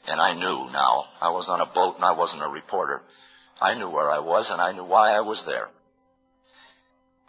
and 0.06 0.20
I 0.20 0.34
knew 0.34 0.72
now. 0.72 1.04
I 1.20 1.30
was 1.30 1.46
on 1.48 1.60
a 1.60 1.72
boat 1.72 1.96
and 1.96 2.04
I 2.04 2.12
wasn't 2.12 2.42
a 2.42 2.48
reporter. 2.48 3.02
I 3.60 3.74
knew 3.74 3.90
where 3.90 4.10
I 4.10 4.18
was 4.18 4.48
and 4.50 4.60
I 4.60 4.72
knew 4.72 4.84
why 4.84 5.12
I 5.12 5.20
was 5.20 5.42
there. 5.46 5.68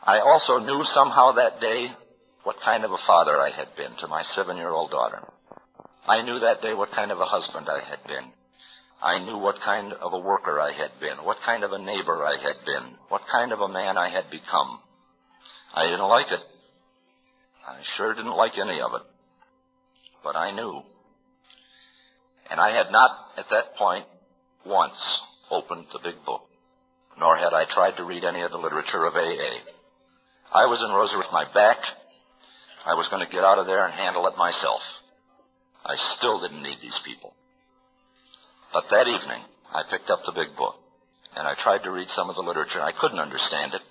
I 0.04 0.20
also 0.20 0.58
knew 0.66 0.82
somehow 0.86 1.34
that 1.34 1.60
day 1.60 1.88
what 2.44 2.56
kind 2.64 2.84
of 2.84 2.92
a 2.92 2.98
father 3.06 3.38
I 3.38 3.52
had 3.52 3.76
been 3.76 3.96
to 4.00 4.08
my 4.08 4.24
seven 4.36 4.58
year 4.58 4.70
old 4.70 4.90
daughter. 4.90 5.22
I 6.08 6.24
knew 6.24 6.40
that 6.40 6.62
day 6.62 6.74
what 6.74 6.92
kind 6.92 7.12
of 7.12 7.20
a 7.20 7.26
husband 7.26 7.68
I 7.70 7.88
had 7.88 8.00
been. 8.08 8.32
I 9.02 9.18
knew 9.18 9.38
what 9.38 9.56
kind 9.66 9.94
of 9.94 10.14
a 10.14 10.20
worker 10.20 10.60
I 10.60 10.74
had 10.74 10.92
been, 11.00 11.26
what 11.26 11.38
kind 11.44 11.64
of 11.64 11.72
a 11.72 11.80
neighbor 11.80 12.24
I 12.24 12.38
had 12.38 12.64
been, 12.66 12.98
what 13.10 13.22
kind 13.32 13.52
of 13.52 13.60
a 13.60 13.68
man 13.68 13.98
I 13.98 14.10
had 14.10 14.30
become. 14.30 14.80
I 15.74 15.86
didn't 15.86 16.08
like 16.08 16.32
it. 16.32 16.40
I 17.68 17.80
sure 17.98 18.14
didn't 18.14 18.38
like 18.38 18.54
any 18.60 18.80
of 18.80 18.94
it. 18.94 19.02
But 20.24 20.36
I 20.36 20.52
knew. 20.52 20.84
And 22.50 22.60
I 22.60 22.76
had 22.76 22.92
not, 22.92 23.12
at 23.38 23.46
that 23.50 23.76
point, 23.76 24.06
once 24.66 24.98
opened 25.50 25.86
the 25.92 26.00
big 26.04 26.24
book, 26.26 26.44
nor 27.20 27.38
had 27.38 27.54
I 27.54 27.66
tried 27.74 27.98
to 27.98 28.06
read 28.06 28.24
any 28.24 28.42
of 28.42 28.52
the 28.52 28.58
literature 28.58 29.06
of 29.06 29.16
AA. 29.16 29.66
I 30.54 30.66
was 30.66 30.84
in 30.84 30.94
Rosa 30.94 31.18
with 31.18 31.32
my 31.32 31.46
back. 31.54 31.78
I 32.86 32.94
was 32.94 33.08
going 33.10 33.26
to 33.26 33.32
get 33.32 33.44
out 33.44 33.58
of 33.58 33.66
there 33.66 33.86
and 33.86 33.94
handle 33.94 34.28
it 34.28 34.38
myself. 34.38 34.82
I 35.86 35.96
still 36.18 36.42
didn't 36.42 36.62
need 36.62 36.78
these 36.82 37.00
people. 37.06 37.34
But 38.74 38.86
that 38.90 39.08
evening, 39.08 39.44
I 39.72 39.84
picked 39.90 40.10
up 40.10 40.24
the 40.26 40.32
big 40.32 40.56
book, 40.56 40.76
and 41.36 41.48
I 41.48 41.56
tried 41.64 41.84
to 41.84 41.92
read 41.92 42.08
some 42.16 42.30
of 42.30 42.36
the 42.36 42.42
literature. 42.42 42.80
and 42.80 42.88
I 42.88 42.96
couldn't 43.00 43.20
understand 43.20 43.74
it. 43.74 43.82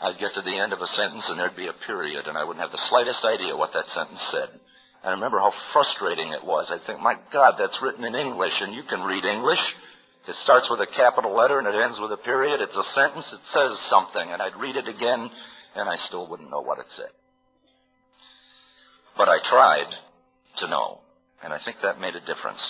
I'd 0.00 0.18
get 0.18 0.34
to 0.34 0.42
the 0.42 0.56
end 0.56 0.72
of 0.72 0.80
a 0.80 0.86
sentence, 0.88 1.24
and 1.28 1.38
there'd 1.38 1.56
be 1.56 1.68
a 1.68 1.84
period, 1.86 2.26
and 2.26 2.36
I 2.36 2.44
wouldn't 2.44 2.62
have 2.62 2.72
the 2.72 2.86
slightest 2.88 3.24
idea 3.24 3.56
what 3.56 3.72
that 3.72 3.88
sentence 3.88 4.20
said. 4.30 4.48
And 5.04 5.08
I 5.08 5.16
remember 5.16 5.38
how 5.38 5.52
frustrating 5.72 6.32
it 6.32 6.44
was. 6.44 6.70
I'd 6.70 6.84
think, 6.86 7.00
my 7.00 7.16
God, 7.32 7.54
that's 7.58 7.80
written 7.80 8.04
in 8.04 8.14
English, 8.14 8.52
and 8.60 8.74
you 8.74 8.82
can 8.88 9.00
read 9.02 9.24
English. 9.24 9.60
It 10.26 10.34
starts 10.42 10.66
with 10.68 10.80
a 10.80 10.90
capital 10.96 11.32
letter 11.36 11.60
and 11.60 11.68
it 11.68 11.74
ends 11.78 11.98
with 12.00 12.10
a 12.10 12.16
period. 12.16 12.60
It's 12.60 12.76
a 12.76 12.82
sentence. 12.94 13.32
It 13.32 13.40
says 13.52 13.70
something, 13.88 14.32
and 14.32 14.42
I'd 14.42 14.56
read 14.56 14.74
it 14.74 14.88
again, 14.88 15.30
and 15.76 15.88
I 15.88 15.96
still 16.08 16.28
wouldn't 16.28 16.50
know 16.50 16.60
what 16.60 16.78
it 16.78 16.86
said. 16.96 17.14
But 19.16 19.28
I 19.28 19.38
tried 19.48 19.86
to 20.58 20.68
know, 20.68 21.00
and 21.44 21.52
I 21.52 21.58
think 21.64 21.78
that 21.82 22.00
made 22.00 22.16
a 22.16 22.20
difference. 22.20 22.60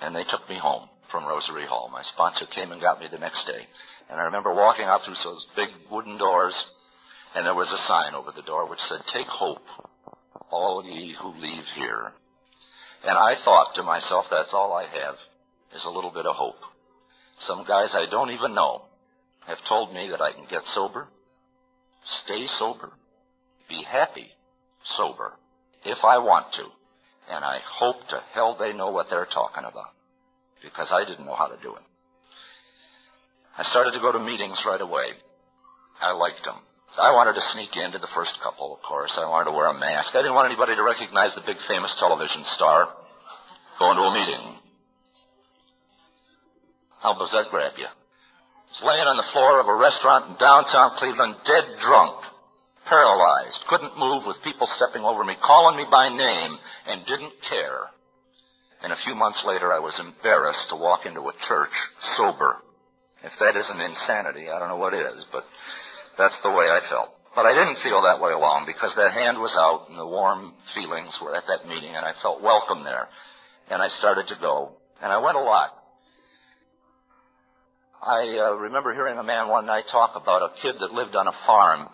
And 0.00 0.14
they 0.14 0.24
took 0.24 0.48
me 0.48 0.58
home 0.58 0.88
from 1.10 1.26
Rosary 1.26 1.66
Hall. 1.66 1.90
My 1.92 2.02
sponsor 2.14 2.46
came 2.54 2.72
and 2.72 2.80
got 2.80 3.00
me 3.00 3.06
the 3.10 3.18
next 3.18 3.46
day. 3.46 3.66
And 4.08 4.20
I 4.20 4.24
remember 4.24 4.54
walking 4.54 4.84
out 4.84 5.00
through 5.04 5.16
those 5.22 5.46
big 5.56 5.68
wooden 5.90 6.18
doors, 6.18 6.54
and 7.34 7.46
there 7.46 7.54
was 7.54 7.70
a 7.70 7.86
sign 7.88 8.14
over 8.14 8.32
the 8.34 8.42
door 8.42 8.68
which 8.68 8.78
said, 8.88 9.00
Take 9.12 9.26
hope 9.26 9.62
all 10.50 10.82
ye 10.84 11.14
who 11.20 11.28
leave 11.40 11.64
here. 11.76 12.12
And 13.04 13.16
I 13.16 13.34
thought 13.44 13.74
to 13.76 13.82
myself, 13.82 14.26
that's 14.30 14.52
all 14.52 14.72
I 14.72 14.82
have, 14.82 15.14
is 15.74 15.84
a 15.86 15.90
little 15.90 16.10
bit 16.10 16.26
of 16.26 16.36
hope. 16.36 16.60
Some 17.40 17.64
guys 17.66 17.90
I 17.94 18.10
don't 18.10 18.30
even 18.30 18.54
know 18.54 18.82
have 19.46 19.58
told 19.68 19.94
me 19.94 20.08
that 20.10 20.20
I 20.20 20.32
can 20.32 20.44
get 20.50 20.62
sober, 20.74 21.08
stay 22.24 22.46
sober, 22.58 22.90
be 23.68 23.82
happy 23.88 24.28
sober, 24.96 25.32
if 25.84 25.98
I 26.04 26.18
want 26.18 26.46
to. 26.54 26.64
And 27.30 27.44
I 27.44 27.60
hope 27.78 28.02
to 28.10 28.18
hell 28.34 28.56
they 28.58 28.72
know 28.72 28.90
what 28.90 29.06
they're 29.08 29.28
talking 29.32 29.62
about, 29.62 29.94
because 30.62 30.90
I 30.90 31.04
didn't 31.08 31.26
know 31.26 31.36
how 31.38 31.46
to 31.46 31.56
do 31.62 31.74
it. 31.76 31.82
I 33.56 33.62
started 33.70 33.92
to 33.92 34.00
go 34.00 34.10
to 34.10 34.18
meetings 34.18 34.58
right 34.66 34.80
away. 34.80 35.14
I 36.00 36.12
liked 36.12 36.42
them. 36.44 36.58
I 36.98 37.14
wanted 37.14 37.38
to 37.38 37.50
sneak 37.54 37.70
into 37.78 38.02
the 38.02 38.10
first 38.14 38.34
couple, 38.42 38.74
of 38.74 38.82
course. 38.82 39.14
I 39.14 39.30
wanted 39.30 39.52
to 39.52 39.56
wear 39.56 39.70
a 39.70 39.78
mask. 39.78 40.10
I 40.10 40.26
didn't 40.26 40.34
want 40.34 40.50
anybody 40.50 40.74
to 40.74 40.82
recognize 40.82 41.30
the 41.38 41.46
big 41.46 41.60
famous 41.70 41.94
television 42.02 42.42
star 42.58 42.90
going 43.78 43.94
to 43.94 44.10
a 44.10 44.12
meeting. 44.12 44.58
How 46.98 47.14
does 47.14 47.30
that 47.30 47.48
grab 47.54 47.78
you? 47.78 47.86
Was 47.86 48.82
laying 48.82 49.06
on 49.06 49.16
the 49.16 49.30
floor 49.30 49.62
of 49.62 49.70
a 49.70 49.76
restaurant 49.78 50.30
in 50.30 50.34
downtown 50.42 50.98
Cleveland, 50.98 51.38
dead 51.46 51.78
drunk, 51.78 52.26
paralyzed, 52.90 53.62
couldn't 53.70 53.96
move 53.96 54.26
with 54.26 54.42
people 54.42 54.66
stepping 54.74 55.06
over 55.06 55.22
me, 55.22 55.38
calling 55.40 55.78
me 55.78 55.86
by 55.88 56.10
name, 56.10 56.58
and 56.86 57.06
didn't 57.06 57.32
care. 57.48 57.88
And 58.82 58.92
a 58.92 59.02
few 59.06 59.14
months 59.14 59.40
later, 59.46 59.72
I 59.72 59.78
was 59.78 59.94
embarrassed 60.02 60.66
to 60.70 60.76
walk 60.76 61.06
into 61.06 61.20
a 61.20 61.40
church 61.46 61.76
sober. 62.18 62.58
If 63.22 63.32
that 63.38 63.54
isn't 63.54 63.80
insanity, 63.80 64.50
I 64.50 64.58
don't 64.58 64.68
know 64.68 64.82
what 64.82 64.94
is, 64.94 65.24
but 65.30 65.44
that's 66.18 66.36
the 66.42 66.50
way 66.50 66.66
I 66.66 66.80
felt. 66.90 67.14
But 67.34 67.46
I 67.46 67.54
didn't 67.54 67.78
feel 67.84 68.02
that 68.02 68.20
way 68.20 68.34
long 68.34 68.66
because 68.66 68.92
that 68.96 69.12
hand 69.12 69.38
was 69.38 69.54
out 69.54 69.86
and 69.88 69.98
the 69.98 70.06
warm 70.06 70.52
feelings 70.74 71.16
were 71.22 71.36
at 71.36 71.44
that 71.46 71.68
meeting 71.68 71.94
and 71.94 72.04
I 72.04 72.12
felt 72.22 72.42
welcome 72.42 72.82
there. 72.82 73.06
And 73.70 73.80
I 73.80 73.88
started 74.00 74.26
to 74.28 74.36
go. 74.40 74.72
And 75.00 75.12
I 75.12 75.18
went 75.18 75.36
a 75.36 75.40
lot. 75.40 75.70
I 78.02 78.50
uh, 78.50 78.54
remember 78.56 78.94
hearing 78.94 79.18
a 79.18 79.22
man 79.22 79.48
one 79.48 79.66
night 79.66 79.84
talk 79.92 80.16
about 80.16 80.42
a 80.42 80.50
kid 80.62 80.74
that 80.80 80.92
lived 80.92 81.14
on 81.14 81.28
a 81.28 81.36
farm. 81.46 81.88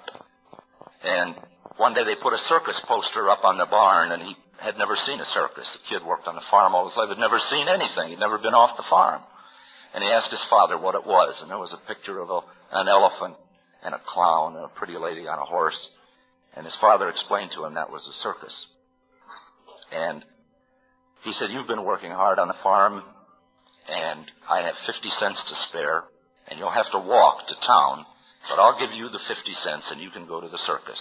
And 1.05 1.34
one 1.76 1.94
day 1.94 2.05
they 2.05 2.16
put 2.16 2.32
a 2.32 2.49
circus 2.49 2.80
poster 2.86 3.28
up 3.30 3.44
on 3.44 3.59
the 3.59 3.66
barn 3.66 4.12
and 4.12 4.22
he 4.22 4.36
had 4.59 4.78
never 4.78 4.97
seen 5.07 5.20
a 5.20 5.28
circus. 5.34 5.66
The 5.72 5.99
kid 5.99 6.07
worked 6.07 6.26
on 6.26 6.34
the 6.34 6.49
farm 6.51 6.74
all 6.74 6.88
his 6.88 6.97
life, 6.97 7.09
had 7.09 7.18
never 7.18 7.38
seen 7.51 7.68
anything. 7.68 8.11
He'd 8.11 8.20
never 8.20 8.38
been 8.38 8.57
off 8.57 8.76
the 8.76 8.88
farm. 8.88 9.22
And 9.94 10.03
he 10.03 10.11
asked 10.11 10.30
his 10.30 10.44
father 10.49 10.78
what 10.78 10.94
it 10.94 11.07
was. 11.07 11.38
And 11.40 11.51
there 11.51 11.59
was 11.59 11.72
a 11.72 11.86
picture 11.88 12.20
of 12.20 12.30
a, 12.30 12.40
an 12.72 12.88
elephant 12.88 13.36
and 13.84 13.94
a 13.94 14.01
clown 14.07 14.57
and 14.57 14.64
a 14.64 14.74
pretty 14.76 14.97
lady 14.97 15.28
on 15.28 15.38
a 15.38 15.44
horse. 15.44 15.78
And 16.55 16.64
his 16.64 16.76
father 16.80 17.09
explained 17.09 17.53
to 17.55 17.64
him 17.64 17.74
that 17.74 17.90
was 17.90 18.07
a 18.09 18.22
circus. 18.22 18.55
And 19.92 20.24
he 21.22 21.32
said, 21.34 21.51
You've 21.51 21.68
been 21.68 21.84
working 21.84 22.11
hard 22.11 22.38
on 22.38 22.49
the 22.49 22.57
farm, 22.62 23.03
and 23.88 24.30
I 24.49 24.62
have 24.62 24.74
50 24.86 25.09
cents 25.18 25.42
to 25.49 25.55
spare, 25.68 26.05
and 26.49 26.59
you'll 26.59 26.70
have 26.70 26.90
to 26.92 26.99
walk 26.99 27.47
to 27.47 27.55
town, 27.66 28.07
but 28.49 28.61
I'll 28.61 28.78
give 28.78 28.94
you 28.94 29.09
the 29.09 29.22
50 29.26 29.53
cents 29.62 29.88
and 29.90 30.01
you 30.01 30.11
can 30.11 30.26
go 30.26 30.40
to 30.40 30.49
the 30.49 30.62
circus. 30.66 31.01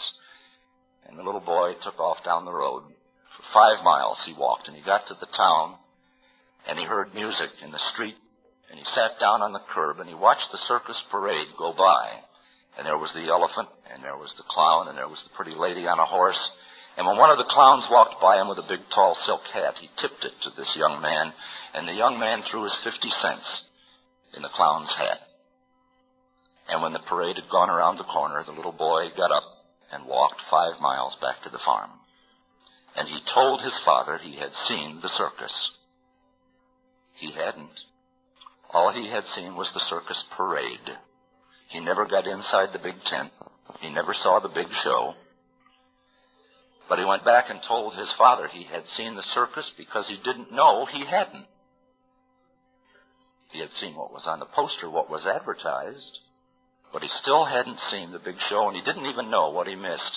And 1.08 1.18
the 1.18 1.24
little 1.24 1.42
boy 1.44 1.74
took 1.84 2.00
off 2.00 2.24
down 2.26 2.46
the 2.46 2.54
road. 2.54 2.84
For 3.38 3.44
five 3.54 3.84
miles 3.84 4.18
he 4.26 4.34
walked, 4.34 4.68
and 4.68 4.76
he 4.76 4.84
got 4.84 5.08
to 5.08 5.16
the 5.20 5.30
town, 5.38 5.76
and 6.68 6.80
he 6.80 6.86
heard 6.86 7.14
music 7.14 7.50
in 7.64 7.72
the 7.72 7.86
street, 7.94 8.16
and 8.70 8.80
he 8.80 8.86
sat 8.96 9.20
down 9.20 9.42
on 9.42 9.54
the 9.54 9.62
curb, 9.74 10.00
and 10.00 10.10
he 10.10 10.16
watched 10.16 10.50
the 10.52 10.66
circus 10.68 10.98
parade 11.12 11.48
go 11.58 11.74
by. 11.78 12.22
And 12.78 12.88
there 12.88 12.98
was 12.98 13.14
the 13.14 13.30
elephant, 13.30 13.70
and 13.92 14.04
there 14.04 14.18
was 14.18 14.34
the 14.38 14.50
clown, 14.50 14.88
and 14.88 14.98
there 14.98 15.08
was 15.08 15.22
the 15.24 15.36
pretty 15.36 15.56
lady 15.56 15.86
on 15.88 16.00
a 16.00 16.06
horse. 16.06 16.40
And 16.98 17.06
when 17.06 17.18
one 17.18 17.30
of 17.30 17.38
the 17.38 17.52
clowns 17.52 17.88
walked 17.92 18.22
by 18.22 18.40
him 18.40 18.48
with 18.48 18.58
a 18.58 18.68
big 18.68 18.80
tall 18.94 19.16
silk 19.26 19.42
hat, 19.54 19.76
he 19.80 19.88
tipped 20.00 20.24
it 20.24 20.34
to 20.44 20.50
this 20.56 20.72
young 20.76 21.02
man, 21.02 21.32
and 21.74 21.88
the 21.88 21.94
young 21.94 22.20
man 22.20 22.42
threw 22.50 22.64
his 22.64 22.78
fifty 22.84 23.12
cents 23.22 23.46
in 24.34 24.42
the 24.42 24.50
clown's 24.56 24.92
hat. 24.98 25.20
And 26.68 26.82
when 26.82 26.94
the 26.94 27.00
parade 27.00 27.36
had 27.36 27.50
gone 27.50 27.70
around 27.70 27.98
the 27.98 28.04
corner, 28.04 28.44
the 28.44 28.52
little 28.52 28.72
boy 28.72 29.10
got 29.16 29.32
up 29.32 29.44
and 29.92 30.06
walked 30.06 30.42
five 30.50 30.80
miles 30.82 31.16
back 31.22 31.42
to 31.44 31.50
the 31.50 31.62
farm. 31.64 31.92
And 32.96 33.08
he 33.08 33.20
told 33.34 33.62
his 33.62 33.80
father 33.86 34.18
he 34.18 34.38
had 34.38 34.52
seen 34.68 35.00
the 35.02 35.10
circus. 35.10 35.54
He 37.16 37.32
hadn't. 37.32 37.80
All 38.74 38.92
he 38.92 39.10
had 39.10 39.24
seen 39.36 39.56
was 39.56 39.72
the 39.74 39.86
circus 39.90 40.24
parade. 40.36 40.98
He 41.70 41.80
never 41.80 42.06
got 42.06 42.28
inside 42.28 42.70
the 42.74 42.80
big 42.80 42.96
tent. 43.10 43.32
He 43.80 43.90
never 43.90 44.14
saw 44.14 44.40
the 44.40 44.50
big 44.50 44.68
show. 44.84 45.14
But 46.88 47.00
he 47.00 47.06
went 47.06 47.26
back 47.26 47.46
and 47.50 47.60
told 47.68 47.96
his 47.96 48.14
father 48.18 48.48
he 48.48 48.64
had 48.64 48.86
seen 48.96 49.16
the 49.16 49.24
circus 49.34 49.72
because 49.78 50.08
he 50.08 50.18
didn't 50.24 50.52
know 50.52 50.86
he 50.86 51.06
hadn't. 51.06 51.46
He 53.52 53.60
had 53.60 53.72
seen 53.72 53.96
what 53.96 54.12
was 54.12 54.26
on 54.28 54.40
the 54.40 54.46
poster, 54.46 54.90
what 54.90 55.10
was 55.10 55.26
advertised, 55.26 56.20
but 56.96 57.04
he 57.04 57.12
still 57.20 57.44
hadn't 57.44 57.76
seen 57.92 58.16
the 58.16 58.24
big 58.24 58.40
show 58.48 58.72
and 58.72 58.76
he 58.80 58.82
didn't 58.88 59.12
even 59.12 59.28
know 59.28 59.52
what 59.52 59.68
he 59.68 59.76
missed. 59.76 60.16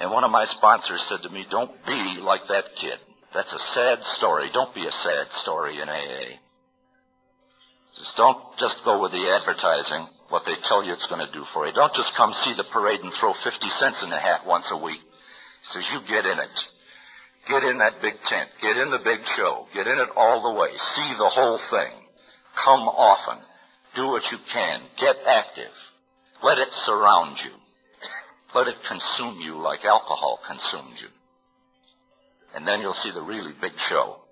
And 0.00 0.08
one 0.08 0.24
of 0.24 0.32
my 0.32 0.48
sponsors 0.56 1.04
said 1.04 1.20
to 1.20 1.28
me, 1.28 1.44
don't 1.52 1.76
be 1.84 2.16
like 2.24 2.48
that 2.48 2.64
kid. 2.80 2.96
That's 3.36 3.52
a 3.52 3.66
sad 3.76 4.00
story. 4.16 4.48
Don't 4.56 4.74
be 4.74 4.88
a 4.88 5.00
sad 5.04 5.28
story 5.44 5.76
in 5.76 5.84
AA. 5.84 6.40
Just 7.92 8.16
don't 8.16 8.40
just 8.56 8.80
go 8.88 9.04
with 9.04 9.12
the 9.12 9.20
advertising, 9.20 10.08
what 10.32 10.48
they 10.48 10.56
tell 10.64 10.80
you 10.80 10.96
it's 10.96 11.12
going 11.12 11.20
to 11.20 11.36
do 11.36 11.44
for 11.52 11.68
you. 11.68 11.76
Don't 11.76 11.92
just 11.92 12.16
come 12.16 12.32
see 12.48 12.56
the 12.56 12.64
parade 12.72 13.04
and 13.04 13.12
throw 13.20 13.36
50 13.36 13.52
cents 13.76 14.00
in 14.00 14.08
the 14.08 14.16
hat 14.16 14.48
once 14.48 14.64
a 14.72 14.80
week. 14.80 14.96
He 14.96 15.66
says, 15.76 15.84
you 15.92 16.00
get 16.08 16.24
in 16.24 16.40
it. 16.40 16.56
Get 17.52 17.68
in 17.68 17.84
that 17.84 18.00
big 18.00 18.16
tent. 18.32 18.48
Get 18.64 18.80
in 18.80 18.88
the 18.88 19.04
big 19.04 19.20
show. 19.36 19.68
Get 19.76 19.92
in 19.92 19.98
it 20.00 20.08
all 20.16 20.40
the 20.40 20.56
way. 20.56 20.72
See 20.72 21.10
the 21.20 21.28
whole 21.28 21.60
thing. 21.68 21.92
Come 22.64 22.88
often. 22.88 23.44
Do 23.96 24.08
what 24.08 24.22
you 24.30 24.38
can. 24.52 24.80
Get 25.00 25.16
active. 25.26 25.72
Let 26.42 26.58
it 26.58 26.68
surround 26.84 27.38
you. 27.44 27.54
Let 28.54 28.68
it 28.68 28.76
consume 28.86 29.40
you 29.40 29.60
like 29.60 29.84
alcohol 29.84 30.38
consumed 30.46 30.98
you. 31.00 31.08
And 32.54 32.66
then 32.66 32.80
you'll 32.80 32.98
see 33.02 33.10
the 33.12 33.22
really 33.22 33.52
big 33.60 33.72
show. 33.90 34.22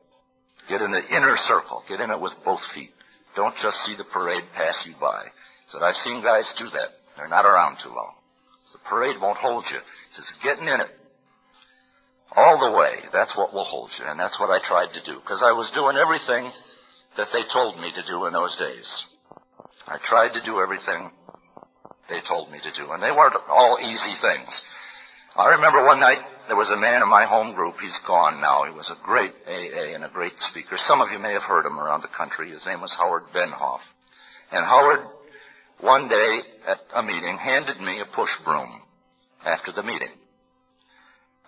Get 0.68 0.80
in 0.80 0.92
the 0.92 1.02
inner 1.10 1.36
circle. 1.48 1.82
Get 1.88 2.00
in 2.00 2.10
it 2.10 2.20
with 2.20 2.32
both 2.44 2.62
feet. 2.74 2.90
Don't 3.34 3.54
just 3.62 3.76
see 3.84 3.96
the 3.96 4.06
parade 4.12 4.44
pass 4.54 4.78
you 4.86 4.94
by. 5.00 5.24
Said, 5.70 5.82
I've 5.82 5.98
seen 6.04 6.22
guys 6.22 6.46
do 6.58 6.66
that. 6.70 6.94
They're 7.16 7.28
not 7.28 7.46
around 7.46 7.78
too 7.82 7.90
long. 7.90 8.14
The 8.72 8.78
parade 8.88 9.16
won't 9.20 9.38
hold 9.38 9.64
you. 9.70 9.76
It's 9.76 10.16
says, 10.16 10.32
getting 10.42 10.68
in 10.68 10.80
it. 10.80 10.92
All 12.34 12.56
the 12.60 12.76
way. 12.76 13.04
That's 13.12 13.36
what 13.36 13.52
will 13.52 13.64
hold 13.64 13.90
you. 13.98 14.06
And 14.06 14.18
that's 14.18 14.38
what 14.40 14.48
I 14.48 14.60
tried 14.66 14.92
to 14.94 15.04
do. 15.04 15.20
Because 15.20 15.42
I 15.44 15.52
was 15.52 15.70
doing 15.74 15.96
everything 15.96 16.50
that 17.16 17.28
they 17.32 17.42
told 17.52 17.76
me 17.76 17.92
to 17.92 18.06
do 18.06 18.24
in 18.24 18.32
those 18.32 18.56
days. 18.56 18.88
I 19.86 19.98
tried 20.08 20.32
to 20.34 20.44
do 20.44 20.60
everything 20.60 21.10
they 22.08 22.20
told 22.28 22.50
me 22.50 22.58
to 22.62 22.72
do. 22.76 22.92
And 22.92 23.02
they 23.02 23.10
weren't 23.10 23.36
all 23.48 23.78
easy 23.80 24.14
things. 24.20 24.50
I 25.36 25.56
remember 25.56 25.84
one 25.84 26.00
night 26.00 26.20
there 26.48 26.56
was 26.56 26.70
a 26.70 26.80
man 26.80 27.02
in 27.02 27.08
my 27.08 27.24
home 27.24 27.54
group. 27.54 27.76
He's 27.80 27.98
gone 28.06 28.40
now. 28.40 28.64
He 28.64 28.74
was 28.74 28.90
a 28.90 29.04
great 29.04 29.32
AA 29.46 29.94
and 29.94 30.04
a 30.04 30.12
great 30.12 30.36
speaker. 30.50 30.76
Some 30.86 31.00
of 31.00 31.10
you 31.10 31.18
may 31.18 31.32
have 31.32 31.42
heard 31.42 31.64
him 31.64 31.78
around 31.78 32.02
the 32.02 32.16
country. 32.16 32.50
His 32.50 32.64
name 32.66 32.80
was 32.80 32.94
Howard 32.98 33.24
Benhoff. 33.34 33.80
And 34.50 34.64
Howard, 34.64 35.06
one 35.80 36.08
day 36.08 36.40
at 36.66 36.78
a 36.94 37.02
meeting, 37.02 37.38
handed 37.38 37.80
me 37.80 38.00
a 38.00 38.14
push 38.14 38.30
broom 38.44 38.82
after 39.44 39.72
the 39.72 39.82
meeting. 39.82 40.12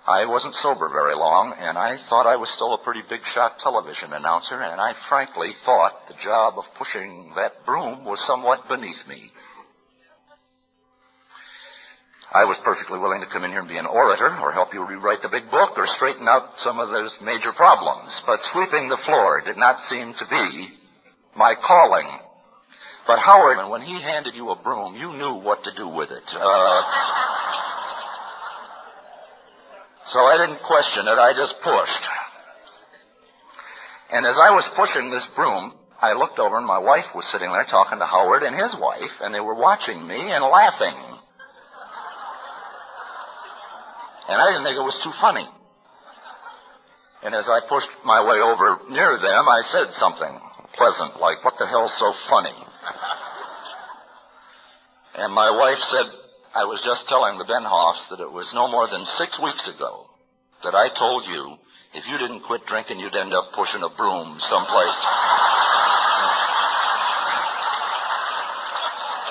I 0.07 0.27
wasn't 0.29 0.55
sober 0.61 0.93
very 0.93 1.17
long, 1.17 1.57
and 1.57 1.79
I 1.79 1.97
thought 2.13 2.29
I 2.29 2.37
was 2.37 2.53
still 2.57 2.75
a 2.75 2.85
pretty 2.85 3.01
big 3.09 3.25
shot 3.33 3.57
television 3.65 4.13
announcer, 4.13 4.61
and 4.61 4.77
I 4.77 4.93
frankly 5.09 5.57
thought 5.65 6.05
the 6.09 6.21
job 6.23 6.61
of 6.61 6.69
pushing 6.77 7.33
that 7.37 7.65
broom 7.65 8.05
was 8.05 8.21
somewhat 8.29 8.69
beneath 8.69 9.01
me. 9.09 9.33
I 12.35 12.45
was 12.45 12.61
perfectly 12.65 12.99
willing 12.99 13.23
to 13.23 13.31
come 13.33 13.45
in 13.45 13.51
here 13.55 13.61
and 13.65 13.69
be 13.69 13.79
an 13.79 13.87
orator 13.87 14.29
or 14.43 14.53
help 14.53 14.75
you 14.75 14.85
rewrite 14.85 15.23
the 15.23 15.33
big 15.33 15.49
book 15.51 15.79
or 15.79 15.87
straighten 15.97 16.29
out 16.29 16.53
some 16.61 16.81
of 16.81 16.91
those 16.91 17.15
major 17.23 17.55
problems. 17.57 18.11
But 18.27 18.43
sweeping 18.53 18.91
the 18.91 19.01
floor 19.07 19.41
did 19.41 19.57
not 19.57 19.79
seem 19.89 20.13
to 20.19 20.27
be 20.29 20.69
my 21.37 21.55
calling. 21.55 22.11
But 23.07 23.21
Howard, 23.21 23.71
when 23.71 23.83
he 23.83 24.03
handed 24.03 24.35
you 24.35 24.51
a 24.51 24.61
broom, 24.61 24.97
you 24.97 25.13
knew 25.13 25.41
what 25.41 25.63
to 25.65 25.71
do 25.77 25.89
with 25.89 26.11
it. 26.11 26.27
Uh, 26.35 26.83
so 30.13 30.21
I 30.21 30.37
didn't 30.37 30.63
question 30.67 31.09
it, 31.09 31.19
I 31.19 31.33
just 31.33 31.55
pushed. 31.63 32.05
And 34.13 34.27
as 34.27 34.37
I 34.37 34.51
was 34.53 34.69
pushing 34.77 35.11
this 35.11 35.27
broom, 35.35 35.75
I 36.01 36.13
looked 36.13 36.39
over 36.39 36.59
and 36.59 36.67
my 36.67 36.79
wife 36.79 37.09
was 37.15 37.25
sitting 37.33 37.49
there 37.51 37.67
talking 37.71 37.99
to 37.99 38.07
Howard 38.07 38.43
and 38.43 38.55
his 38.55 38.77
wife, 38.79 39.15
and 39.21 39.35
they 39.35 39.41
were 39.41 39.57
watching 39.57 40.07
me 40.07 40.21
and 40.21 40.45
laughing. 40.45 40.95
And 44.29 44.37
I 44.41 44.47
didn't 44.53 44.65
think 44.65 44.77
it 44.77 44.85
was 44.85 45.01
too 45.05 45.13
funny. 45.21 45.49
And 47.25 47.35
as 47.35 47.49
I 47.49 47.65
pushed 47.69 47.89
my 48.05 48.21
way 48.21 48.37
over 48.45 48.85
near 48.93 49.17
them, 49.17 49.49
I 49.49 49.61
said 49.73 49.89
something 49.97 50.41
pleasant, 50.77 51.21
like, 51.21 51.45
what 51.45 51.55
the 51.59 51.67
hell's 51.67 51.95
so 51.99 52.13
funny? 52.29 52.55
and 55.15 55.33
my 55.33 55.51
wife 55.51 55.79
said, 55.91 56.07
I 56.55 56.63
was 56.71 56.79
just 56.87 57.11
telling 57.11 57.35
the 57.35 57.51
Benhoffs 57.51 58.15
that 58.15 58.23
it 58.23 58.31
was 58.31 58.47
no 58.55 58.71
more 58.71 58.87
than 58.87 59.03
six 59.19 59.35
weeks 59.43 59.67
ago 59.75 60.07
that 60.63 60.79
I 60.79 60.87
told 60.95 61.27
you 61.27 61.59
if 61.95 62.07
you 62.07 62.15
didn't 62.19 62.47
quit 62.47 62.63
drinking, 62.71 62.99
you'd 63.03 63.15
end 63.15 63.35
up 63.35 63.51
pushing 63.59 63.83
a 63.83 63.91
broom 63.91 64.39
someplace. 64.51 65.01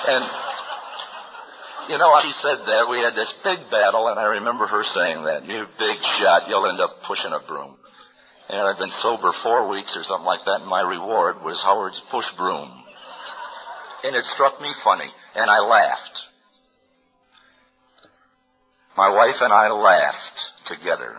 and, 0.04 0.24
you 1.92 1.96
know, 1.96 2.12
she 2.20 2.32
said 2.44 2.60
that. 2.68 2.92
We 2.92 3.00
had 3.00 3.16
this 3.16 3.32
big 3.40 3.72
battle, 3.72 4.08
and 4.12 4.20
I 4.20 4.40
remember 4.40 4.68
her 4.68 4.84
saying 4.92 5.24
that. 5.24 5.48
You 5.48 5.64
big 5.80 5.98
shot, 6.20 6.44
you'll 6.48 6.68
end 6.68 6.80
up 6.80 7.04
pushing 7.08 7.32
a 7.32 7.40
broom. 7.48 7.76
And 8.48 8.60
I'd 8.68 8.76
been 8.76 8.92
sober 9.00 9.32
four 9.40 9.68
weeks 9.68 9.96
or 9.96 10.04
something 10.04 10.28
like 10.28 10.44
that, 10.44 10.60
and 10.60 10.68
my 10.68 10.84
reward 10.84 11.40
was 11.40 11.56
Howard's 11.64 12.00
push 12.12 12.28
broom. 12.36 12.68
And 14.04 14.16
it 14.16 14.24
struck 14.36 14.60
me 14.60 14.68
funny, 14.84 15.08
and 15.34 15.48
I 15.48 15.60
laughed. 15.60 16.33
My 18.96 19.08
wife 19.08 19.36
and 19.40 19.52
I 19.52 19.70
laughed 19.70 20.40
together 20.66 21.16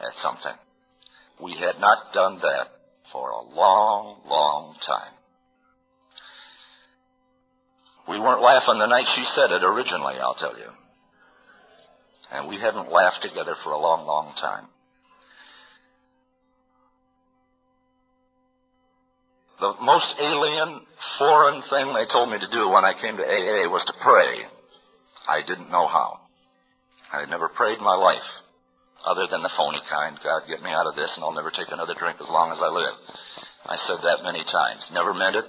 at 0.00 0.22
something. 0.22 0.58
We 1.40 1.52
had 1.52 1.80
not 1.80 2.12
done 2.12 2.38
that 2.40 2.66
for 3.12 3.30
a 3.30 3.42
long, 3.42 4.20
long 4.26 4.76
time. 4.86 5.12
We 8.08 8.18
weren't 8.18 8.42
laughing 8.42 8.78
the 8.78 8.86
night 8.86 9.06
she 9.14 9.24
said 9.34 9.50
it 9.50 9.64
originally, 9.64 10.14
I'll 10.20 10.34
tell 10.34 10.58
you. 10.58 10.68
And 12.32 12.48
we 12.48 12.60
hadn't 12.60 12.90
laughed 12.90 13.22
together 13.22 13.54
for 13.62 13.70
a 13.72 13.78
long, 13.78 14.06
long 14.06 14.34
time. 14.40 14.66
The 19.60 19.74
most 19.80 20.14
alien, 20.20 20.80
foreign 21.18 21.62
thing 21.70 21.94
they 21.94 22.10
told 22.12 22.30
me 22.30 22.38
to 22.40 22.50
do 22.50 22.68
when 22.68 22.84
I 22.84 22.92
came 23.00 23.16
to 23.16 23.22
AA 23.22 23.70
was 23.70 23.84
to 23.86 23.94
pray. 24.02 24.42
I 25.28 25.40
didn't 25.46 25.70
know 25.70 25.86
how. 25.86 26.23
I 27.12 27.20
had 27.20 27.30
never 27.30 27.48
prayed 27.48 27.78
in 27.78 27.84
my 27.84 27.96
life, 27.96 28.24
other 29.04 29.26
than 29.30 29.42
the 29.42 29.52
phony 29.56 29.80
kind. 29.90 30.18
God, 30.22 30.48
get 30.48 30.62
me 30.62 30.70
out 30.70 30.86
of 30.86 30.96
this, 30.96 31.12
and 31.14 31.24
I'll 31.24 31.36
never 31.36 31.50
take 31.50 31.70
another 31.70 31.94
drink 31.98 32.18
as 32.20 32.30
long 32.30 32.52
as 32.52 32.60
I 32.62 32.68
live. 32.68 32.96
I 33.66 33.76
said 33.86 34.00
that 34.04 34.24
many 34.24 34.44
times. 34.44 34.84
Never 34.92 35.14
meant 35.14 35.36
it. 35.36 35.44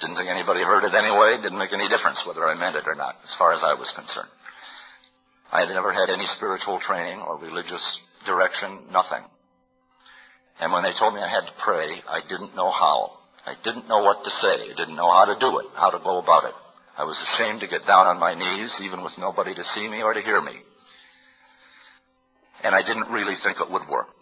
Didn't 0.00 0.16
think 0.16 0.30
anybody 0.30 0.62
heard 0.62 0.82
it 0.82 0.94
anyway. 0.94 1.38
Didn't 1.38 1.58
make 1.58 1.72
any 1.72 1.88
difference 1.88 2.22
whether 2.26 2.46
I 2.46 2.58
meant 2.58 2.76
it 2.76 2.86
or 2.86 2.94
not, 2.94 3.14
as 3.22 3.34
far 3.38 3.52
as 3.52 3.62
I 3.62 3.74
was 3.74 3.90
concerned. 3.94 4.30
I 5.52 5.60
had 5.60 5.68
never 5.68 5.92
had 5.92 6.10
any 6.10 6.26
spiritual 6.36 6.80
training 6.80 7.20
or 7.20 7.38
religious 7.38 7.84
direction, 8.26 8.88
nothing. 8.90 9.22
And 10.58 10.72
when 10.72 10.82
they 10.82 10.96
told 10.98 11.14
me 11.14 11.20
I 11.20 11.28
had 11.28 11.46
to 11.46 11.62
pray, 11.62 12.00
I 12.08 12.20
didn't 12.26 12.56
know 12.56 12.70
how. 12.70 13.18
I 13.44 13.54
didn't 13.62 13.88
know 13.88 14.02
what 14.02 14.24
to 14.24 14.30
say. 14.30 14.70
I 14.70 14.74
didn't 14.76 14.96
know 14.96 15.10
how 15.10 15.26
to 15.26 15.38
do 15.38 15.58
it, 15.58 15.66
how 15.74 15.90
to 15.90 15.98
go 15.98 16.18
about 16.18 16.44
it. 16.44 16.54
I 17.02 17.04
was 17.04 17.18
ashamed 17.18 17.58
to 17.58 17.66
get 17.66 17.82
down 17.82 18.06
on 18.06 18.22
my 18.22 18.30
knees, 18.30 18.70
even 18.86 19.02
with 19.02 19.18
nobody 19.18 19.50
to 19.58 19.64
see 19.74 19.90
me 19.90 20.06
or 20.06 20.14
to 20.14 20.22
hear 20.22 20.38
me. 20.38 20.54
And 22.62 22.78
I 22.78 22.86
didn't 22.86 23.10
really 23.10 23.34
think 23.42 23.58
it 23.58 23.66
would 23.66 23.90
work. 23.90 24.14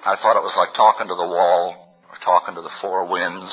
I 0.00 0.16
thought 0.16 0.40
it 0.40 0.48
was 0.48 0.56
like 0.56 0.72
talking 0.72 1.04
to 1.04 1.20
the 1.20 1.28
wall 1.28 2.00
or 2.08 2.16
talking 2.24 2.56
to 2.56 2.64
the 2.64 2.72
four 2.80 3.04
winds. 3.12 3.52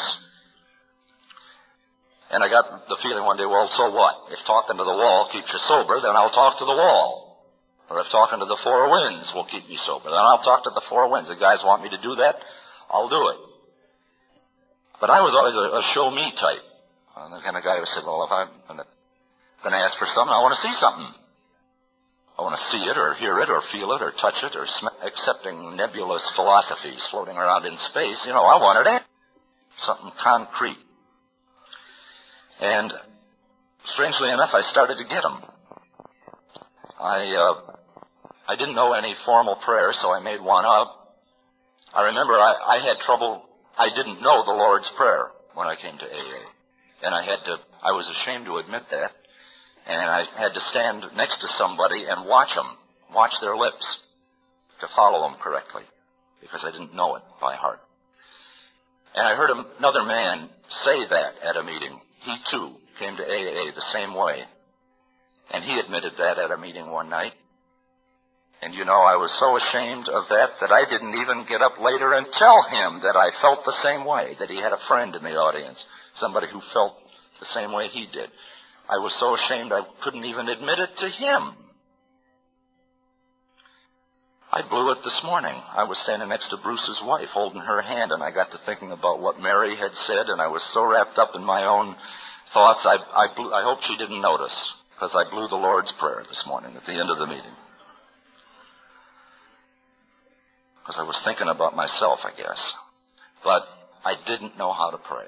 And 2.31 2.39
I 2.39 2.47
got 2.47 2.87
the 2.87 2.95
feeling 3.03 3.27
one 3.27 3.35
day, 3.35 3.43
well, 3.43 3.67
so 3.75 3.91
what? 3.91 4.31
If 4.31 4.39
talking 4.47 4.79
to 4.79 4.87
the 4.87 4.95
wall 4.95 5.27
keeps 5.35 5.51
you 5.51 5.59
sober, 5.67 5.99
then 5.99 6.15
I'll 6.15 6.31
talk 6.31 6.55
to 6.63 6.63
the 6.63 6.71
wall. 6.71 7.43
Or 7.91 7.99
if 7.99 8.07
talking 8.07 8.39
to 8.39 8.47
the 8.47 8.61
four 8.63 8.87
winds 8.87 9.27
will 9.35 9.51
keep 9.51 9.67
me 9.67 9.75
sober, 9.83 10.07
then 10.07 10.23
I'll 10.23 10.47
talk 10.47 10.63
to 10.63 10.71
the 10.71 10.87
four 10.87 11.11
winds. 11.11 11.27
The 11.27 11.35
guys 11.35 11.59
want 11.67 11.83
me 11.83 11.91
to 11.91 11.99
do 11.99 12.15
that, 12.23 12.39
I'll 12.87 13.11
do 13.11 13.35
it. 13.35 13.39
But 15.03 15.11
I 15.11 15.19
was 15.19 15.35
always 15.35 15.59
a, 15.59 15.65
a 15.75 15.83
show 15.91 16.07
me 16.07 16.31
type. 16.39 16.70
I'm 17.15 17.31
the 17.31 17.43
kind 17.43 17.57
of 17.57 17.63
guy 17.63 17.75
who 17.75 17.85
said, 17.91 18.07
well, 18.07 18.23
if 18.23 18.31
I'm 18.31 18.49
going 18.71 19.75
to 19.75 19.81
ask 19.83 19.99
for 19.99 20.07
something, 20.15 20.31
I 20.31 20.39
want 20.39 20.55
to 20.55 20.63
see 20.63 20.75
something. 20.79 21.11
I 22.39 22.41
want 22.41 22.55
to 22.55 22.65
see 22.71 22.81
it 22.87 22.97
or 22.97 23.13
hear 23.19 23.37
it 23.43 23.49
or 23.51 23.61
feel 23.71 23.91
it 23.91 24.01
or 24.01 24.15
touch 24.15 24.39
it 24.41 24.55
or 24.55 24.65
sm- 24.65 24.97
accepting 25.03 25.75
nebulous 25.75 26.23
philosophies 26.35 27.03
floating 27.11 27.35
around 27.35 27.67
in 27.67 27.75
space. 27.91 28.17
You 28.25 28.31
know, 28.31 28.47
I 28.47 28.57
wanted 28.57 28.87
it. 28.87 29.01
Something 29.85 30.11
concrete. 30.23 30.79
And 32.61 32.93
strangely 33.93 34.31
enough, 34.31 34.55
I 34.55 34.61
started 34.71 34.95
to 34.95 35.05
get 35.05 35.21
them. 35.21 35.43
I, 36.97 37.27
uh, 37.35 37.75
I 38.47 38.55
didn't 38.55 38.75
know 38.75 38.93
any 38.93 39.15
formal 39.25 39.59
prayer, 39.65 39.91
so 40.01 40.09
I 40.11 40.23
made 40.23 40.39
one 40.39 40.65
up. 40.65 41.17
I 41.93 42.07
remember 42.07 42.33
I, 42.33 42.79
I 42.79 42.87
had 42.87 43.03
trouble, 43.05 43.43
I 43.77 43.89
didn't 43.89 44.21
know 44.21 44.43
the 44.45 44.55
Lord's 44.55 44.89
Prayer. 44.95 45.27
when 45.53 45.67
I 45.67 45.75
came 45.75 45.97
to 45.97 46.05
AA. 46.05 46.60
And 47.03 47.15
I 47.15 47.23
had 47.23 47.43
to, 47.45 47.57
I 47.83 47.91
was 47.91 48.09
ashamed 48.09 48.45
to 48.45 48.57
admit 48.57 48.83
that. 48.91 49.11
And 49.87 50.09
I 50.09 50.23
had 50.37 50.53
to 50.53 50.61
stand 50.69 51.03
next 51.15 51.41
to 51.41 51.47
somebody 51.57 52.05
and 52.07 52.27
watch 52.27 52.53
them, 52.55 52.77
watch 53.13 53.33
their 53.41 53.57
lips 53.57 53.85
to 54.81 54.87
follow 54.95 55.27
them 55.27 55.37
correctly 55.41 55.83
because 56.41 56.65
I 56.65 56.71
didn't 56.71 56.95
know 56.95 57.15
it 57.15 57.23
by 57.39 57.55
heart. 57.55 57.79
And 59.15 59.27
I 59.27 59.35
heard 59.35 59.49
another 59.51 60.03
man 60.03 60.49
say 60.85 60.97
that 61.09 61.33
at 61.43 61.57
a 61.57 61.63
meeting. 61.63 61.99
He 62.21 62.35
too 62.49 62.75
came 62.99 63.17
to 63.17 63.23
AA 63.23 63.73
the 63.73 63.89
same 63.93 64.13
way. 64.13 64.43
And 65.51 65.63
he 65.63 65.79
admitted 65.79 66.13
that 66.17 66.37
at 66.37 66.51
a 66.51 66.57
meeting 66.57 66.89
one 66.89 67.09
night. 67.09 67.33
And 68.61 68.73
you 68.73 68.85
know, 68.85 69.01
I 69.01 69.17
was 69.17 69.33
so 69.41 69.57
ashamed 69.57 70.07
of 70.07 70.29
that 70.29 70.49
that 70.61 70.71
I 70.71 70.85
didn't 70.85 71.17
even 71.17 71.49
get 71.49 71.65
up 71.65 71.81
later 71.81 72.13
and 72.13 72.27
tell 72.37 72.61
him 72.69 73.01
that 73.01 73.17
I 73.17 73.33
felt 73.41 73.65
the 73.65 73.81
same 73.81 74.05
way, 74.05 74.37
that 74.39 74.53
he 74.53 74.61
had 74.61 74.71
a 74.71 74.85
friend 74.87 75.15
in 75.15 75.23
the 75.23 75.33
audience, 75.33 75.83
somebody 76.17 76.47
who 76.51 76.61
felt 76.73 76.93
the 77.39 77.47
same 77.53 77.71
way 77.71 77.87
he 77.87 78.07
did. 78.11 78.29
I 78.89 78.97
was 78.97 79.15
so 79.19 79.35
ashamed 79.35 79.71
I 79.71 79.81
couldn't 80.03 80.25
even 80.25 80.49
admit 80.49 80.79
it 80.79 80.89
to 80.97 81.07
him. 81.09 81.55
I 84.51 84.67
blew 84.67 84.91
it 84.91 84.99
this 85.03 85.19
morning. 85.23 85.55
I 85.55 85.83
was 85.83 85.97
standing 86.03 86.27
next 86.27 86.49
to 86.49 86.57
Bruce's 86.61 87.01
wife, 87.05 87.29
holding 87.31 87.61
her 87.61 87.81
hand, 87.81 88.11
and 88.11 88.21
I 88.21 88.31
got 88.31 88.51
to 88.51 88.59
thinking 88.65 88.91
about 88.91 89.21
what 89.21 89.39
Mary 89.39 89.77
had 89.77 89.91
said, 90.07 90.27
and 90.27 90.41
I 90.41 90.47
was 90.47 90.61
so 90.73 90.83
wrapped 90.83 91.17
up 91.17 91.31
in 91.35 91.43
my 91.43 91.63
own 91.63 91.95
thoughts. 92.53 92.81
I, 92.83 92.97
I, 92.99 93.27
blew, 93.33 93.53
I 93.53 93.63
hope 93.63 93.79
she 93.87 93.95
didn't 93.95 94.21
notice, 94.21 94.55
because 94.93 95.15
I 95.15 95.29
blew 95.31 95.47
the 95.47 95.55
Lord's 95.55 95.93
Prayer 96.01 96.23
this 96.27 96.43
morning 96.45 96.75
at 96.75 96.83
the 96.85 96.99
end 96.99 97.09
of 97.09 97.17
the 97.17 97.27
meeting. 97.27 97.55
because 100.81 100.97
I 100.99 101.03
was 101.03 101.19
thinking 101.23 101.47
about 101.47 101.75
myself, 101.75 102.19
I 102.25 102.35
guess. 102.35 102.59
But 103.43 103.63
I 104.03 104.15
didn't 104.27 104.57
know 104.57 104.73
how 104.73 104.89
to 104.91 104.97
pray. 104.97 105.25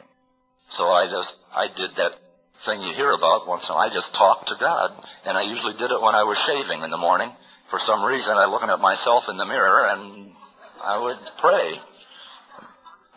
So 0.77 0.89
I 0.89 1.05
just, 1.05 1.33
I 1.53 1.67
did 1.67 1.91
that 1.97 2.17
thing 2.65 2.81
you 2.81 2.93
hear 2.95 3.11
about 3.11 3.47
once 3.47 3.63
in 3.67 3.71
a 3.71 3.75
while. 3.75 3.89
I 3.89 3.93
just 3.93 4.09
talked 4.17 4.47
to 4.49 4.57
God. 4.59 4.91
And 5.25 5.37
I 5.37 5.43
usually 5.43 5.77
did 5.77 5.91
it 5.91 6.01
when 6.01 6.15
I 6.15 6.23
was 6.23 6.37
shaving 6.49 6.83
in 6.83 6.89
the 6.89 6.97
morning. 6.97 7.31
For 7.69 7.79
some 7.85 8.03
reason, 8.03 8.33
I 8.33 8.45
looking 8.45 8.69
at 8.69 8.79
myself 8.79 9.25
in 9.29 9.37
the 9.37 9.45
mirror 9.45 9.89
and 9.89 10.31
I 10.81 10.97
would 10.97 11.21
pray. 11.41 11.77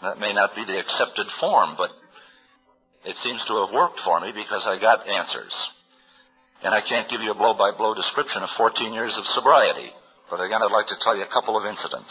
That 0.03 0.21
may 0.21 0.33
not 0.33 0.55
be 0.55 0.65
the 0.65 0.79
accepted 0.79 1.27
form, 1.41 1.75
but 1.77 1.91
it 3.05 3.17
seems 3.25 3.41
to 3.49 3.65
have 3.65 3.73
worked 3.73 4.01
for 4.05 4.21
me 4.21 4.33
because 4.35 4.65
I 4.67 4.81
got 4.81 5.09
answers. 5.09 5.55
And 6.65 6.75
I 6.75 6.81
can't 6.81 7.09
give 7.09 7.21
you 7.21 7.33
a 7.33 7.39
blow 7.39 7.55
by 7.55 7.73
blow 7.77 7.95
description 7.95 8.43
of 8.43 8.51
14 8.57 8.93
years 8.93 9.15
of 9.17 9.25
sobriety. 9.37 9.89
But 10.29 10.41
again, 10.41 10.61
I'd 10.61 10.75
like 10.75 10.89
to 10.89 11.01
tell 11.01 11.17
you 11.17 11.23
a 11.23 11.33
couple 11.33 11.57
of 11.57 11.65
incidents. 11.65 12.11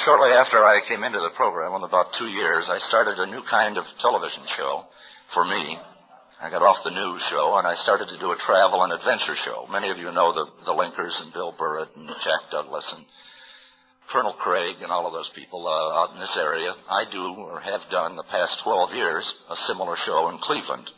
Shortly 0.00 0.32
after 0.32 0.64
I 0.64 0.80
came 0.88 1.04
into 1.04 1.20
the 1.20 1.36
program, 1.36 1.76
in 1.76 1.84
about 1.84 2.16
two 2.18 2.32
years, 2.32 2.64
I 2.64 2.80
started 2.88 3.20
a 3.20 3.28
new 3.28 3.44
kind 3.44 3.76
of 3.76 3.84
television 4.00 4.40
show 4.56 4.88
for 5.34 5.44
me. 5.44 5.76
I 6.40 6.48
got 6.48 6.64
off 6.64 6.80
the 6.82 6.96
news 6.96 7.20
show 7.28 7.60
and 7.60 7.68
I 7.68 7.76
started 7.84 8.08
to 8.08 8.18
do 8.18 8.32
a 8.32 8.40
travel 8.48 8.82
and 8.82 8.92
adventure 8.92 9.36
show. 9.44 9.68
Many 9.70 9.90
of 9.92 9.98
you 9.98 10.08
know 10.10 10.32
the, 10.32 10.48
the 10.64 10.72
Linkers 10.72 11.12
and 11.20 11.32
Bill 11.36 11.52
Burrud 11.52 11.92
and 11.94 12.08
Jack 12.24 12.48
Douglas 12.50 12.88
and 12.96 13.04
Colonel 14.10 14.32
Craig 14.40 14.80
and 14.80 14.90
all 14.90 15.06
of 15.06 15.12
those 15.12 15.30
people 15.36 15.68
uh, 15.68 16.00
out 16.00 16.16
in 16.16 16.20
this 16.20 16.36
area. 16.40 16.72
I 16.88 17.04
do 17.12 17.36
or 17.36 17.60
have 17.60 17.84
done 17.92 18.16
the 18.16 18.26
past 18.32 18.64
12 18.64 18.96
years 18.96 19.28
a 19.50 19.56
similar 19.68 19.96
show 20.08 20.32
in 20.32 20.40
Cleveland. 20.40 20.88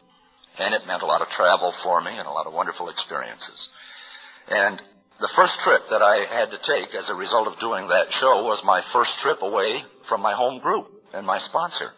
And 0.57 0.73
it 0.73 0.87
meant 0.87 1.03
a 1.03 1.11
lot 1.11 1.21
of 1.21 1.29
travel 1.35 1.75
for 1.83 2.01
me 2.01 2.15
and 2.15 2.29
a 2.29 2.33
lot 2.33 2.47
of 2.47 2.55
wonderful 2.55 2.89
experiences. 2.89 3.59
And 4.49 4.81
the 5.21 5.31
first 5.37 5.55
trip 5.63 5.83
that 5.91 6.03
I 6.03 6.27
had 6.27 6.51
to 6.51 6.59
take 6.59 6.95
as 6.95 7.09
a 7.09 7.15
result 7.15 7.47
of 7.47 7.61
doing 7.61 7.87
that 7.89 8.11
show 8.21 8.43
was 8.43 8.63
my 8.65 8.83
first 8.93 9.11
trip 9.23 9.43
away 9.43 9.83
from 10.09 10.21
my 10.21 10.35
home 10.35 10.61
group 10.61 10.91
and 11.15 11.27
my 11.27 11.39
sponsor 11.39 11.95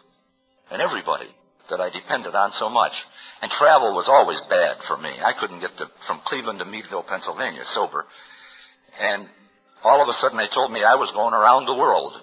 and 0.69 0.81
everybody 0.81 1.27
that 1.69 1.81
I 1.81 1.89
depended 1.89 2.35
on 2.35 2.51
so 2.59 2.69
much. 2.69 2.93
And 3.41 3.51
travel 3.57 3.93
was 3.93 4.07
always 4.07 4.39
bad 4.49 4.77
for 4.87 4.97
me. 4.97 5.09
I 5.09 5.33
couldn't 5.39 5.59
get 5.59 5.73
to, 5.77 5.89
from 6.05 6.21
Cleveland 6.25 6.59
to 6.59 6.65
Meadville, 6.65 7.09
Pennsylvania 7.09 7.63
sober. 7.73 8.05
And 8.99 9.27
all 9.83 10.01
of 10.01 10.07
a 10.07 10.17
sudden 10.21 10.37
they 10.37 10.49
told 10.53 10.71
me 10.71 10.83
I 10.83 10.95
was 10.95 11.11
going 11.13 11.33
around 11.33 11.65
the 11.65 11.77
world, 11.77 12.13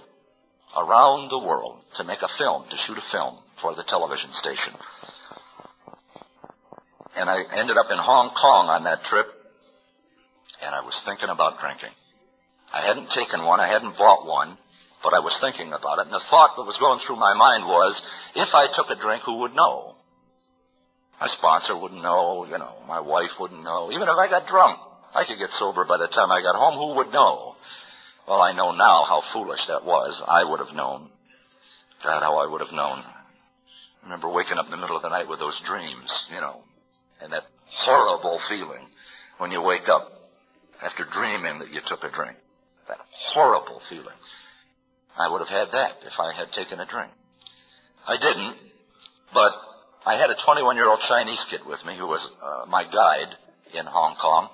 around 0.78 1.30
the 1.30 1.42
world 1.42 1.82
to 1.98 2.04
make 2.04 2.22
a 2.22 2.30
film, 2.38 2.64
to 2.70 2.76
shoot 2.86 2.98
a 2.98 3.06
film 3.12 3.38
for 3.60 3.74
the 3.74 3.84
television 3.86 4.30
station. 4.38 4.74
And 7.16 7.30
I 7.30 7.42
ended 7.58 7.76
up 7.78 7.86
in 7.90 7.98
Hong 7.98 8.30
Kong 8.34 8.70
on 8.70 8.84
that 8.84 9.04
trip 9.10 9.26
and 10.62 10.74
I 10.74 10.80
was 10.80 10.94
thinking 11.04 11.28
about 11.28 11.60
drinking. 11.60 11.92
I 12.72 12.86
hadn't 12.86 13.10
taken 13.14 13.44
one, 13.44 13.60
I 13.60 13.68
hadn't 13.68 13.96
bought 13.96 14.26
one, 14.26 14.58
but 15.02 15.14
I 15.14 15.20
was 15.20 15.36
thinking 15.40 15.72
about 15.72 16.00
it, 16.00 16.08
and 16.08 16.14
the 16.14 16.24
thought 16.30 16.56
that 16.56 16.64
was 16.64 16.80
going 16.80 16.98
through 17.04 17.20
my 17.20 17.34
mind 17.34 17.68
was, 17.68 17.92
if 18.34 18.50
I 18.54 18.72
took 18.72 18.88
a 18.90 19.00
drink, 19.00 19.22
who 19.24 19.44
would 19.44 19.54
know? 19.54 19.94
My 21.20 21.28
sponsor 21.38 21.78
wouldn't 21.78 22.02
know, 22.02 22.46
you 22.48 22.58
know, 22.58 22.82
my 22.88 23.00
wife 23.00 23.30
wouldn't 23.38 23.62
know. 23.62 23.92
Even 23.92 24.08
if 24.08 24.16
I 24.16 24.28
got 24.28 24.48
drunk, 24.48 24.80
I 25.14 25.24
could 25.24 25.38
get 25.38 25.52
sober 25.60 25.84
by 25.84 25.98
the 25.98 26.08
time 26.08 26.32
I 26.32 26.42
got 26.42 26.56
home, 26.56 26.74
who 26.74 26.96
would 26.96 27.12
know? 27.12 27.54
Well, 28.26 28.40
I 28.40 28.52
know 28.52 28.72
now 28.72 29.04
how 29.04 29.22
foolish 29.32 29.60
that 29.68 29.84
was. 29.84 30.20
I 30.26 30.42
would 30.42 30.58
have 30.58 30.74
known. 30.74 31.10
God, 32.02 32.20
how 32.20 32.38
I 32.38 32.50
would 32.50 32.60
have 32.60 32.72
known. 32.72 33.04
I 33.04 34.04
remember 34.04 34.28
waking 34.28 34.58
up 34.58 34.66
in 34.66 34.72
the 34.72 34.76
middle 34.76 34.96
of 34.96 35.02
the 35.02 35.08
night 35.08 35.28
with 35.28 35.38
those 35.38 35.58
dreams, 35.66 36.10
you 36.32 36.40
know, 36.40 36.60
and 37.22 37.32
that 37.32 37.44
horrible 37.84 38.40
feeling 38.48 38.88
when 39.38 39.50
you 39.50 39.62
wake 39.62 39.88
up 39.88 40.08
after 40.82 41.06
dreaming 41.12 41.60
that 41.60 41.70
you 41.70 41.80
took 41.86 42.02
a 42.02 42.14
drink. 42.14 42.36
That 42.88 42.98
horrible 43.32 43.80
feeling. 43.88 44.18
I 45.16 45.30
would 45.30 45.40
have 45.40 45.48
had 45.48 45.68
that 45.72 46.02
if 46.04 46.18
I 46.18 46.34
had 46.34 46.52
taken 46.52 46.80
a 46.80 46.86
drink. 46.86 47.12
I 48.06 48.16
didn't, 48.16 48.56
but 49.32 49.52
I 50.04 50.16
had 50.20 50.28
a 50.30 50.36
21 50.44 50.76
year 50.76 50.88
old 50.88 51.00
Chinese 51.08 51.40
kid 51.50 51.60
with 51.66 51.80
me 51.86 51.96
who 51.96 52.06
was 52.06 52.20
uh, 52.42 52.66
my 52.68 52.84
guide 52.84 53.32
in 53.72 53.86
Hong 53.86 54.16
Kong, 54.20 54.48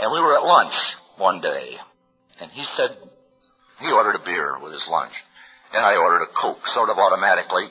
and 0.00 0.10
we 0.10 0.20
were 0.20 0.36
at 0.36 0.42
lunch 0.42 0.74
one 1.16 1.40
day, 1.40 1.76
and 2.40 2.50
he 2.50 2.64
said 2.76 2.90
he 3.80 3.92
ordered 3.92 4.18
a 4.18 4.24
beer 4.24 4.58
with 4.58 4.72
his 4.72 4.86
lunch, 4.90 5.12
and 5.72 5.84
I 5.84 5.94
ordered 5.94 6.26
a 6.26 6.34
Coke 6.34 6.66
sort 6.74 6.90
of 6.90 6.98
automatically, 6.98 7.70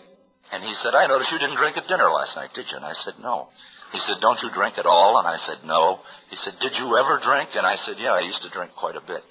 and 0.51 0.63
he 0.63 0.73
said, 0.81 0.95
I 0.95 1.07
noticed 1.07 1.31
you 1.31 1.39
didn't 1.39 1.57
drink 1.57 1.75
at 1.75 1.87
dinner 1.87 2.09
last 2.09 2.35
night, 2.35 2.51
did 2.55 2.65
you? 2.71 2.77
And 2.77 2.85
I 2.85 2.93
said, 3.03 3.15
no. 3.19 3.49
He 3.91 3.99
said, 3.99 4.19
Don't 4.21 4.41
you 4.43 4.49
drink 4.53 4.77
at 4.77 4.85
all? 4.85 5.19
And 5.19 5.27
I 5.27 5.37
said, 5.47 5.63
No. 5.65 5.99
He 6.29 6.35
said, 6.43 6.53
Did 6.59 6.73
you 6.75 6.97
ever 6.97 7.19
drink? 7.23 7.55
And 7.55 7.65
I 7.65 7.75
said, 7.85 7.95
Yeah, 7.99 8.13
I 8.13 8.21
used 8.21 8.41
to 8.43 8.51
drink 8.51 8.71
quite 8.75 8.95
a 8.95 9.05
bit. 9.05 9.23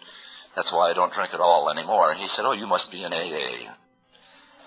That's 0.56 0.72
why 0.72 0.90
I 0.90 0.94
don't 0.94 1.12
drink 1.12 1.34
at 1.34 1.40
all 1.40 1.68
anymore. 1.70 2.10
And 2.12 2.20
he 2.20 2.28
said, 2.34 2.44
Oh, 2.46 2.52
you 2.52 2.66
must 2.66 2.90
be 2.90 3.04
in 3.04 3.12
AA. 3.12 3.68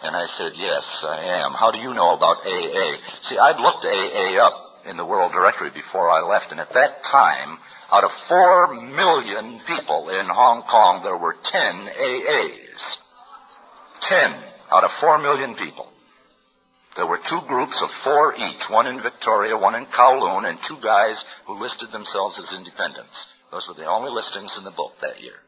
And 0.04 0.16
I 0.16 0.26
said, 0.38 0.54
Yes, 0.56 0.86
I 1.04 1.42
am. 1.42 1.54
How 1.54 1.72
do 1.72 1.80
you 1.80 1.94
know 1.94 2.14
about 2.14 2.46
AA? 2.46 2.90
See, 3.30 3.38
I'd 3.38 3.60
looked 3.60 3.86
AA 3.86 4.38
up 4.38 4.70
in 4.86 4.98
the 4.98 5.06
World 5.06 5.32
Directory 5.34 5.72
before 5.72 6.10
I 6.10 6.22
left, 6.22 6.52
and 6.52 6.60
at 6.60 6.72
that 6.74 7.04
time, 7.12 7.60
out 7.92 8.04
of 8.04 8.12
four 8.30 8.74
million 8.74 9.60
people 9.68 10.10
in 10.10 10.26
Hong 10.30 10.64
Kong, 10.70 11.02
there 11.04 11.18
were 11.18 11.36
ten 11.52 11.90
AAs. 11.90 12.82
Ten 14.08 14.44
out 14.72 14.84
of 14.84 14.92
four 15.02 15.18
million 15.20 15.56
people. 15.56 15.88
There 17.00 17.08
were 17.08 17.24
two 17.32 17.40
groups 17.48 17.80
of 17.80 17.88
four 18.04 18.36
each, 18.36 18.68
one 18.68 18.84
in 18.84 19.00
Victoria, 19.00 19.56
one 19.56 19.72
in 19.74 19.88
Kowloon, 19.96 20.44
and 20.44 20.60
two 20.68 20.84
guys 20.84 21.16
who 21.48 21.56
listed 21.56 21.96
themselves 21.96 22.36
as 22.36 22.60
independents. 22.60 23.16
Those 23.56 23.64
were 23.72 23.80
the 23.80 23.88
only 23.88 24.12
listings 24.12 24.52
in 24.60 24.68
the 24.68 24.76
book 24.76 25.00
that 25.00 25.24
year. 25.24 25.40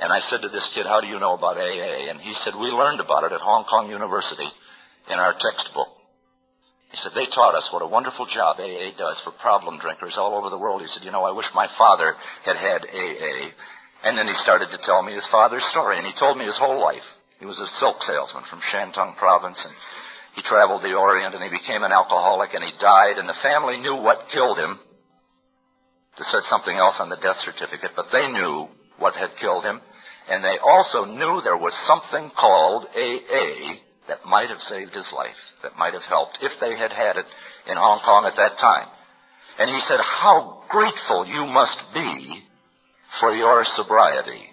And 0.00 0.08
I 0.08 0.24
said 0.24 0.40
to 0.40 0.48
this 0.48 0.64
kid, 0.72 0.88
How 0.88 1.04
do 1.04 1.06
you 1.06 1.20
know 1.20 1.36
about 1.36 1.60
AA? 1.60 2.08
And 2.08 2.16
he 2.16 2.32
said, 2.40 2.56
We 2.56 2.72
learned 2.72 3.04
about 3.04 3.28
it 3.28 3.36
at 3.36 3.44
Hong 3.44 3.68
Kong 3.68 3.92
University 3.92 4.48
in 5.12 5.20
our 5.20 5.36
textbook. 5.36 5.92
He 6.88 6.96
said, 7.04 7.12
They 7.12 7.28
taught 7.28 7.52
us 7.52 7.68
what 7.68 7.84
a 7.84 7.92
wonderful 7.92 8.24
job 8.32 8.56
AA 8.56 8.96
does 8.96 9.20
for 9.20 9.36
problem 9.44 9.76
drinkers 9.84 10.16
all 10.16 10.32
over 10.32 10.48
the 10.48 10.56
world. 10.56 10.80
He 10.80 10.88
said, 10.88 11.04
You 11.04 11.12
know, 11.12 11.28
I 11.28 11.36
wish 11.36 11.52
my 11.52 11.68
father 11.76 12.16
had 12.48 12.56
had 12.56 12.88
AA. 12.88 13.52
And 14.08 14.16
then 14.16 14.32
he 14.32 14.36
started 14.40 14.72
to 14.72 14.80
tell 14.80 15.04
me 15.04 15.12
his 15.12 15.28
father's 15.28 15.68
story, 15.76 16.00
and 16.00 16.08
he 16.08 16.16
told 16.16 16.40
me 16.40 16.48
his 16.48 16.56
whole 16.56 16.80
life. 16.80 17.04
He 17.36 17.44
was 17.44 17.60
a 17.60 17.68
silk 17.76 18.00
salesman 18.00 18.48
from 18.48 18.64
Shantung 18.72 19.16
province, 19.20 19.60
and 19.60 19.76
he 20.36 20.42
traveled 20.44 20.84
the 20.84 20.92
Orient 20.92 21.34
and 21.34 21.42
he 21.42 21.48
became 21.48 21.82
an 21.82 21.96
alcoholic 21.96 22.52
and 22.52 22.62
he 22.62 22.70
died 22.78 23.16
and 23.16 23.26
the 23.26 23.42
family 23.42 23.78
knew 23.78 23.96
what 23.96 24.28
killed 24.32 24.58
him. 24.58 24.78
They 26.18 26.28
said 26.28 26.44
something 26.52 26.76
else 26.76 27.00
on 27.00 27.08
the 27.08 27.16
death 27.16 27.40
certificate, 27.40 27.96
but 27.96 28.12
they 28.12 28.28
knew 28.28 28.68
what 28.98 29.16
had 29.16 29.32
killed 29.40 29.64
him. 29.64 29.80
And 30.28 30.44
they 30.44 30.58
also 30.60 31.04
knew 31.08 31.40
there 31.40 31.56
was 31.56 31.72
something 31.88 32.30
called 32.36 32.84
AA 32.92 33.80
that 34.08 34.28
might 34.28 34.50
have 34.50 34.60
saved 34.68 34.92
his 34.92 35.08
life, 35.16 35.40
that 35.62 35.76
might 35.78 35.94
have 35.94 36.04
helped 36.08 36.38
if 36.42 36.52
they 36.60 36.76
had 36.76 36.92
had 36.92 37.16
it 37.16 37.26
in 37.66 37.76
Hong 37.76 38.00
Kong 38.04 38.28
at 38.28 38.36
that 38.36 38.60
time. 38.60 38.88
And 39.58 39.70
he 39.70 39.80
said, 39.88 40.00
how 40.00 40.64
grateful 40.68 41.24
you 41.24 41.48
must 41.48 41.80
be 41.94 42.44
for 43.20 43.32
your 43.32 43.64
sobriety. 43.74 44.52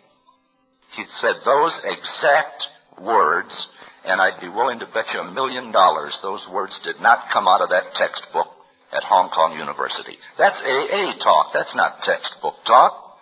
He 0.95 1.03
said 1.19 1.35
those 1.43 1.77
exact 1.83 2.63
words 3.01 3.51
and 4.05 4.21
I'd 4.21 4.41
be 4.41 4.49
willing 4.49 4.79
to 4.79 4.87
bet 4.93 5.05
you 5.13 5.19
a 5.19 5.31
million 5.31 5.71
dollars 5.71 6.17
those 6.21 6.45
words 6.51 6.77
did 6.83 6.99
not 6.99 7.31
come 7.31 7.47
out 7.47 7.61
of 7.61 7.69
that 7.69 7.95
textbook 7.95 8.47
at 8.91 9.03
Hong 9.03 9.29
Kong 9.33 9.57
University. 9.57 10.17
That's 10.37 10.59
AA 10.61 11.17
talk. 11.23 11.51
That's 11.53 11.73
not 11.75 12.03
textbook 12.05 12.55
talk. 12.67 13.17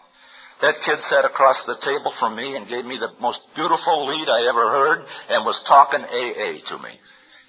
That 0.61 0.77
kid 0.85 0.99
sat 1.09 1.25
across 1.25 1.57
the 1.65 1.79
table 1.81 2.13
from 2.19 2.35
me 2.35 2.55
and 2.55 2.69
gave 2.69 2.85
me 2.85 2.97
the 3.01 3.17
most 3.19 3.39
beautiful 3.55 4.05
lead 4.05 4.29
I 4.29 4.45
ever 4.45 4.69
heard 4.69 4.99
and 5.29 5.45
was 5.45 5.57
talking 5.65 6.05
AA 6.05 6.61
to 6.69 6.77
me. 6.77 6.93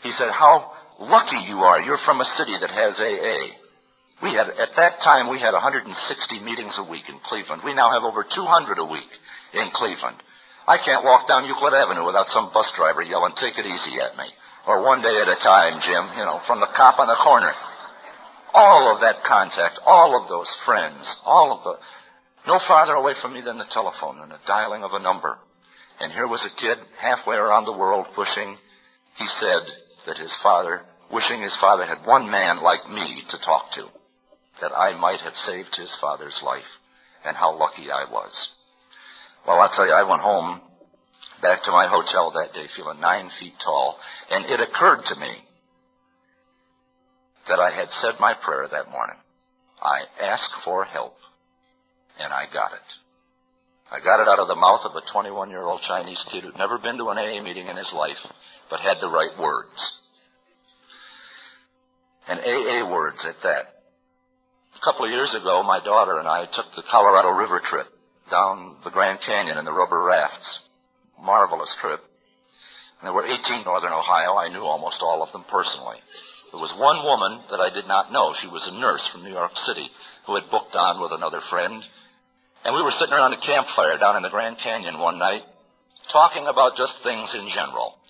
He 0.02 0.12
said, 0.16 0.32
how 0.32 0.72
lucky 0.98 1.44
you 1.44 1.60
are. 1.60 1.80
You're 1.80 2.00
from 2.06 2.20
a 2.20 2.32
city 2.38 2.56
that 2.56 2.72
has 2.72 2.96
AA. 2.96 3.60
We 4.22 4.32
had, 4.32 4.48
at 4.54 4.72
that 4.76 5.02
time, 5.04 5.28
we 5.28 5.40
had 5.40 5.52
160 5.52 5.92
meetings 6.40 6.72
a 6.78 6.88
week 6.88 7.04
in 7.10 7.18
Cleveland. 7.26 7.62
We 7.64 7.74
now 7.74 7.90
have 7.90 8.06
over 8.06 8.24
200 8.24 8.78
a 8.78 8.86
week 8.86 9.10
in 9.52 9.68
Cleveland. 9.74 10.16
I 10.66 10.78
can't 10.78 11.04
walk 11.04 11.26
down 11.26 11.44
Euclid 11.44 11.74
Avenue 11.74 12.06
without 12.06 12.30
some 12.30 12.50
bus 12.54 12.70
driver 12.76 13.02
yelling, 13.02 13.34
take 13.34 13.58
it 13.58 13.66
easy 13.66 13.98
at 13.98 14.16
me. 14.16 14.30
Or 14.66 14.86
one 14.86 15.02
day 15.02 15.18
at 15.18 15.26
a 15.26 15.42
time, 15.42 15.82
Jim, 15.82 16.14
you 16.14 16.24
know, 16.24 16.40
from 16.46 16.60
the 16.60 16.70
cop 16.76 17.00
on 17.02 17.08
the 17.08 17.18
corner. 17.18 17.50
All 18.54 18.94
of 18.94 19.00
that 19.00 19.24
contact, 19.26 19.80
all 19.84 20.14
of 20.14 20.28
those 20.28 20.50
friends, 20.64 21.02
all 21.24 21.50
of 21.50 21.64
the, 21.64 21.74
no 22.46 22.60
farther 22.68 22.94
away 22.94 23.14
from 23.20 23.34
me 23.34 23.40
than 23.40 23.58
the 23.58 23.70
telephone 23.72 24.20
and 24.20 24.30
the 24.30 24.38
dialing 24.46 24.84
of 24.84 24.92
a 24.92 25.02
number. 25.02 25.38
And 25.98 26.12
here 26.12 26.28
was 26.28 26.46
a 26.46 26.60
kid 26.60 26.78
halfway 27.00 27.36
around 27.36 27.64
the 27.64 27.76
world 27.76 28.06
wishing, 28.16 28.56
he 29.16 29.26
said, 29.40 29.62
that 30.06 30.18
his 30.18 30.34
father, 30.42 30.82
wishing 31.10 31.42
his 31.42 31.56
father 31.60 31.86
had 31.86 32.06
one 32.06 32.30
man 32.30 32.62
like 32.62 32.88
me 32.88 33.22
to 33.30 33.38
talk 33.44 33.72
to, 33.74 33.86
that 34.60 34.72
I 34.76 34.98
might 34.98 35.20
have 35.20 35.34
saved 35.46 35.74
his 35.76 35.94
father's 36.00 36.38
life, 36.44 36.70
and 37.24 37.36
how 37.36 37.58
lucky 37.58 37.90
I 37.90 38.04
was. 38.10 38.30
Well, 39.46 39.58
I'll 39.58 39.74
tell 39.74 39.86
you, 39.86 39.92
I 39.92 40.08
went 40.08 40.22
home 40.22 40.60
back 41.40 41.64
to 41.64 41.72
my 41.72 41.88
hotel 41.88 42.30
that 42.30 42.54
day 42.54 42.66
feeling 42.76 43.00
nine 43.00 43.28
feet 43.40 43.54
tall, 43.64 43.98
and 44.30 44.46
it 44.46 44.60
occurred 44.60 45.02
to 45.06 45.20
me 45.20 45.34
that 47.48 47.58
I 47.58 47.74
had 47.74 47.88
said 48.00 48.14
my 48.20 48.34
prayer 48.34 48.68
that 48.70 48.90
morning. 48.90 49.16
I 49.82 50.06
asked 50.22 50.62
for 50.64 50.84
help, 50.84 51.16
and 52.20 52.32
I 52.32 52.46
got 52.52 52.72
it. 52.72 52.88
I 53.90 53.98
got 53.98 54.22
it 54.22 54.28
out 54.28 54.38
of 54.38 54.46
the 54.46 54.54
mouth 54.54 54.86
of 54.86 54.94
a 54.94 55.02
21 55.12 55.50
year 55.50 55.62
old 55.62 55.82
Chinese 55.86 56.22
kid 56.30 56.44
who'd 56.44 56.56
never 56.56 56.78
been 56.78 56.96
to 56.98 57.10
an 57.10 57.18
AA 57.18 57.42
meeting 57.42 57.66
in 57.66 57.76
his 57.76 57.92
life, 57.92 58.22
but 58.70 58.80
had 58.80 58.98
the 59.00 59.10
right 59.10 59.36
words. 59.38 59.74
And 62.28 62.38
AA 62.38 62.88
words 62.88 63.18
at 63.28 63.42
that. 63.42 63.82
A 64.80 64.84
couple 64.84 65.04
of 65.04 65.10
years 65.10 65.34
ago, 65.38 65.62
my 65.64 65.82
daughter 65.84 66.18
and 66.18 66.28
I 66.28 66.46
took 66.46 66.66
the 66.76 66.84
Colorado 66.88 67.30
River 67.30 67.60
trip 67.68 67.88
down 68.32 68.80
the 68.82 68.90
Grand 68.90 69.20
Canyon 69.20 69.60
in 69.60 69.68
the 69.68 69.76
rubber 69.76 70.00
rafts. 70.00 70.64
Marvelous 71.20 71.70
trip. 71.84 72.00
And 72.98 73.04
there 73.04 73.12
were 73.12 73.28
18 73.28 73.68
Northern 73.68 73.92
Ohio. 73.92 74.40
I 74.40 74.48
knew 74.48 74.64
almost 74.64 75.04
all 75.04 75.22
of 75.22 75.30
them 75.36 75.44
personally. 75.52 76.00
There 76.50 76.60
was 76.60 76.72
one 76.80 77.04
woman 77.04 77.44
that 77.52 77.60
I 77.60 77.68
did 77.68 77.86
not 77.86 78.12
know. 78.12 78.32
She 78.40 78.48
was 78.48 78.64
a 78.64 78.80
nurse 78.80 79.04
from 79.12 79.22
New 79.22 79.36
York 79.36 79.52
City 79.68 79.88
who 80.26 80.34
had 80.34 80.50
booked 80.50 80.74
on 80.74 81.00
with 81.00 81.12
another 81.12 81.40
friend. 81.52 81.84
And 82.64 82.74
we 82.74 82.82
were 82.82 82.94
sitting 82.96 83.12
around 83.12 83.36
a 83.36 83.44
campfire 83.44 83.98
down 84.00 84.16
in 84.16 84.22
the 84.24 84.32
Grand 84.32 84.56
Canyon 84.62 84.98
one 84.98 85.18
night 85.18 85.42
talking 86.10 86.46
about 86.46 86.76
just 86.76 86.92
things 87.02 87.30
in 87.34 87.48
general. 87.54 88.00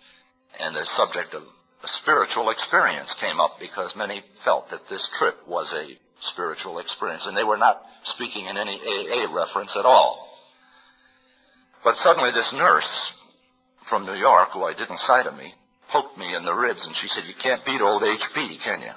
And 0.59 0.77
the 0.77 0.87
subject 0.97 1.35
of 1.35 1.43
a 1.43 1.91
spiritual 2.03 2.51
experience 2.51 3.11
came 3.21 3.41
up 3.41 3.57
because 3.59 3.93
many 3.97 4.23
felt 4.45 4.71
that 4.71 4.87
this 4.89 5.03
trip 5.19 5.37
was 5.49 5.67
a 5.75 5.97
spiritual 6.31 6.79
experience. 6.79 7.25
And 7.27 7.37
they 7.37 7.45
were 7.45 7.59
not 7.59 7.83
speaking 8.15 8.47
in 8.47 8.57
any 8.57 8.79
AA 8.79 9.33
reference 9.35 9.75
at 9.77 9.85
all. 9.85 10.29
But 11.85 11.97
suddenly 11.97 12.31
this 12.31 12.53
nurse 12.55 13.13
from 13.89 14.07
New 14.07 14.15
York, 14.15 14.51
who 14.53 14.65
I 14.65 14.73
didn't 14.73 14.99
sight 14.99 15.27
of 15.27 15.35
me, 15.35 15.53
poked 15.93 16.17
me 16.17 16.35
in 16.35 16.45
the 16.45 16.55
ribs 16.55 16.85
and 16.87 16.95
she 17.01 17.09
said, 17.09 17.25
You 17.27 17.35
can't 17.43 17.65
beat 17.65 17.81
old 17.81 18.03
HP, 18.03 18.63
can 18.65 18.81
you? 18.81 18.95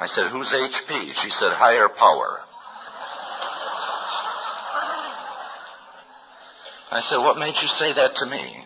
I 0.00 0.06
said, 0.06 0.32
Who's 0.32 0.48
HP? 0.48 1.12
She 1.22 1.30
said, 1.38 1.52
Higher 1.52 1.88
power. 1.88 2.40
I 6.90 7.00
said, 7.08 7.18
What 7.18 7.38
made 7.38 7.54
you 7.60 7.68
say 7.78 7.92
that 7.92 8.16
to 8.16 8.26
me? 8.26 8.64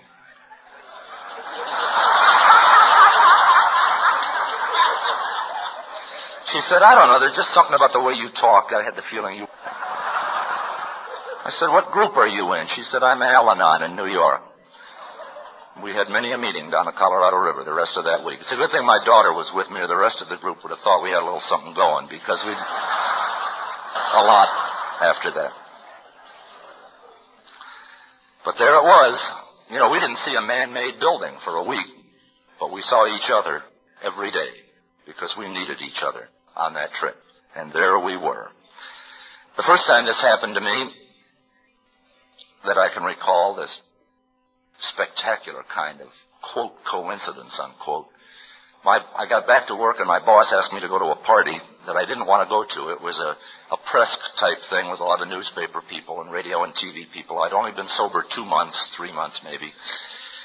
She 6.54 6.62
said, 6.70 6.86
I 6.86 6.94
don't 6.94 7.10
know. 7.10 7.18
There's 7.18 7.34
just 7.34 7.50
something 7.50 7.74
about 7.74 7.90
the 7.90 7.98
way 7.98 8.14
you 8.14 8.30
talk. 8.30 8.70
I 8.70 8.86
had 8.86 8.94
the 8.94 9.02
feeling 9.10 9.42
you. 9.42 9.50
I 11.42 11.50
said, 11.58 11.66
What 11.74 11.90
group 11.90 12.14
are 12.14 12.30
you 12.30 12.46
in? 12.54 12.70
She 12.78 12.86
said, 12.86 13.02
I'm 13.02 13.18
Al 13.26 13.50
Anon 13.50 13.90
in 13.90 13.98
New 13.98 14.06
York. 14.06 14.38
We 15.82 15.90
had 15.90 16.06
many 16.14 16.30
a 16.30 16.38
meeting 16.38 16.70
down 16.70 16.86
the 16.86 16.94
Colorado 16.94 17.42
River 17.42 17.66
the 17.66 17.74
rest 17.74 17.98
of 17.98 18.06
that 18.06 18.22
week. 18.22 18.38
It's 18.38 18.54
a 18.54 18.60
good 18.62 18.70
thing 18.70 18.86
my 18.86 19.02
daughter 19.02 19.34
was 19.34 19.50
with 19.50 19.66
me, 19.74 19.82
or 19.82 19.90
the 19.90 19.98
rest 19.98 20.22
of 20.22 20.30
the 20.30 20.38
group 20.38 20.62
would 20.62 20.70
have 20.70 20.78
thought 20.86 21.02
we 21.02 21.10
had 21.10 21.26
a 21.26 21.26
little 21.26 21.42
something 21.50 21.74
going 21.74 22.06
because 22.06 22.38
we 22.46 22.54
a 22.54 24.22
lot 24.22 24.46
after 25.02 25.34
that. 25.34 25.50
But 28.46 28.54
there 28.62 28.78
it 28.78 28.86
was. 28.86 29.18
You 29.74 29.82
know, 29.82 29.90
we 29.90 29.98
didn't 29.98 30.22
see 30.22 30.38
a 30.38 30.46
man-made 30.46 31.02
building 31.02 31.34
for 31.42 31.58
a 31.58 31.66
week, 31.66 31.90
but 32.62 32.70
we 32.70 32.78
saw 32.86 33.10
each 33.10 33.26
other 33.26 33.66
every 34.06 34.30
day 34.30 34.54
because 35.02 35.34
we 35.34 35.50
needed 35.50 35.82
each 35.82 35.98
other 35.98 36.30
on 36.56 36.74
that 36.74 36.90
trip. 37.00 37.16
And 37.56 37.72
there 37.72 37.98
we 37.98 38.16
were. 38.16 38.48
The 39.56 39.64
first 39.66 39.84
time 39.86 40.04
this 40.04 40.20
happened 40.20 40.54
to 40.54 40.60
me 40.60 40.90
that 42.66 42.78
I 42.78 42.92
can 42.92 43.04
recall, 43.04 43.54
this 43.54 43.70
spectacular 44.94 45.62
kind 45.72 46.00
of 46.00 46.08
quote 46.52 46.74
coincidence 46.90 47.58
unquote. 47.62 48.06
My, 48.84 49.00
I 49.16 49.24
got 49.28 49.46
back 49.46 49.68
to 49.68 49.76
work 49.76 49.96
and 49.98 50.06
my 50.06 50.18
boss 50.20 50.52
asked 50.52 50.72
me 50.74 50.80
to 50.80 50.88
go 50.88 50.98
to 50.98 51.16
a 51.16 51.24
party 51.24 51.56
that 51.86 51.96
I 51.96 52.04
didn't 52.04 52.26
want 52.26 52.44
to 52.44 52.52
go 52.52 52.66
to. 52.68 52.92
It 52.92 53.00
was 53.00 53.16
a, 53.16 53.32
a 53.72 53.78
press 53.88 54.12
type 54.40 54.60
thing 54.68 54.90
with 54.90 55.00
a 55.00 55.08
lot 55.08 55.22
of 55.22 55.28
newspaper 55.28 55.80
people 55.88 56.20
and 56.20 56.28
radio 56.30 56.64
and 56.64 56.74
TV 56.76 57.08
people. 57.14 57.38
I'd 57.40 57.56
only 57.56 57.72
been 57.72 57.88
sober 57.96 58.24
two 58.36 58.44
months, 58.44 58.76
three 58.96 59.12
months 59.12 59.40
maybe. 59.44 59.72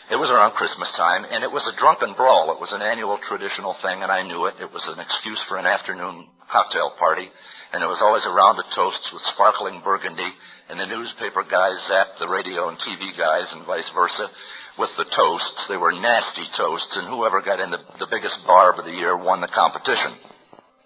It 0.09 0.17
was 0.17 0.33
around 0.33 0.57
Christmas 0.57 0.89
time 0.97 1.25
and 1.29 1.43
it 1.43 1.51
was 1.53 1.65
a 1.69 1.77
drunken 1.77 2.17
brawl. 2.17 2.51
It 2.51 2.59
was 2.59 2.73
an 2.73 2.81
annual 2.81 3.19
traditional 3.29 3.77
thing 3.81 4.01
and 4.01 4.11
I 4.11 4.25
knew 4.25 4.45
it. 4.45 4.57
It 4.59 4.73
was 4.73 4.85
an 4.89 4.99
excuse 4.99 5.41
for 5.47 5.57
an 5.57 5.69
afternoon 5.69 6.25
cocktail 6.49 6.97
party 6.97 7.29
and 7.73 7.83
it 7.83 7.87
was 7.87 8.01
always 8.01 8.25
a 8.25 8.33
round 8.33 8.57
of 8.57 8.65
toasts 8.73 9.09
with 9.13 9.21
sparkling 9.33 9.81
burgundy 9.85 10.33
and 10.69 10.79
the 10.79 10.89
newspaper 10.89 11.45
guys 11.45 11.77
zapped 11.89 12.17
the 12.17 12.29
radio 12.29 12.69
and 12.69 12.77
TV 12.81 13.13
guys 13.17 13.49
and 13.53 13.65
vice 13.65 13.89
versa 13.93 14.29
with 14.77 14.89
the 14.95 15.05
toasts. 15.11 15.65
They 15.67 15.77
were 15.77 15.91
nasty 15.91 16.47
toasts, 16.55 16.95
and 16.95 17.11
whoever 17.11 17.41
got 17.41 17.59
in 17.59 17.69
the, 17.69 17.83
the 17.99 18.07
biggest 18.09 18.39
barb 18.47 18.79
of 18.79 18.85
the 18.85 18.95
year 18.95 19.17
won 19.17 19.41
the 19.41 19.51
competition. 19.51 20.15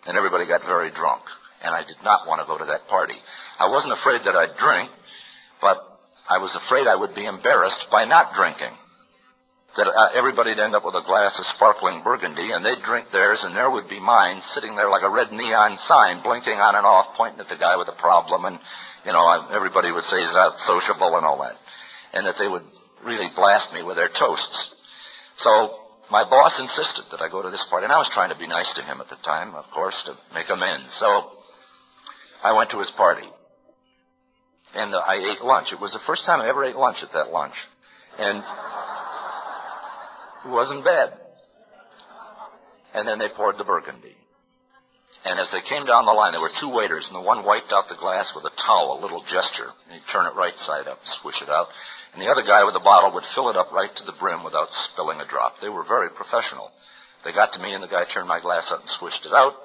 And 0.08 0.18
everybody 0.18 0.48
got 0.48 0.66
very 0.66 0.90
drunk. 0.90 1.22
And 1.62 1.72
I 1.76 1.86
did 1.86 2.02
not 2.04 2.28
want 2.28 2.42
to 2.42 2.48
go 2.50 2.58
to 2.58 2.66
that 2.66 2.90
party. 2.90 3.16
I 3.60 3.70
wasn't 3.70 3.94
afraid 3.94 4.26
that 4.26 4.36
I'd 4.36 4.58
drink, 4.60 4.90
but 5.62 5.78
I 6.28 6.40
was 6.40 6.52
afraid 6.66 6.88
I 6.88 6.96
would 6.96 7.16
be 7.16 7.26
embarrassed 7.26 7.88
by 7.92 8.04
not 8.04 8.36
drinking. 8.36 8.76
That 9.76 9.90
uh, 9.90 10.14
everybody'd 10.14 10.60
end 10.60 10.76
up 10.76 10.86
with 10.86 10.94
a 10.94 11.02
glass 11.02 11.34
of 11.40 11.46
sparkling 11.58 12.04
burgundy, 12.04 12.54
and 12.54 12.64
they'd 12.64 12.86
drink 12.86 13.10
theirs, 13.12 13.42
and 13.42 13.56
there 13.56 13.72
would 13.72 13.90
be 13.90 14.00
mine 14.00 14.42
sitting 14.54 14.76
there 14.76 14.90
like 14.90 15.02
a 15.02 15.10
red 15.10 15.32
neon 15.32 15.78
sign, 15.90 16.22
blinking 16.22 16.62
on 16.62 16.78
and 16.78 16.86
off, 16.86 17.18
pointing 17.18 17.42
at 17.42 17.50
the 17.50 17.58
guy 17.58 17.76
with 17.76 17.88
the 17.88 17.98
problem, 17.98 18.46
and 18.46 18.60
you 19.06 19.12
know, 19.12 19.26
everybody 19.52 19.92
would 19.92 20.06
say 20.06 20.22
he's 20.22 20.38
not 20.38 20.56
sociable 20.64 21.18
and 21.18 21.26
all 21.26 21.42
that. 21.42 21.58
And 22.14 22.26
that 22.28 22.36
they 22.38 22.48
would 22.48 22.64
really 23.04 23.28
blast 23.36 23.74
me 23.74 23.84
with 23.84 23.98
their 23.98 24.10
toasts. 24.14 24.58
So 25.42 25.84
my 26.12 26.24
boss 26.24 26.54
insisted 26.60 27.10
that 27.12 27.22
I 27.22 27.30
go 27.30 27.42
to 27.42 27.50
this 27.50 27.66
party, 27.70 27.86
and 27.86 27.94
I 27.94 27.98
was 27.98 28.10
trying 28.14 28.30
to 28.30 28.38
be 28.38 28.48
nice 28.48 28.72
to 28.76 28.84
him 28.84 29.02
at 29.02 29.10
the 29.10 29.20
time, 29.26 29.56
of 29.56 29.66
course, 29.74 29.98
to 30.06 30.14
make 30.34 30.48
amends. 30.50 30.88
So 31.00 31.34
I 32.44 32.54
went 32.54 32.72
to 32.72 32.80
his 32.80 32.92
party. 32.96 33.28
And 34.76 34.96
I 34.96 35.22
ate 35.22 35.42
lunch. 35.44 35.68
It 35.72 35.80
was 35.80 35.94
the 35.94 36.02
first 36.08 36.26
time 36.26 36.42
I 36.42 36.50
ever 36.50 36.66
ate 36.66 36.76
lunch 36.76 36.98
at 37.04 37.14
that 37.14 37.30
lunch. 37.30 37.54
And 38.18 38.42
it 40.46 40.50
wasn't 40.50 40.84
bad. 40.84 41.14
And 42.94 43.08
then 43.08 43.18
they 43.18 43.30
poured 43.36 43.58
the 43.58 43.64
burgundy. 43.64 44.16
And 45.24 45.39
as 45.39 45.48
they 45.56 45.64
came 45.72 45.88
down 45.88 46.04
the 46.04 46.12
line, 46.12 46.36
there 46.36 46.44
were 46.44 46.52
two 46.60 46.68
waiters, 46.68 47.08
and 47.08 47.16
the 47.16 47.24
one 47.24 47.48
wiped 47.48 47.72
out 47.72 47.88
the 47.88 47.96
glass 47.96 48.28
with 48.36 48.44
a 48.44 48.52
towel, 48.68 49.00
a 49.00 49.04
little 49.04 49.24
gesture. 49.32 49.72
And 49.88 49.96
he'd 49.96 50.12
turn 50.12 50.28
it 50.28 50.36
right 50.36 50.56
side 50.68 50.84
up, 50.91 51.00
swish 51.24 51.39
it 51.39 51.48
out. 51.48 51.72
And 52.12 52.20
the 52.20 52.28
other 52.28 52.44
guy 52.44 52.68
with 52.68 52.76
the 52.76 52.84
bottle 52.84 53.16
would 53.16 53.24
fill 53.32 53.48
it 53.48 53.56
up 53.56 53.72
right 53.72 53.89
to 53.89 54.04
the 54.04 54.20
brim 54.20 54.44
without 54.44 54.68
spilling 54.91 55.24
a 55.24 55.28
drop. 55.28 55.64
They 55.64 55.72
were 55.72 55.88
very 55.88 56.12
professional. 56.12 56.76
They 57.24 57.32
got 57.32 57.56
to 57.56 57.64
me, 57.64 57.72
and 57.72 57.80
the 57.80 57.88
guy 57.88 58.04
turned 58.12 58.28
my 58.28 58.44
glass 58.44 58.68
up 58.68 58.84
and 58.84 58.89
swished 59.00 59.24
it 59.24 59.32
out. 59.32 59.56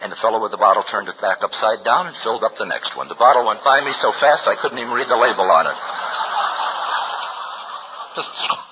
And 0.00 0.08
the 0.08 0.16
fellow 0.24 0.40
with 0.40 0.50
the 0.50 0.56
bottle 0.56 0.82
turned 0.88 1.12
it 1.12 1.20
back 1.20 1.44
upside 1.44 1.84
down 1.84 2.08
and 2.08 2.16
filled 2.24 2.40
up 2.40 2.56
the 2.56 2.64
next 2.64 2.96
one. 2.96 3.12
The 3.12 3.20
bottle 3.20 3.44
went 3.44 3.60
by 3.60 3.84
me 3.84 3.92
so 4.00 4.16
fast 4.16 4.48
I 4.48 4.56
couldn't 4.56 4.80
even 4.80 4.96
read 4.96 5.12
the 5.12 5.20
label 5.20 5.44
on 5.44 5.68
it. 5.68 5.76
Just. 8.16 8.69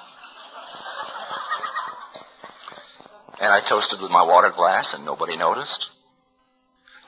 And 3.40 3.52
I 3.52 3.62
toasted 3.68 4.00
with 4.02 4.10
my 4.10 4.22
water 4.22 4.52
glass, 4.54 4.90
and 4.94 5.04
nobody 5.04 5.36
noticed. 5.36 5.86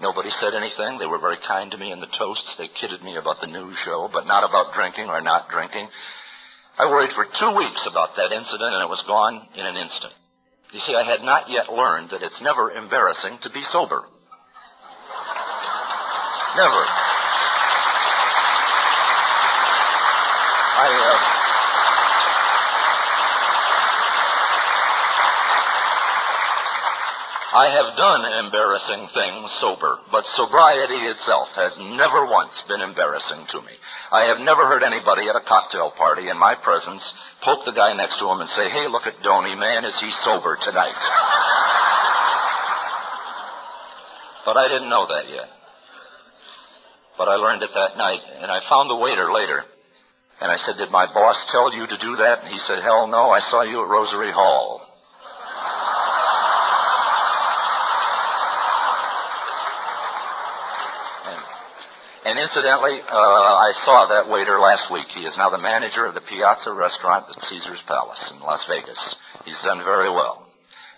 Nobody 0.01 0.31
said 0.41 0.55
anything. 0.55 0.99
They 0.99 1.11
were 1.11 1.21
very 1.21 1.37
kind 1.47 1.71
to 1.73 1.79
me 1.79 1.93
in 1.93 2.01
the 2.01 2.09
toasts. 2.17 2.55
They 2.57 2.69
kidded 2.81 3.03
me 3.03 3.17
about 3.17 3.41
the 3.41 3.53
news 3.53 3.77
show, 3.85 4.09
but 4.13 4.27
not 4.27 4.49
about 4.49 4.73
drinking 4.75 5.07
or 5.07 5.21
not 5.21 5.51
drinking. 5.51 5.89
I 6.79 6.87
worried 6.87 7.13
for 7.15 7.27
two 7.27 7.53
weeks 7.57 7.87
about 7.91 8.17
that 8.17 8.33
incident, 8.33 8.73
and 8.73 8.83
it 8.83 8.89
was 8.89 9.05
gone 9.07 9.49
in 9.55 9.67
an 9.67 9.77
instant. 9.77 10.15
You 10.73 10.81
see, 10.81 10.95
I 10.95 11.05
had 11.05 11.21
not 11.21 11.51
yet 11.51 11.69
learned 11.69 12.11
that 12.11 12.23
it's 12.23 12.41
never 12.41 12.71
embarrassing 12.71 13.39
to 13.43 13.51
be 13.51 13.61
sober. 13.73 14.07
Never. 16.57 16.83
I, 20.81 20.89
uh, 20.89 21.40
I 27.51 27.67
have 27.67 27.99
done 27.99 28.47
embarrassing 28.47 29.11
things 29.11 29.51
sober, 29.59 29.99
but 30.15 30.23
sobriety 30.39 31.03
itself 31.11 31.51
has 31.59 31.75
never 31.99 32.31
once 32.31 32.55
been 32.71 32.79
embarrassing 32.81 33.43
to 33.51 33.59
me. 33.67 33.75
I 34.15 34.31
have 34.31 34.39
never 34.39 34.71
heard 34.71 34.87
anybody 34.87 35.27
at 35.27 35.35
a 35.35 35.43
cocktail 35.43 35.91
party 35.99 36.31
in 36.31 36.39
my 36.39 36.55
presence 36.55 37.03
poke 37.43 37.67
the 37.67 37.75
guy 37.75 37.91
next 37.99 38.23
to 38.23 38.31
him 38.31 38.39
and 38.39 38.51
say, 38.55 38.71
hey, 38.71 38.87
look 38.87 39.03
at 39.11 39.19
Donny, 39.27 39.59
man, 39.59 39.85
is 39.85 39.99
he 39.99 40.11
sober 40.23 40.59
tonight? 40.63 41.03
but 44.47 44.57
I 44.57 44.69
didn't 44.71 44.91
know 44.91 45.11
that 45.11 45.27
yet. 45.27 45.51
But 47.19 47.29
I 47.29 47.35
learned 47.35 47.63
it 47.63 47.71
that 47.75 47.99
night, 47.99 48.23
and 48.41 48.51
I 48.51 48.63
found 48.71 48.89
the 48.89 48.97
waiter 48.97 49.33
later. 49.33 49.65
And 50.41 50.51
I 50.51 50.57
said, 50.65 50.79
did 50.79 50.91
my 50.91 51.07
boss 51.13 51.37
tell 51.51 51.75
you 51.75 51.87
to 51.87 51.99
do 51.99 52.17
that? 52.17 52.47
And 52.47 52.49
he 52.49 52.59
said, 52.67 52.81
hell 52.81 53.09
no, 53.09 53.31
I 53.31 53.41
saw 53.51 53.63
you 53.63 53.83
at 53.83 53.91
Rosary 53.91 54.33
Hall. 54.33 54.80
And 62.31 62.39
incidentally, 62.39 63.03
uh, 63.03 63.55
I 63.59 63.75
saw 63.83 64.07
that 64.07 64.31
waiter 64.31 64.63
last 64.63 64.87
week. 64.87 65.11
He 65.19 65.27
is 65.27 65.35
now 65.35 65.51
the 65.51 65.59
manager 65.59 66.07
of 66.07 66.15
the 66.15 66.23
Piazza 66.23 66.71
restaurant 66.71 67.27
at 67.27 67.35
Caesar's 67.43 67.83
Palace 67.91 68.23
in 68.31 68.39
Las 68.39 68.63
Vegas. 68.71 69.03
He's 69.43 69.59
done 69.67 69.83
very 69.83 70.07
well. 70.07 70.47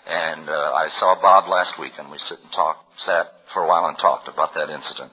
And 0.04 0.44
uh, 0.44 0.76
I 0.76 0.92
saw 1.00 1.16
Bob 1.16 1.48
last 1.48 1.80
week, 1.80 1.96
and 1.96 2.12
we 2.12 2.20
sit 2.28 2.36
and 2.36 2.52
talk, 2.52 2.84
sat 3.08 3.32
for 3.56 3.64
a 3.64 3.66
while 3.66 3.88
and 3.88 3.96
talked 3.96 4.28
about 4.28 4.52
that 4.52 4.68
incident. 4.68 5.08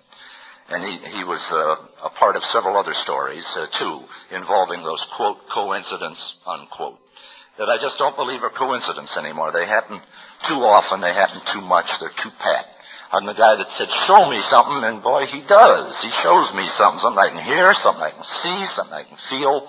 And 0.67 0.83
he, 0.83 0.99
he 1.07 1.23
was 1.23 1.39
uh, 1.55 1.87
a 2.03 2.11
part 2.19 2.35
of 2.35 2.43
several 2.51 2.75
other 2.75 2.93
stories, 3.07 3.47
uh, 3.55 3.71
too, 3.79 4.03
involving 4.35 4.83
those, 4.83 4.99
quote, 5.15 5.39
coincidence, 5.55 6.19
unquote, 6.43 6.99
that 7.55 7.71
I 7.71 7.79
just 7.79 7.95
don't 7.95 8.19
believe 8.19 8.43
are 8.43 8.51
coincidence 8.51 9.15
anymore. 9.15 9.55
They 9.55 9.71
happen 9.71 10.03
too 10.51 10.67
often. 10.67 10.99
They 10.99 11.15
happen 11.15 11.39
too 11.55 11.63
much. 11.63 11.87
They're 12.03 12.19
too 12.19 12.35
pat. 12.43 12.67
I'm 13.09 13.25
the 13.25 13.33
guy 13.33 13.57
that 13.57 13.73
said, 13.73 13.89
show 14.05 14.29
me 14.29 14.37
something, 14.53 14.85
and 14.85 15.01
boy, 15.01 15.25
he 15.25 15.41
does. 15.41 15.97
He 15.97 16.13
shows 16.21 16.53
me 16.53 16.69
something, 16.77 17.01
something 17.01 17.17
I 17.17 17.33
can 17.33 17.41
hear, 17.41 17.73
something 17.81 18.05
I 18.05 18.13
can 18.13 18.27
see, 18.45 18.59
something 18.77 18.93
I 18.93 19.05
can 19.05 19.17
feel. 19.33 19.65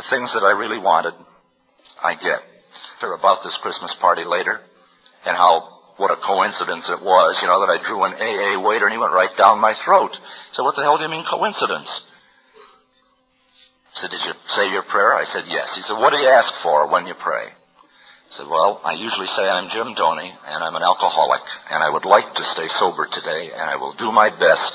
The 0.00 0.08
things 0.08 0.32
that 0.32 0.48
I 0.48 0.56
really 0.56 0.80
wanted, 0.80 1.12
I 2.00 2.16
get. 2.16 2.40
Hear 3.04 3.12
about 3.12 3.44
this 3.44 3.58
Christmas 3.60 3.92
party 4.00 4.24
later, 4.24 4.64
and 5.28 5.36
how, 5.36 5.92
what 6.00 6.08
a 6.08 6.16
coincidence 6.24 6.88
it 6.88 7.04
was, 7.04 7.36
you 7.42 7.48
know, 7.52 7.60
that 7.60 7.74
I 7.74 7.84
drew 7.84 8.00
an 8.08 8.16
AA 8.16 8.56
waiter 8.64 8.86
and 8.86 8.96
he 8.96 9.02
went 9.02 9.12
right 9.12 9.34
down 9.36 9.60
my 9.60 9.74
throat. 9.84 10.16
So 10.54 10.64
what 10.64 10.74
the 10.74 10.82
hell 10.82 10.96
do 10.96 11.04
you 11.04 11.10
mean 11.10 11.28
coincidence? 11.28 11.90
He 13.92 13.96
said, 14.00 14.10
did 14.10 14.24
you 14.24 14.32
say 14.56 14.70
your 14.72 14.86
prayer? 14.88 15.12
I 15.12 15.26
said, 15.28 15.44
yes. 15.50 15.74
He 15.74 15.82
said, 15.82 16.00
what 16.00 16.10
do 16.10 16.18
you 16.22 16.30
ask 16.30 16.48
for 16.62 16.88
when 16.88 17.06
you 17.06 17.14
pray? 17.18 17.52
Said, 18.30 18.44
well, 18.44 18.84
I 18.84 18.92
usually 18.92 19.26
say 19.40 19.48
I'm 19.48 19.72
Jim 19.72 19.96
Doney, 19.96 20.28
and 20.28 20.60
I'm 20.60 20.76
an 20.76 20.84
alcoholic, 20.84 21.40
and 21.72 21.80
I 21.80 21.88
would 21.88 22.04
like 22.04 22.28
to 22.28 22.44
stay 22.52 22.68
sober 22.76 23.08
today, 23.08 23.56
and 23.56 23.64
I 23.72 23.76
will 23.80 23.96
do 23.96 24.12
my 24.12 24.28
best, 24.28 24.74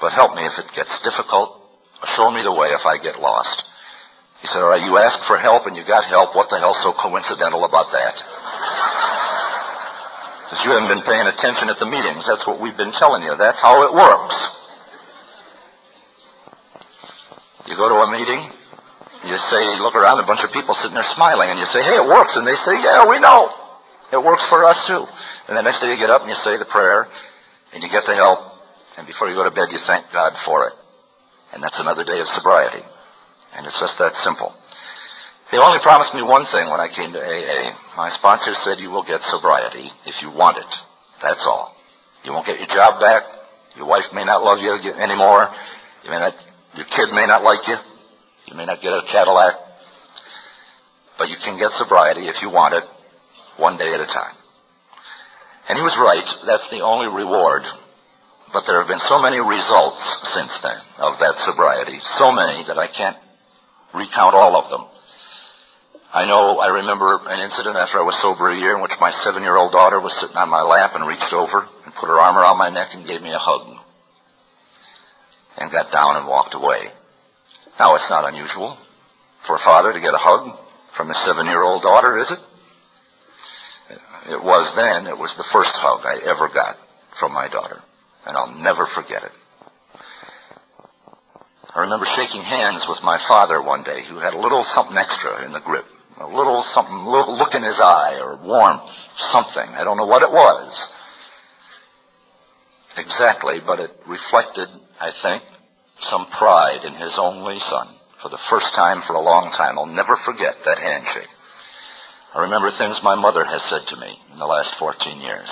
but 0.00 0.12
help 0.12 0.36
me 0.36 0.44
if 0.44 0.52
it 0.60 0.68
gets 0.76 0.92
difficult, 1.00 1.64
show 2.12 2.28
me 2.30 2.44
the 2.44 2.52
way 2.52 2.68
if 2.76 2.84
I 2.84 3.00
get 3.00 3.16
lost. 3.16 3.56
He 4.44 4.50
said, 4.52 4.60
all 4.60 4.68
right, 4.68 4.84
you 4.84 4.98
asked 4.98 5.24
for 5.30 5.38
help 5.38 5.64
and 5.64 5.78
you 5.78 5.86
got 5.86 6.04
help. 6.04 6.34
What 6.34 6.50
the 6.50 6.58
hell's 6.58 6.82
so 6.82 6.92
coincidental 6.92 7.64
about 7.64 7.88
that? 7.94 8.16
Because 10.44 10.60
you 10.66 10.74
haven't 10.74 10.90
been 10.90 11.06
paying 11.06 11.30
attention 11.30 11.70
at 11.70 11.78
the 11.78 11.86
meetings. 11.86 12.26
That's 12.26 12.44
what 12.44 12.60
we've 12.60 12.76
been 12.76 12.92
telling 12.98 13.22
you. 13.22 13.32
That's 13.38 13.62
how 13.62 13.86
it 13.86 13.94
works. 13.94 14.36
You 17.70 17.78
go 17.78 17.88
to 17.88 18.02
a 18.02 18.10
meeting, 18.10 18.50
you 19.24 19.38
say, 19.50 19.62
look 19.78 19.94
around, 19.94 20.18
a 20.18 20.26
bunch 20.26 20.42
of 20.42 20.50
people 20.50 20.74
sitting 20.82 20.98
there 20.98 21.06
smiling, 21.14 21.50
and 21.50 21.58
you 21.58 21.66
say, 21.70 21.82
hey, 21.82 21.98
it 21.98 22.06
works. 22.06 22.34
And 22.34 22.46
they 22.46 22.58
say, 22.66 22.74
yeah, 22.82 23.06
we 23.06 23.22
know. 23.22 23.50
It 24.12 24.20
works 24.20 24.44
for 24.50 24.64
us 24.66 24.76
too. 24.86 25.06
And 25.48 25.56
the 25.56 25.62
next 25.62 25.80
day 25.80 25.88
you 25.88 25.96
get 25.96 26.10
up 26.10 26.20
and 26.22 26.30
you 26.30 26.38
say 26.42 26.58
the 26.58 26.68
prayer, 26.68 27.06
and 27.72 27.82
you 27.82 27.88
get 27.88 28.04
the 28.04 28.14
help, 28.14 28.60
and 28.98 29.06
before 29.06 29.30
you 29.30 29.34
go 29.34 29.44
to 29.44 29.54
bed 29.54 29.72
you 29.72 29.80
thank 29.86 30.10
God 30.12 30.36
for 30.44 30.68
it. 30.68 30.74
And 31.54 31.62
that's 31.62 31.80
another 31.80 32.04
day 32.04 32.20
of 32.20 32.28
sobriety. 32.36 32.84
And 33.56 33.66
it's 33.66 33.78
just 33.80 33.96
that 33.98 34.12
simple. 34.24 34.52
They 35.52 35.60
only 35.60 35.84
promised 35.84 36.16
me 36.16 36.24
one 36.24 36.48
thing 36.48 36.72
when 36.72 36.80
I 36.80 36.88
came 36.88 37.12
to 37.12 37.20
AA. 37.20 37.76
My 37.96 38.08
sponsor 38.16 38.56
said 38.64 38.80
you 38.80 38.88
will 38.88 39.04
get 39.04 39.20
sobriety 39.28 39.88
if 40.08 40.16
you 40.24 40.32
want 40.32 40.56
it. 40.56 40.72
That's 41.20 41.44
all. 41.44 41.76
You 42.24 42.32
won't 42.32 42.46
get 42.46 42.56
your 42.56 42.72
job 42.72 43.00
back. 43.00 43.22
Your 43.76 43.86
wife 43.86 44.08
may 44.12 44.24
not 44.24 44.42
love 44.42 44.60
you 44.60 44.72
anymore. 44.72 45.52
You 46.04 46.10
may 46.10 46.20
not, 46.20 46.32
your 46.74 46.88
kid 46.88 47.12
may 47.12 47.26
not 47.26 47.44
like 47.44 47.68
you. 47.68 47.76
You 48.52 48.58
may 48.60 48.68
not 48.68 48.84
get 48.84 48.92
a 48.92 49.00
Cadillac, 49.08 49.64
but 51.16 51.32
you 51.32 51.40
can 51.40 51.56
get 51.56 51.72
sobriety 51.80 52.28
if 52.28 52.36
you 52.44 52.52
want 52.52 52.76
it, 52.76 52.84
one 53.56 53.80
day 53.80 53.88
at 53.88 54.04
a 54.04 54.04
time. 54.04 54.36
And 55.72 55.80
he 55.80 55.82
was 55.82 55.96
right. 55.96 56.28
That's 56.44 56.68
the 56.68 56.84
only 56.84 57.08
reward. 57.08 57.64
But 58.52 58.68
there 58.68 58.76
have 58.76 58.92
been 58.92 59.00
so 59.08 59.24
many 59.24 59.40
results 59.40 60.04
since 60.36 60.52
then 60.60 60.76
of 61.00 61.16
that 61.24 61.40
sobriety, 61.48 61.96
so 62.20 62.28
many 62.28 62.60
that 62.68 62.76
I 62.76 62.92
can't 62.92 63.16
recount 63.96 64.36
all 64.36 64.52
of 64.52 64.68
them. 64.68 64.84
I 66.12 66.28
know 66.28 66.60
I 66.60 66.84
remember 66.84 67.24
an 67.24 67.40
incident 67.40 67.80
after 67.80 68.04
I 68.04 68.04
was 68.04 68.20
sober 68.20 68.52
a 68.52 68.60
year 68.60 68.76
in 68.76 68.84
which 68.84 68.92
my 69.00 69.16
seven 69.24 69.40
year 69.40 69.56
old 69.56 69.72
daughter 69.72 69.96
was 69.96 70.12
sitting 70.20 70.36
on 70.36 70.52
my 70.52 70.60
lap 70.60 70.92
and 70.92 71.08
reached 71.08 71.32
over 71.32 71.64
and 71.88 71.96
put 71.96 72.12
her 72.12 72.20
arm 72.20 72.36
around 72.36 72.60
my 72.60 72.68
neck 72.68 72.92
and 72.92 73.08
gave 73.08 73.24
me 73.24 73.32
a 73.32 73.40
hug. 73.40 73.80
And 75.56 75.72
got 75.72 75.88
down 75.88 76.20
and 76.20 76.28
walked 76.28 76.52
away. 76.52 76.92
Now, 77.78 77.94
it's 77.94 78.10
not 78.10 78.28
unusual 78.28 78.78
for 79.46 79.56
a 79.56 79.64
father 79.64 79.92
to 79.92 80.00
get 80.00 80.14
a 80.14 80.20
hug 80.20 80.58
from 80.96 81.10
a 81.10 81.14
seven 81.26 81.46
year 81.46 81.62
old 81.62 81.82
daughter, 81.82 82.18
is 82.18 82.30
it? 82.30 82.38
It 84.32 84.42
was 84.42 84.70
then, 84.76 85.10
it 85.10 85.18
was 85.18 85.34
the 85.36 85.48
first 85.52 85.74
hug 85.74 86.06
I 86.06 86.22
ever 86.30 86.48
got 86.52 86.76
from 87.18 87.32
my 87.32 87.48
daughter, 87.48 87.82
and 88.24 88.36
I'll 88.36 88.54
never 88.54 88.86
forget 88.94 89.24
it. 89.24 89.32
I 91.74 91.80
remember 91.80 92.06
shaking 92.14 92.42
hands 92.42 92.84
with 92.86 93.02
my 93.02 93.18
father 93.26 93.62
one 93.62 93.82
day 93.82 94.04
who 94.08 94.20
had 94.20 94.34
a 94.34 94.40
little 94.40 94.62
something 94.76 94.96
extra 94.96 95.44
in 95.44 95.52
the 95.52 95.60
grip. 95.60 95.86
A 96.20 96.26
little 96.26 96.62
something, 96.74 96.94
little 96.94 97.36
look 97.36 97.54
in 97.54 97.64
his 97.64 97.80
eye 97.82 98.20
or 98.20 98.36
warmth, 98.36 98.86
something. 99.32 99.74
I 99.74 99.82
don't 99.82 99.96
know 99.96 100.06
what 100.06 100.22
it 100.22 100.30
was. 100.30 100.90
Exactly, 102.96 103.58
but 103.64 103.80
it 103.80 103.90
reflected, 104.06 104.68
I 105.00 105.10
think, 105.22 105.42
some 106.10 106.26
pride 106.38 106.84
in 106.84 106.94
his 106.94 107.14
only 107.18 107.58
son 107.70 107.94
for 108.22 108.28
the 108.28 108.42
first 108.50 108.74
time 108.74 109.02
for 109.06 109.14
a 109.14 109.22
long 109.22 109.50
time. 109.56 109.78
I'll 109.78 109.86
never 109.86 110.16
forget 110.24 110.54
that 110.64 110.78
handshake. 110.78 111.30
I 112.34 112.42
remember 112.42 112.70
things 112.70 112.98
my 113.02 113.14
mother 113.14 113.44
has 113.44 113.62
said 113.68 113.84
to 113.88 114.00
me 114.00 114.16
in 114.32 114.38
the 114.38 114.46
last 114.46 114.74
14 114.78 115.20
years. 115.20 115.50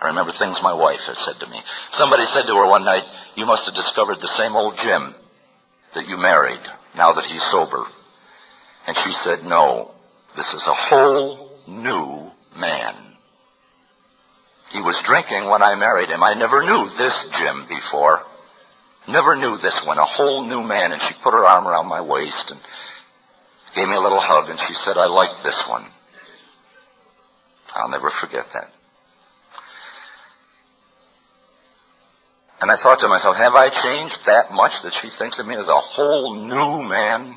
I 0.00 0.08
remember 0.12 0.32
things 0.36 0.58
my 0.60 0.74
wife 0.74 1.00
has 1.06 1.16
said 1.24 1.40
to 1.40 1.48
me. 1.48 1.56
Somebody 1.92 2.26
said 2.34 2.44
to 2.46 2.54
her 2.54 2.68
one 2.68 2.84
night, 2.84 3.04
You 3.36 3.46
must 3.46 3.64
have 3.64 3.74
discovered 3.74 4.18
the 4.20 4.36
same 4.36 4.54
old 4.54 4.76
Jim 4.82 5.14
that 5.94 6.06
you 6.06 6.18
married 6.18 6.60
now 6.94 7.12
that 7.14 7.24
he's 7.24 7.42
sober. 7.50 7.84
And 8.86 8.96
she 9.02 9.12
said, 9.24 9.48
No, 9.48 9.94
this 10.36 10.46
is 10.52 10.64
a 10.68 10.80
whole 10.90 11.56
new 11.66 12.30
man. 12.58 13.16
He 14.72 14.80
was 14.82 15.00
drinking 15.06 15.48
when 15.48 15.62
I 15.62 15.74
married 15.76 16.10
him. 16.10 16.22
I 16.22 16.34
never 16.34 16.60
knew 16.60 16.90
this 16.98 17.16
Jim 17.38 17.64
before. 17.68 18.20
Never 19.08 19.36
knew 19.36 19.56
this 19.58 19.80
one, 19.86 19.98
a 19.98 20.04
whole 20.04 20.46
new 20.46 20.62
man. 20.62 20.92
And 20.92 21.00
she 21.02 21.14
put 21.22 21.32
her 21.32 21.44
arm 21.44 21.66
around 21.66 21.86
my 21.86 22.00
waist 22.00 22.50
and 22.50 22.60
gave 23.74 23.88
me 23.88 23.94
a 23.94 24.00
little 24.00 24.20
hug 24.20 24.48
and 24.50 24.58
she 24.66 24.74
said, 24.84 24.96
I 24.96 25.06
like 25.06 25.44
this 25.44 25.62
one. 25.68 25.86
I'll 27.74 27.90
never 27.90 28.10
forget 28.20 28.46
that. 28.54 28.72
And 32.58 32.70
I 32.70 32.82
thought 32.82 32.98
to 33.04 33.08
myself, 33.08 33.36
have 33.36 33.52
I 33.52 33.68
changed 33.68 34.16
that 34.26 34.50
much 34.50 34.72
that 34.82 34.96
she 35.02 35.12
thinks 35.18 35.38
of 35.38 35.46
me 35.46 35.54
as 35.54 35.68
a 35.68 35.80
whole 35.92 36.34
new 36.40 36.88
man? 36.88 37.36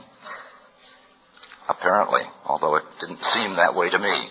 Apparently, 1.68 2.24
although 2.48 2.78
it 2.78 2.84
didn't 3.02 3.22
seem 3.36 3.58
that 3.58 3.76
way 3.76 3.92
to 3.92 4.00
me. 4.00 4.30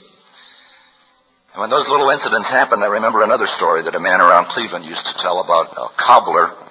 And 1.53 1.61
when 1.61 1.70
those 1.70 1.86
little 1.89 2.09
incidents 2.11 2.51
happened, 2.51 2.82
I 2.82 2.89
remember 2.89 3.22
another 3.22 3.47
story 3.61 3.84
that 3.84 3.95
a 3.95 4.01
man 4.01 4.20
around 4.20 4.49
Cleveland 4.49 4.86
used 4.86 5.05
to 5.05 5.22
tell 5.22 5.41
about 5.45 5.76
a 5.76 5.93
cobbler 6.03 6.68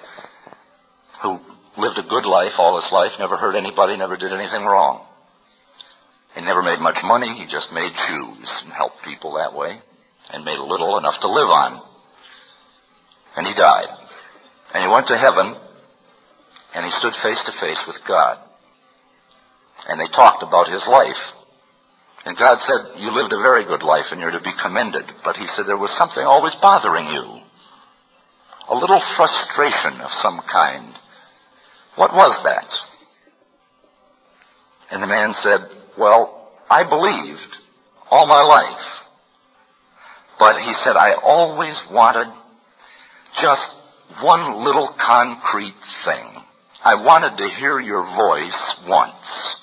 who 1.24 1.40
lived 1.78 1.98
a 1.98 2.10
good 2.10 2.26
life 2.26 2.54
all 2.58 2.82
his 2.82 2.92
life, 2.92 3.12
never 3.20 3.38
hurt 3.38 3.56
anybody, 3.56 3.98
never 3.98 4.18
did 4.18 4.34
anything 4.34 4.66
wrong. 4.66 5.06
He 6.36 6.42
never 6.42 6.62
made 6.62 6.80
much 6.80 6.98
money, 7.04 7.34
he 7.34 7.46
just 7.50 7.72
made 7.74 7.92
shoes 8.08 8.50
and 8.64 8.74
helped 8.74 9.04
people 9.04 9.38
that 9.38 9.58
way, 9.58 9.82
and 10.30 10.46
made 10.46 10.60
little 10.60 10.98
enough 10.98 11.20
to 11.22 11.30
live 11.30 11.50
on. 11.50 11.82
And 13.36 13.48
he 13.48 13.54
died. 13.54 13.90
And 14.74 14.84
he 14.84 14.90
went 14.90 15.08
to 15.08 15.18
heaven, 15.18 15.56
and 16.76 16.86
he 16.86 16.92
stood 17.00 17.14
face 17.24 17.42
to 17.46 17.54
face 17.62 17.82
with 17.88 17.98
God. 18.08 18.38
And 19.88 20.00
they 20.00 20.10
talked 20.14 20.44
about 20.44 20.70
his 20.70 20.86
life. 20.90 21.22
And 22.26 22.38
God 22.38 22.58
said, 22.68 23.00
You 23.00 23.16
lived 23.16 23.32
a 23.32 23.40
very 23.40 23.64
good 23.64 23.84
life 23.84 24.12
and 24.12 24.20
you're 24.20 24.36
to 24.36 24.44
be 24.44 24.52
commended. 24.62 25.06
But 25.24 25.38
he 25.38 25.48
said 25.56 25.64
there 25.66 25.80
was 25.80 25.96
something 25.98 26.24
always 26.24 26.54
bothering 26.62 27.08
you. 27.08 27.40
A 28.68 28.76
little 28.76 29.00
frustration 29.16 30.02
of 30.02 30.12
some 30.20 30.42
kind. 30.52 30.92
What 31.98 32.14
was 32.14 32.40
that? 32.46 32.70
And 34.92 35.02
the 35.04 35.08
man 35.08 35.34
said, 35.42 35.60
well, 35.98 36.54
I 36.70 36.88
believed 36.88 37.58
all 38.10 38.28
my 38.28 38.42
life. 38.42 38.86
But 40.40 40.62
he 40.62 40.74
said, 40.84 40.96
I 40.96 41.16
always 41.22 41.76
wanted 41.92 42.32
just 43.42 43.70
one 44.22 44.64
little 44.64 44.96
concrete 45.06 45.76
thing. 46.06 46.38
I 46.84 46.96
wanted 46.96 47.38
to 47.38 47.50
hear 47.60 47.80
your 47.80 48.04
voice 48.04 48.76
once. 48.88 49.58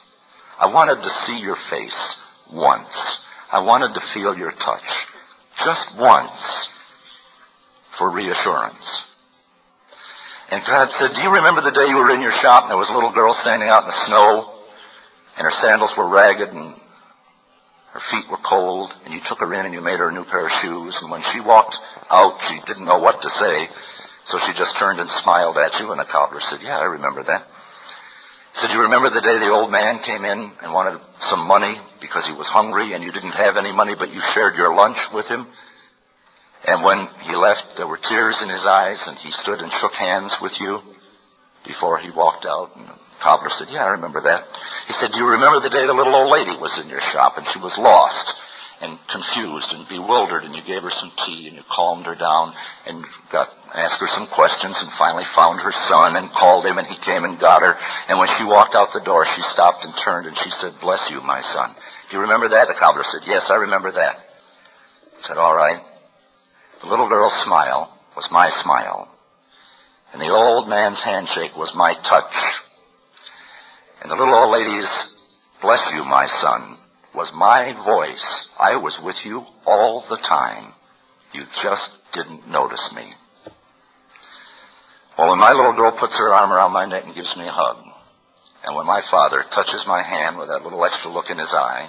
I 0.58 0.66
wanted 0.66 1.02
to 1.02 1.10
see 1.26 1.38
your 1.40 1.56
face 1.70 2.16
once. 2.52 3.22
I 3.50 3.60
wanted 3.60 3.94
to 3.94 4.00
feel 4.12 4.36
your 4.36 4.50
touch 4.50 4.90
just 5.64 5.96
once 5.96 6.68
for 7.96 8.10
reassurance. 8.10 9.04
And 10.54 10.62
God 10.62 10.86
said, 11.02 11.18
do 11.18 11.20
you 11.26 11.34
remember 11.34 11.66
the 11.66 11.74
day 11.74 11.90
you 11.90 11.98
were 11.98 12.14
in 12.14 12.22
your 12.22 12.38
shop 12.38 12.62
and 12.62 12.70
there 12.70 12.78
was 12.78 12.86
a 12.86 12.94
little 12.94 13.10
girl 13.10 13.34
standing 13.42 13.66
out 13.66 13.82
in 13.82 13.90
the 13.90 14.02
snow 14.06 14.54
and 15.34 15.42
her 15.42 15.56
sandals 15.58 15.90
were 15.98 16.06
ragged 16.06 16.54
and 16.54 16.78
her 17.90 18.02
feet 18.06 18.30
were 18.30 18.38
cold 18.38 18.94
and 19.02 19.10
you 19.10 19.18
took 19.26 19.42
her 19.42 19.50
in 19.50 19.66
and 19.66 19.74
you 19.74 19.82
made 19.82 19.98
her 19.98 20.10
a 20.10 20.14
new 20.14 20.22
pair 20.22 20.46
of 20.46 20.54
shoes 20.62 20.94
and 21.02 21.10
when 21.10 21.26
she 21.34 21.42
walked 21.42 21.74
out 22.06 22.38
she 22.46 22.62
didn't 22.70 22.86
know 22.86 23.02
what 23.02 23.18
to 23.18 23.30
say 23.34 23.66
so 24.30 24.38
she 24.46 24.54
just 24.54 24.78
turned 24.78 25.02
and 25.02 25.10
smiled 25.26 25.58
at 25.58 25.74
you 25.82 25.90
and 25.90 25.98
the 25.98 26.06
cobbler 26.06 26.38
said, 26.46 26.62
yeah, 26.62 26.78
I 26.78 26.86
remember 26.86 27.26
that. 27.26 27.50
He 28.54 28.62
said, 28.62 28.70
Do 28.70 28.78
you 28.78 28.86
remember 28.86 29.10
the 29.10 29.26
day 29.26 29.42
the 29.42 29.50
old 29.50 29.74
man 29.74 30.06
came 30.06 30.22
in 30.22 30.38
and 30.62 30.70
wanted 30.70 31.02
some 31.34 31.50
money 31.50 31.74
because 31.98 32.30
he 32.30 32.38
was 32.38 32.46
hungry 32.46 32.94
and 32.94 33.02
you 33.02 33.10
didn't 33.10 33.34
have 33.34 33.58
any 33.58 33.74
money 33.74 33.98
but 33.98 34.14
you 34.14 34.22
shared 34.38 34.54
your 34.54 34.70
lunch 34.70 35.02
with 35.10 35.26
him? 35.26 35.50
And 36.66 36.82
when 36.82 37.08
he 37.28 37.36
left, 37.36 37.76
there 37.76 37.86
were 37.86 38.00
tears 38.00 38.40
in 38.42 38.48
his 38.48 38.64
eyes, 38.64 39.00
and 39.06 39.18
he 39.18 39.30
stood 39.44 39.60
and 39.60 39.70
shook 39.80 39.92
hands 39.92 40.32
with 40.40 40.52
you 40.60 40.80
before 41.66 41.98
he 41.98 42.10
walked 42.10 42.46
out. 42.46 42.72
And 42.76 42.88
the 42.88 42.96
cobbler 43.22 43.52
said, 43.52 43.68
Yeah, 43.68 43.84
I 43.84 43.96
remember 44.00 44.20
that. 44.24 44.48
He 44.88 44.94
said, 44.96 45.12
Do 45.12 45.18
you 45.20 45.28
remember 45.28 45.60
the 45.60 45.72
day 45.72 45.84
the 45.84 45.96
little 45.96 46.16
old 46.16 46.32
lady 46.32 46.56
was 46.56 46.72
in 46.80 46.88
your 46.88 47.04
shop 47.12 47.36
and 47.36 47.46
she 47.52 47.60
was 47.60 47.76
lost 47.76 48.32
and 48.80 48.98
confused 49.08 49.70
and 49.72 49.88
bewildered, 49.88 50.44
and 50.44 50.52
you 50.52 50.60
gave 50.66 50.82
her 50.82 50.92
some 50.92 51.12
tea 51.24 51.48
and 51.48 51.56
you 51.56 51.64
calmed 51.72 52.04
her 52.04 52.16
down 52.16 52.52
and 52.84 53.04
got 53.32 53.48
asked 53.72 54.00
her 54.00 54.10
some 54.12 54.28
questions 54.34 54.76
and 54.76 54.92
finally 55.00 55.24
found 55.34 55.60
her 55.60 55.72
son 55.88 56.16
and 56.16 56.30
called 56.36 56.64
him 56.64 56.78
and 56.78 56.86
he 56.86 56.98
came 57.04 57.24
and 57.24 57.40
got 57.40 57.62
her. 57.62 57.76
And 58.08 58.18
when 58.18 58.28
she 58.36 58.44
walked 58.44 58.74
out 58.74 58.92
the 58.92 59.04
door, 59.04 59.24
she 59.24 59.42
stopped 59.52 59.84
and 59.84 59.94
turned 60.04 60.26
and 60.26 60.36
she 60.36 60.50
said, 60.60 60.76
Bless 60.80 61.00
you, 61.08 61.20
my 61.20 61.40
son. 61.40 61.76
Do 62.08 62.16
you 62.16 62.22
remember 62.24 62.48
that? 62.52 62.68
The 62.68 62.76
cobbler 62.80 63.04
said, 63.04 63.28
Yes, 63.28 63.48
I 63.48 63.56
remember 63.68 63.92
that. 63.92 64.16
He 65.16 65.22
said, 65.28 65.38
All 65.38 65.54
right. 65.54 65.93
The 66.82 66.88
little 66.88 67.08
girl's 67.08 67.44
smile 67.44 67.98
was 68.16 68.28
my 68.30 68.48
smile. 68.62 69.08
And 70.12 70.20
the 70.20 70.30
old 70.30 70.68
man's 70.68 71.02
handshake 71.04 71.56
was 71.56 71.72
my 71.74 71.94
touch. 72.08 72.34
And 74.02 74.10
the 74.10 74.16
little 74.16 74.34
old 74.34 74.52
lady's, 74.52 74.88
bless 75.60 75.80
you, 75.92 76.04
my 76.04 76.26
son, 76.40 76.78
was 77.14 77.32
my 77.34 77.72
voice. 77.84 78.46
I 78.58 78.76
was 78.76 78.98
with 79.02 79.16
you 79.24 79.42
all 79.66 80.04
the 80.08 80.18
time. 80.28 80.72
You 81.32 81.42
just 81.62 81.90
didn't 82.12 82.48
notice 82.48 82.90
me. 82.94 83.12
Well, 85.18 85.30
when 85.30 85.38
my 85.38 85.52
little 85.52 85.74
girl 85.74 85.96
puts 85.98 86.18
her 86.18 86.32
arm 86.34 86.52
around 86.52 86.72
my 86.72 86.86
neck 86.86 87.04
and 87.06 87.14
gives 87.14 87.34
me 87.36 87.46
a 87.46 87.52
hug, 87.52 87.76
and 88.64 88.74
when 88.74 88.86
my 88.86 89.00
father 89.10 89.44
touches 89.54 89.84
my 89.86 90.02
hand 90.02 90.38
with 90.38 90.48
that 90.48 90.62
little 90.62 90.84
extra 90.84 91.10
look 91.10 91.26
in 91.30 91.38
his 91.38 91.52
eye, 91.54 91.88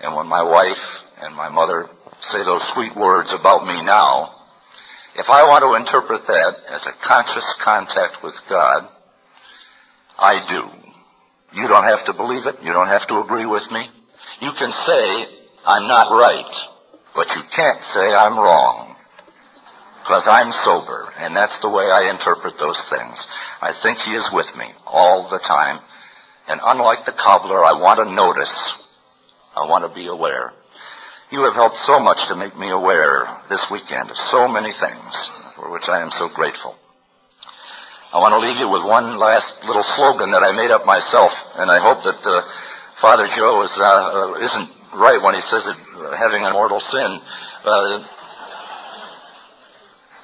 and 0.00 0.16
when 0.16 0.26
my 0.26 0.42
wife 0.42 0.84
and 1.20 1.36
my 1.36 1.48
mother 1.48 1.86
say 2.22 2.44
those 2.44 2.64
sweet 2.74 2.96
words 2.96 3.32
about 3.32 3.64
me 3.64 3.82
now, 3.84 4.40
if 5.16 5.26
I 5.28 5.42
want 5.48 5.66
to 5.66 5.74
interpret 5.74 6.22
that 6.26 6.52
as 6.70 6.86
a 6.86 6.94
conscious 7.06 7.46
contact 7.64 8.22
with 8.22 8.34
God, 8.48 8.88
I 10.18 10.38
do. 10.46 10.62
You 11.56 11.66
don't 11.66 11.84
have 11.84 12.06
to 12.06 12.14
believe 12.14 12.46
it. 12.46 12.62
You 12.62 12.72
don't 12.72 12.88
have 12.88 13.08
to 13.08 13.18
agree 13.18 13.46
with 13.46 13.64
me. 13.72 13.88
You 14.40 14.52
can 14.56 14.70
say, 14.86 15.04
I'm 15.66 15.88
not 15.88 16.14
right, 16.14 16.52
but 17.14 17.26
you 17.34 17.42
can't 17.56 17.82
say 17.92 18.14
I'm 18.14 18.38
wrong. 18.38 18.94
Because 20.02 20.24
I'm 20.26 20.52
sober, 20.64 21.12
and 21.18 21.36
that's 21.36 21.58
the 21.60 21.68
way 21.68 21.84
I 21.84 22.10
interpret 22.10 22.54
those 22.58 22.80
things. 22.88 23.18
I 23.60 23.72
think 23.82 23.98
He 23.98 24.12
is 24.12 24.28
with 24.32 24.48
me 24.56 24.66
all 24.86 25.28
the 25.28 25.42
time. 25.46 25.80
And 26.48 26.60
unlike 26.62 27.04
the 27.04 27.12
cobbler, 27.12 27.64
I 27.64 27.74
want 27.74 27.98
to 27.98 28.14
notice. 28.14 28.54
I 29.54 29.68
want 29.68 29.84
to 29.84 29.94
be 29.94 30.06
aware. 30.06 30.52
You 31.30 31.46
have 31.46 31.54
helped 31.54 31.78
so 31.86 32.02
much 32.02 32.18
to 32.26 32.34
make 32.34 32.58
me 32.58 32.74
aware 32.74 33.22
this 33.46 33.62
weekend 33.70 34.10
of 34.10 34.18
so 34.34 34.50
many 34.50 34.74
things, 34.74 35.12
for 35.54 35.70
which 35.70 35.86
I 35.86 36.02
am 36.02 36.10
so 36.18 36.26
grateful. 36.34 36.74
I 38.10 38.18
want 38.18 38.34
to 38.34 38.42
leave 38.42 38.58
you 38.58 38.66
with 38.66 38.82
one 38.82 39.14
last 39.14 39.46
little 39.62 39.86
slogan 39.94 40.34
that 40.34 40.42
I 40.42 40.50
made 40.50 40.74
up 40.74 40.82
myself, 40.82 41.30
and 41.54 41.70
I 41.70 41.78
hope 41.78 42.02
that 42.02 42.18
uh, 42.26 42.42
Father 42.98 43.30
Joe 43.30 43.62
is, 43.62 43.70
uh, 43.78 44.42
isn't 44.42 44.98
right 44.98 45.22
when 45.22 45.38
he 45.38 45.42
says 45.46 45.70
that 45.70 45.78
uh, 45.78 46.18
having 46.18 46.42
a 46.42 46.50
mortal 46.50 46.82
sin. 46.82 47.10
Uh, 47.62 48.02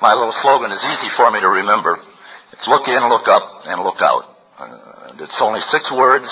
my 0.03 0.11
little 0.11 0.35
slogan 0.43 0.75
is 0.75 0.83
easy 0.83 1.11
for 1.15 1.31
me 1.31 1.39
to 1.39 1.63
remember. 1.63 2.03
It's 2.51 2.67
look 2.67 2.91
in, 2.91 2.99
look 3.07 3.31
up, 3.31 3.47
and 3.63 3.79
look 3.87 4.03
out. 4.03 4.27
Uh, 4.59 5.23
it's 5.23 5.39
only 5.39 5.63
six 5.71 5.87
words, 5.95 6.27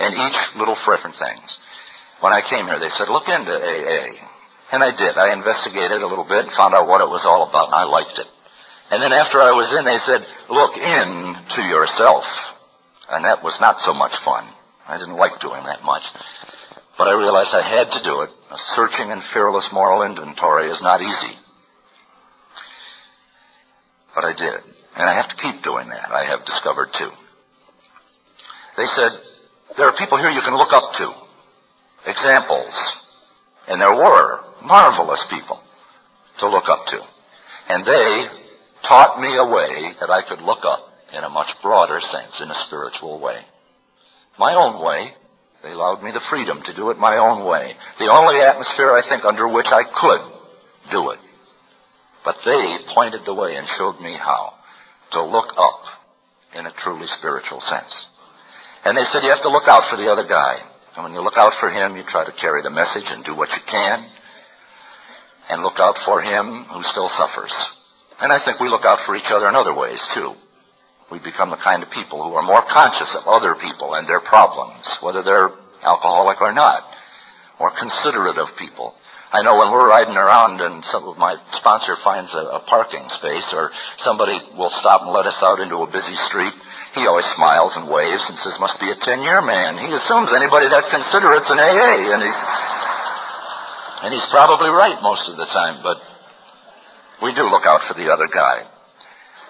and 0.00 0.16
each 0.16 0.40
little 0.56 0.80
for 0.80 0.96
different 0.96 1.20
things 1.20 1.44
when 2.20 2.32
I 2.32 2.42
came 2.44 2.66
here. 2.66 2.78
They 2.78 2.92
said, 2.94 3.08
look 3.08 3.28
into 3.28 3.52
AA. 3.52 4.14
And 4.72 4.82
I 4.82 4.90
did. 4.90 5.14
I 5.18 5.32
investigated 5.32 6.02
a 6.02 6.08
little 6.08 6.26
bit, 6.26 6.46
and 6.46 6.56
found 6.56 6.74
out 6.74 6.88
what 6.88 7.04
it 7.04 7.10
was 7.10 7.22
all 7.26 7.48
about, 7.48 7.70
and 7.70 7.78
I 7.78 7.84
liked 7.84 8.18
it. 8.18 8.26
And 8.90 9.02
then 9.02 9.12
after 9.12 9.40
I 9.40 9.52
was 9.52 9.70
in, 9.72 9.84
they 9.84 10.00
said, 10.04 10.24
look 10.50 10.76
into 10.76 11.62
yourself. 11.68 12.24
And 13.08 13.24
that 13.24 13.44
was 13.44 13.56
not 13.60 13.80
so 13.84 13.92
much 13.92 14.12
fun. 14.24 14.48
I 14.88 14.98
didn't 14.98 15.20
like 15.20 15.40
doing 15.40 15.64
that 15.64 15.84
much. 15.84 16.04
But 16.96 17.08
I 17.08 17.16
realized 17.16 17.52
I 17.52 17.64
had 17.64 17.90
to 17.92 18.04
do 18.04 18.22
it. 18.22 18.30
A 18.50 18.58
searching 18.76 19.10
and 19.10 19.22
fearless 19.32 19.68
moral 19.72 20.02
inventory 20.02 20.70
is 20.70 20.80
not 20.80 21.00
easy. 21.00 21.34
But 24.14 24.24
I 24.24 24.32
did. 24.32 24.62
And 24.96 25.10
I 25.10 25.14
have 25.14 25.28
to 25.28 25.42
keep 25.42 25.62
doing 25.64 25.88
that, 25.90 26.12
I 26.12 26.24
have 26.24 26.46
discovered 26.46 26.88
too. 26.96 27.10
They 28.76 28.86
said, 28.94 29.10
there 29.76 29.86
are 29.86 29.96
people 29.98 30.18
here 30.18 30.30
you 30.30 30.42
can 30.42 30.56
look 30.56 30.72
up 30.72 30.94
to 30.98 31.23
examples. 32.06 32.74
And 33.68 33.80
there 33.80 33.94
were 33.94 34.40
marvelous 34.62 35.24
people 35.30 35.60
to 36.40 36.48
look 36.48 36.68
up 36.68 36.86
to. 36.88 37.00
And 37.68 37.86
they 37.86 38.26
taught 38.88 39.20
me 39.20 39.36
a 39.36 39.48
way 39.48 39.96
that 40.00 40.10
I 40.10 40.22
could 40.28 40.44
look 40.44 40.64
up 40.64 40.92
in 41.12 41.24
a 41.24 41.30
much 41.30 41.48
broader 41.62 42.00
sense, 42.00 42.40
in 42.42 42.50
a 42.50 42.64
spiritual 42.66 43.20
way. 43.20 43.40
My 44.38 44.54
own 44.54 44.84
way. 44.84 45.14
They 45.62 45.72
allowed 45.72 46.02
me 46.02 46.12
the 46.12 46.20
freedom 46.28 46.60
to 46.66 46.76
do 46.76 46.90
it 46.90 46.98
my 46.98 47.16
own 47.16 47.48
way. 47.48 47.72
The 47.98 48.12
only 48.12 48.36
atmosphere, 48.44 48.92
I 48.92 49.08
think, 49.08 49.24
under 49.24 49.48
which 49.48 49.70
I 49.72 49.80
could 49.84 50.92
do 50.92 51.10
it. 51.10 51.20
But 52.24 52.36
they 52.44 52.84
pointed 52.94 53.24
the 53.24 53.32
way 53.32 53.56
and 53.56 53.66
showed 53.78 54.00
me 54.00 54.16
how 54.20 54.52
to 55.12 55.24
look 55.24 55.54
up 55.56 55.80
in 56.54 56.66
a 56.66 56.74
truly 56.84 57.06
spiritual 57.18 57.60
sense. 57.60 57.92
And 58.84 58.96
they 58.96 59.04
said 59.08 59.22
you 59.22 59.30
have 59.30 59.42
to 59.42 59.48
look 59.48 59.68
out 59.68 59.88
for 59.90 59.96
the 59.96 60.12
other 60.12 60.28
guy. 60.28 60.60
And 60.96 61.04
when 61.04 61.14
you 61.14 61.20
look 61.20 61.36
out 61.36 61.52
for 61.58 61.70
him, 61.70 61.96
you 61.96 62.04
try 62.06 62.24
to 62.24 62.40
carry 62.40 62.62
the 62.62 62.70
message 62.70 63.06
and 63.06 63.24
do 63.24 63.34
what 63.34 63.50
you 63.50 63.62
can. 63.70 64.06
And 65.50 65.62
look 65.62 65.78
out 65.78 65.96
for 66.06 66.22
him 66.22 66.64
who 66.72 66.82
still 66.90 67.10
suffers. 67.18 67.52
And 68.20 68.32
I 68.32 68.38
think 68.44 68.60
we 68.60 68.68
look 68.70 68.86
out 68.86 69.04
for 69.04 69.16
each 69.16 69.28
other 69.28 69.48
in 69.48 69.56
other 69.56 69.74
ways 69.74 70.00
too. 70.14 70.32
We 71.10 71.18
become 71.18 71.50
the 71.50 71.60
kind 71.60 71.82
of 71.82 71.90
people 71.90 72.22
who 72.22 72.34
are 72.34 72.42
more 72.46 72.64
conscious 72.72 73.12
of 73.18 73.28
other 73.28 73.54
people 73.60 73.94
and 73.94 74.08
their 74.08 74.20
problems, 74.20 74.86
whether 75.02 75.22
they're 75.22 75.50
alcoholic 75.82 76.40
or 76.40 76.52
not. 76.52 76.82
More 77.60 77.72
considerate 77.76 78.38
of 78.38 78.48
people. 78.58 78.94
I 79.34 79.42
know 79.42 79.58
when 79.58 79.70
we're 79.70 79.90
riding 79.90 80.14
around 80.14 80.62
and 80.62 80.82
some 80.94 81.04
of 81.10 81.18
my 81.18 81.34
sponsor 81.58 81.98
finds 82.02 82.32
a, 82.34 82.62
a 82.62 82.64
parking 82.70 83.04
space 83.18 83.50
or 83.52 83.70
somebody 84.06 84.38
will 84.56 84.70
stop 84.78 85.02
and 85.02 85.10
let 85.10 85.26
us 85.26 85.38
out 85.42 85.58
into 85.58 85.82
a 85.82 85.90
busy 85.90 86.14
street, 86.30 86.54
he 86.94 87.06
always 87.10 87.26
smiles 87.34 87.74
and 87.74 87.90
waves 87.90 88.22
and 88.30 88.38
says, 88.38 88.56
must 88.62 88.78
be 88.78 88.90
a 88.90 88.98
10-year 88.98 89.42
man. 89.42 89.82
He 89.82 89.90
assumes 89.90 90.30
anybody 90.30 90.70
that 90.70 90.90
considerate's 90.94 91.50
an 91.50 91.58
AA, 91.58 92.14
and, 92.14 92.22
he, 92.22 92.32
and 94.06 94.10
he's 94.14 94.28
probably 94.30 94.70
right 94.70 95.02
most 95.02 95.26
of 95.26 95.34
the 95.34 95.50
time, 95.50 95.82
but 95.82 95.98
we 97.22 97.34
do 97.34 97.50
look 97.50 97.66
out 97.66 97.82
for 97.90 97.98
the 97.98 98.10
other 98.10 98.30
guy. 98.30 98.62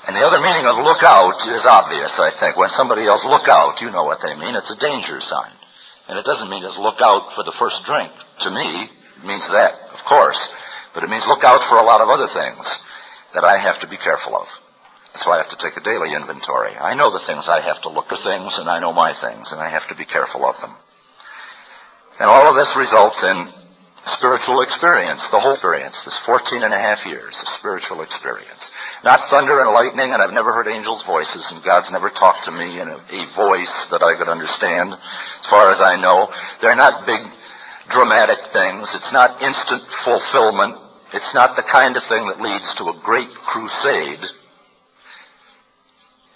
And 0.04 0.16
the 0.16 0.24
other 0.24 0.40
meaning 0.40 0.68
of 0.68 0.84
look 0.84 1.00
out 1.00 1.36
is 1.48 1.64
obvious, 1.64 2.12
I 2.20 2.32
think. 2.36 2.60
When 2.60 2.68
somebody 2.76 3.08
else 3.08 3.24
look 3.24 3.48
out, 3.48 3.80
you 3.80 3.88
know 3.88 4.04
what 4.04 4.20
they 4.20 4.36
mean. 4.36 4.52
It's 4.52 4.72
a 4.72 4.80
danger 4.80 5.16
sign. 5.20 5.52
And 6.08 6.20
it 6.20 6.28
doesn't 6.28 6.52
mean 6.52 6.60
just 6.60 6.76
look 6.76 7.00
out 7.00 7.32
for 7.32 7.44
the 7.44 7.56
first 7.56 7.80
drink. 7.88 8.12
To 8.44 8.52
me, 8.52 8.92
it 8.92 9.24
means 9.24 9.44
that, 9.56 9.72
of 9.96 10.00
course. 10.04 10.36
But 10.92 11.04
it 11.04 11.10
means 11.10 11.24
look 11.24 11.44
out 11.44 11.64
for 11.72 11.80
a 11.80 11.88
lot 11.88 12.04
of 12.04 12.12
other 12.12 12.28
things 12.36 12.60
that 13.32 13.48
I 13.48 13.56
have 13.56 13.80
to 13.80 13.88
be 13.88 13.96
careful 13.96 14.36
of. 14.36 14.46
So 15.22 15.30
I 15.30 15.38
have 15.38 15.50
to 15.50 15.60
take 15.62 15.78
a 15.78 15.84
daily 15.86 16.10
inventory. 16.10 16.74
I 16.74 16.98
know 16.98 17.14
the 17.14 17.22
things 17.26 17.46
I 17.46 17.62
have 17.62 17.80
to 17.86 17.90
look 17.94 18.10
at 18.10 18.18
things, 18.26 18.50
and 18.58 18.66
I 18.66 18.80
know 18.82 18.92
my 18.92 19.14
things, 19.14 19.46
and 19.54 19.62
I 19.62 19.70
have 19.70 19.86
to 19.88 19.94
be 19.94 20.04
careful 20.04 20.42
of 20.42 20.58
them. 20.58 20.74
And 22.18 22.26
all 22.30 22.50
of 22.50 22.58
this 22.58 22.70
results 22.74 23.18
in 23.22 23.64
spiritual 24.18 24.60
experience, 24.60 25.22
the 25.32 25.40
whole 25.40 25.54
experience, 25.54 25.96
this 26.04 26.18
14 26.26 26.62
and 26.62 26.74
a 26.74 26.78
half 26.78 27.06
years 27.06 27.32
of 27.40 27.48
spiritual 27.56 28.02
experience. 28.02 28.60
Not 29.02 29.30
thunder 29.30 29.62
and 29.62 29.72
lightning, 29.72 30.12
and 30.12 30.20
I've 30.20 30.36
never 30.36 30.52
heard 30.52 30.68
angels' 30.68 31.06
voices, 31.06 31.46
and 31.50 31.64
God's 31.64 31.88
never 31.90 32.10
talked 32.10 32.44
to 32.44 32.52
me 32.52 32.82
in 32.82 32.90
a, 32.90 32.98
a 32.98 33.22
voice 33.38 33.74
that 33.90 34.04
I 34.04 34.18
could 34.18 34.28
understand, 34.28 34.92
as 34.92 35.46
far 35.48 35.72
as 35.72 35.80
I 35.80 35.96
know. 35.96 36.28
They're 36.60 36.76
not 36.76 37.06
big, 37.08 37.22
dramatic 37.90 38.52
things. 38.52 38.90
It's 38.92 39.14
not 39.14 39.40
instant 39.40 39.82
fulfillment. 40.04 40.76
It's 41.16 41.32
not 41.32 41.56
the 41.56 41.64
kind 41.70 41.96
of 41.96 42.04
thing 42.10 42.28
that 42.28 42.44
leads 42.44 42.68
to 42.76 42.92
a 42.92 43.00
great 43.00 43.30
crusade. 43.48 44.20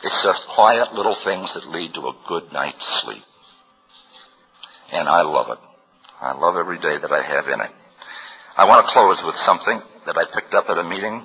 It's 0.02 0.22
just 0.22 0.42
quiet 0.54 0.94
little 0.94 1.16
things 1.24 1.50
that 1.54 1.68
lead 1.68 1.94
to 1.94 2.00
a 2.00 2.18
good 2.28 2.52
night's 2.52 3.02
sleep. 3.02 3.22
And 4.92 5.08
I 5.08 5.22
love 5.22 5.50
it. 5.50 5.58
I 6.20 6.32
love 6.32 6.56
every 6.56 6.78
day 6.78 6.96
that 7.00 7.12
I 7.12 7.22
have 7.22 7.46
in 7.46 7.60
it. 7.60 7.70
I 8.56 8.64
want 8.64 8.86
to 8.86 8.92
close 8.92 9.22
with 9.24 9.34
something 9.46 9.80
that 10.06 10.16
I 10.16 10.24
picked 10.34 10.54
up 10.54 10.66
at 10.68 10.78
a 10.78 10.84
meeting 10.84 11.22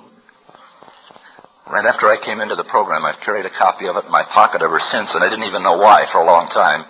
Right 1.64 1.88
after 1.88 2.12
I 2.12 2.20
came 2.20 2.44
into 2.44 2.60
the 2.60 2.68
program, 2.68 3.08
I've 3.08 3.24
carried 3.24 3.48
a 3.48 3.56
copy 3.56 3.88
of 3.88 3.96
it 3.96 4.04
in 4.04 4.12
my 4.12 4.20
pocket 4.36 4.60
ever 4.60 4.76
since, 4.92 5.08
and 5.16 5.24
I 5.24 5.32
didn't 5.32 5.48
even 5.48 5.64
know 5.64 5.80
why 5.80 6.04
for 6.12 6.20
a 6.20 6.28
long 6.28 6.44
time. 6.52 6.84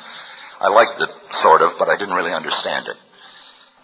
I 0.59 0.67
liked 0.67 0.99
it, 0.99 1.11
sort 1.47 1.63
of, 1.63 1.79
but 1.79 1.87
I 1.87 1.95
didn't 1.95 2.19
really 2.19 2.35
understand 2.35 2.91
it. 2.91 2.99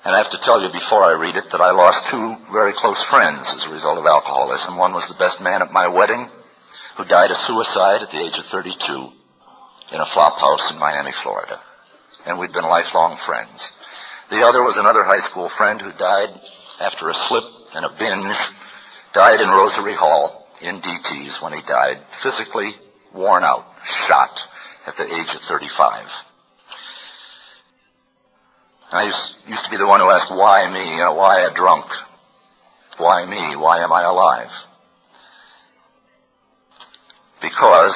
And 0.03 0.11
I 0.11 0.19
have 0.19 0.35
to 0.35 0.43
tell 0.43 0.59
you 0.59 0.67
before 0.75 1.07
I 1.07 1.15
read 1.15 1.39
it 1.39 1.47
that 1.55 1.63
I 1.63 1.71
lost 1.71 2.11
two 2.11 2.35
very 2.51 2.75
close 2.75 2.99
friends 3.07 3.47
as 3.47 3.71
a 3.71 3.75
result 3.75 4.03
of 4.03 4.11
alcoholism. 4.11 4.83
One 4.83 4.91
was 4.91 5.07
the 5.07 5.21
best 5.23 5.39
man 5.39 5.63
at 5.63 5.71
my 5.71 5.87
wedding, 5.87 6.27
who 7.01 7.09
died 7.09 7.33
of 7.33 7.41
suicide 7.49 8.05
at 8.05 8.13
the 8.13 8.21
age 8.21 8.37
of 8.37 8.45
32 8.53 8.77
in 8.77 10.01
a 10.05 10.11
flop 10.13 10.37
house 10.37 10.69
in 10.69 10.77
Miami, 10.77 11.17
Florida. 11.25 11.57
And 12.27 12.39
we'd 12.39 12.53
been 12.53 12.69
lifelong 12.69 13.17
friends. 13.25 13.57
The 14.29 14.45
other 14.45 14.61
was 14.61 14.77
another 14.77 15.09
high 15.09 15.25
school 15.33 15.49
friend 15.57 15.81
who 15.81 15.97
died 15.97 16.29
after 16.77 17.09
a 17.09 17.17
slip 17.25 17.49
and 17.73 17.89
a 17.89 17.97
binge, 17.97 18.37
died 19.17 19.41
in 19.41 19.49
Rosary 19.49 19.97
Hall 19.97 20.45
in 20.61 20.85
DTs 20.85 21.41
when 21.41 21.57
he 21.57 21.65
died, 21.65 22.05
physically 22.21 22.77
worn 23.17 23.45
out, 23.45 23.65
shot 24.05 24.37
at 24.87 24.93
the 25.01 25.09
age 25.09 25.33
of 25.33 25.41
35. 25.49 26.05
I 28.93 29.05
used, 29.09 29.65
to 29.65 29.71
be 29.71 29.81
the 29.81 29.89
one 29.89 30.01
who 30.01 30.11
asked, 30.11 30.29
why 30.29 30.69
me? 30.69 30.85
You 30.85 31.01
know, 31.01 31.15
why 31.15 31.49
a 31.49 31.55
drunk? 31.57 31.87
Why 32.99 33.25
me? 33.25 33.57
Why 33.57 33.83
am 33.83 33.93
I 33.93 34.05
alive? 34.05 34.53
Because 37.41 37.95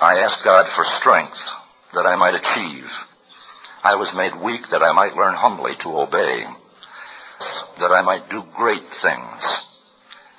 I 0.00 0.18
asked 0.18 0.44
God 0.44 0.66
for 0.76 0.84
strength 1.00 1.38
that 1.94 2.06
I 2.06 2.16
might 2.16 2.34
achieve. 2.34 2.86
I 3.82 3.94
was 3.94 4.12
made 4.14 4.42
weak 4.42 4.62
that 4.70 4.82
I 4.82 4.92
might 4.92 5.14
learn 5.16 5.34
humbly 5.34 5.72
to 5.82 5.88
obey, 5.88 6.44
that 7.80 7.92
I 7.92 8.02
might 8.02 8.28
do 8.30 8.42
great 8.56 8.82
things 9.02 9.42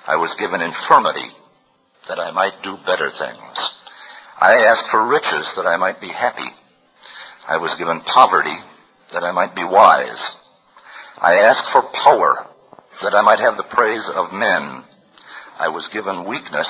I 0.08 0.16
was 0.16 0.34
given 0.40 0.62
infirmity 0.62 1.28
that 2.08 2.18
I 2.18 2.30
might 2.30 2.62
do 2.64 2.78
better 2.86 3.12
things. 3.12 3.56
I 4.40 4.56
asked 4.64 4.88
for 4.90 5.06
riches 5.06 5.52
that 5.54 5.68
I 5.68 5.76
might 5.76 6.00
be 6.00 6.08
happy. 6.08 6.48
I 7.46 7.58
was 7.58 7.76
given 7.78 8.00
poverty 8.00 8.56
that 9.12 9.22
I 9.22 9.32
might 9.32 9.54
be 9.54 9.64
wise. 9.64 10.16
I 11.18 11.34
asked 11.44 11.68
for 11.72 11.82
power 11.92 12.46
that 13.02 13.14
I 13.14 13.20
might 13.20 13.38
have 13.38 13.58
the 13.58 13.68
praise 13.68 14.08
of 14.14 14.32
men. 14.32 14.82
I 15.60 15.68
was 15.68 15.90
given 15.92 16.26
weakness 16.26 16.68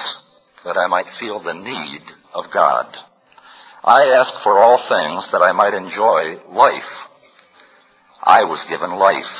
that 0.69 0.77
I 0.77 0.87
might 0.87 1.09
feel 1.19 1.43
the 1.43 1.55
need 1.55 2.05
of 2.35 2.45
God. 2.53 2.85
I 3.83 4.05
asked 4.21 4.45
for 4.45 4.59
all 4.61 4.77
things 4.85 5.27
that 5.33 5.41
I 5.41 5.53
might 5.53 5.73
enjoy 5.73 6.45
life. 6.53 6.93
I 8.23 8.45
was 8.45 8.61
given 8.69 9.01
life 9.01 9.33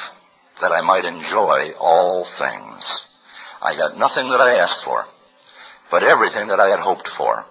that 0.63 0.73
I 0.73 0.81
might 0.81 1.05
enjoy 1.05 1.77
all 1.79 2.25
things. 2.41 2.81
I 3.61 3.77
got 3.77 3.99
nothing 3.99 4.31
that 4.31 4.41
I 4.41 4.57
asked 4.57 4.81
for, 4.87 5.05
but 5.91 6.03
everything 6.03 6.49
that 6.49 6.61
I 6.61 6.71
had 6.73 6.81
hoped 6.81 7.11
for. 7.19 7.45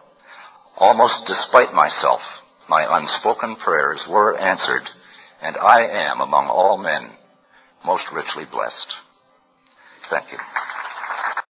Almost 0.78 1.28
despite 1.28 1.72
myself, 1.72 2.22
my 2.68 2.82
unspoken 2.82 3.58
prayers 3.64 4.02
were 4.10 4.38
answered, 4.38 4.90
and 5.40 5.56
I 5.56 6.10
am 6.10 6.22
among 6.22 6.48
all 6.48 6.78
men 6.78 7.12
most 7.86 8.06
richly 8.12 8.46
blessed. 8.50 8.90
Thank 10.10 10.32
you. 10.32 10.40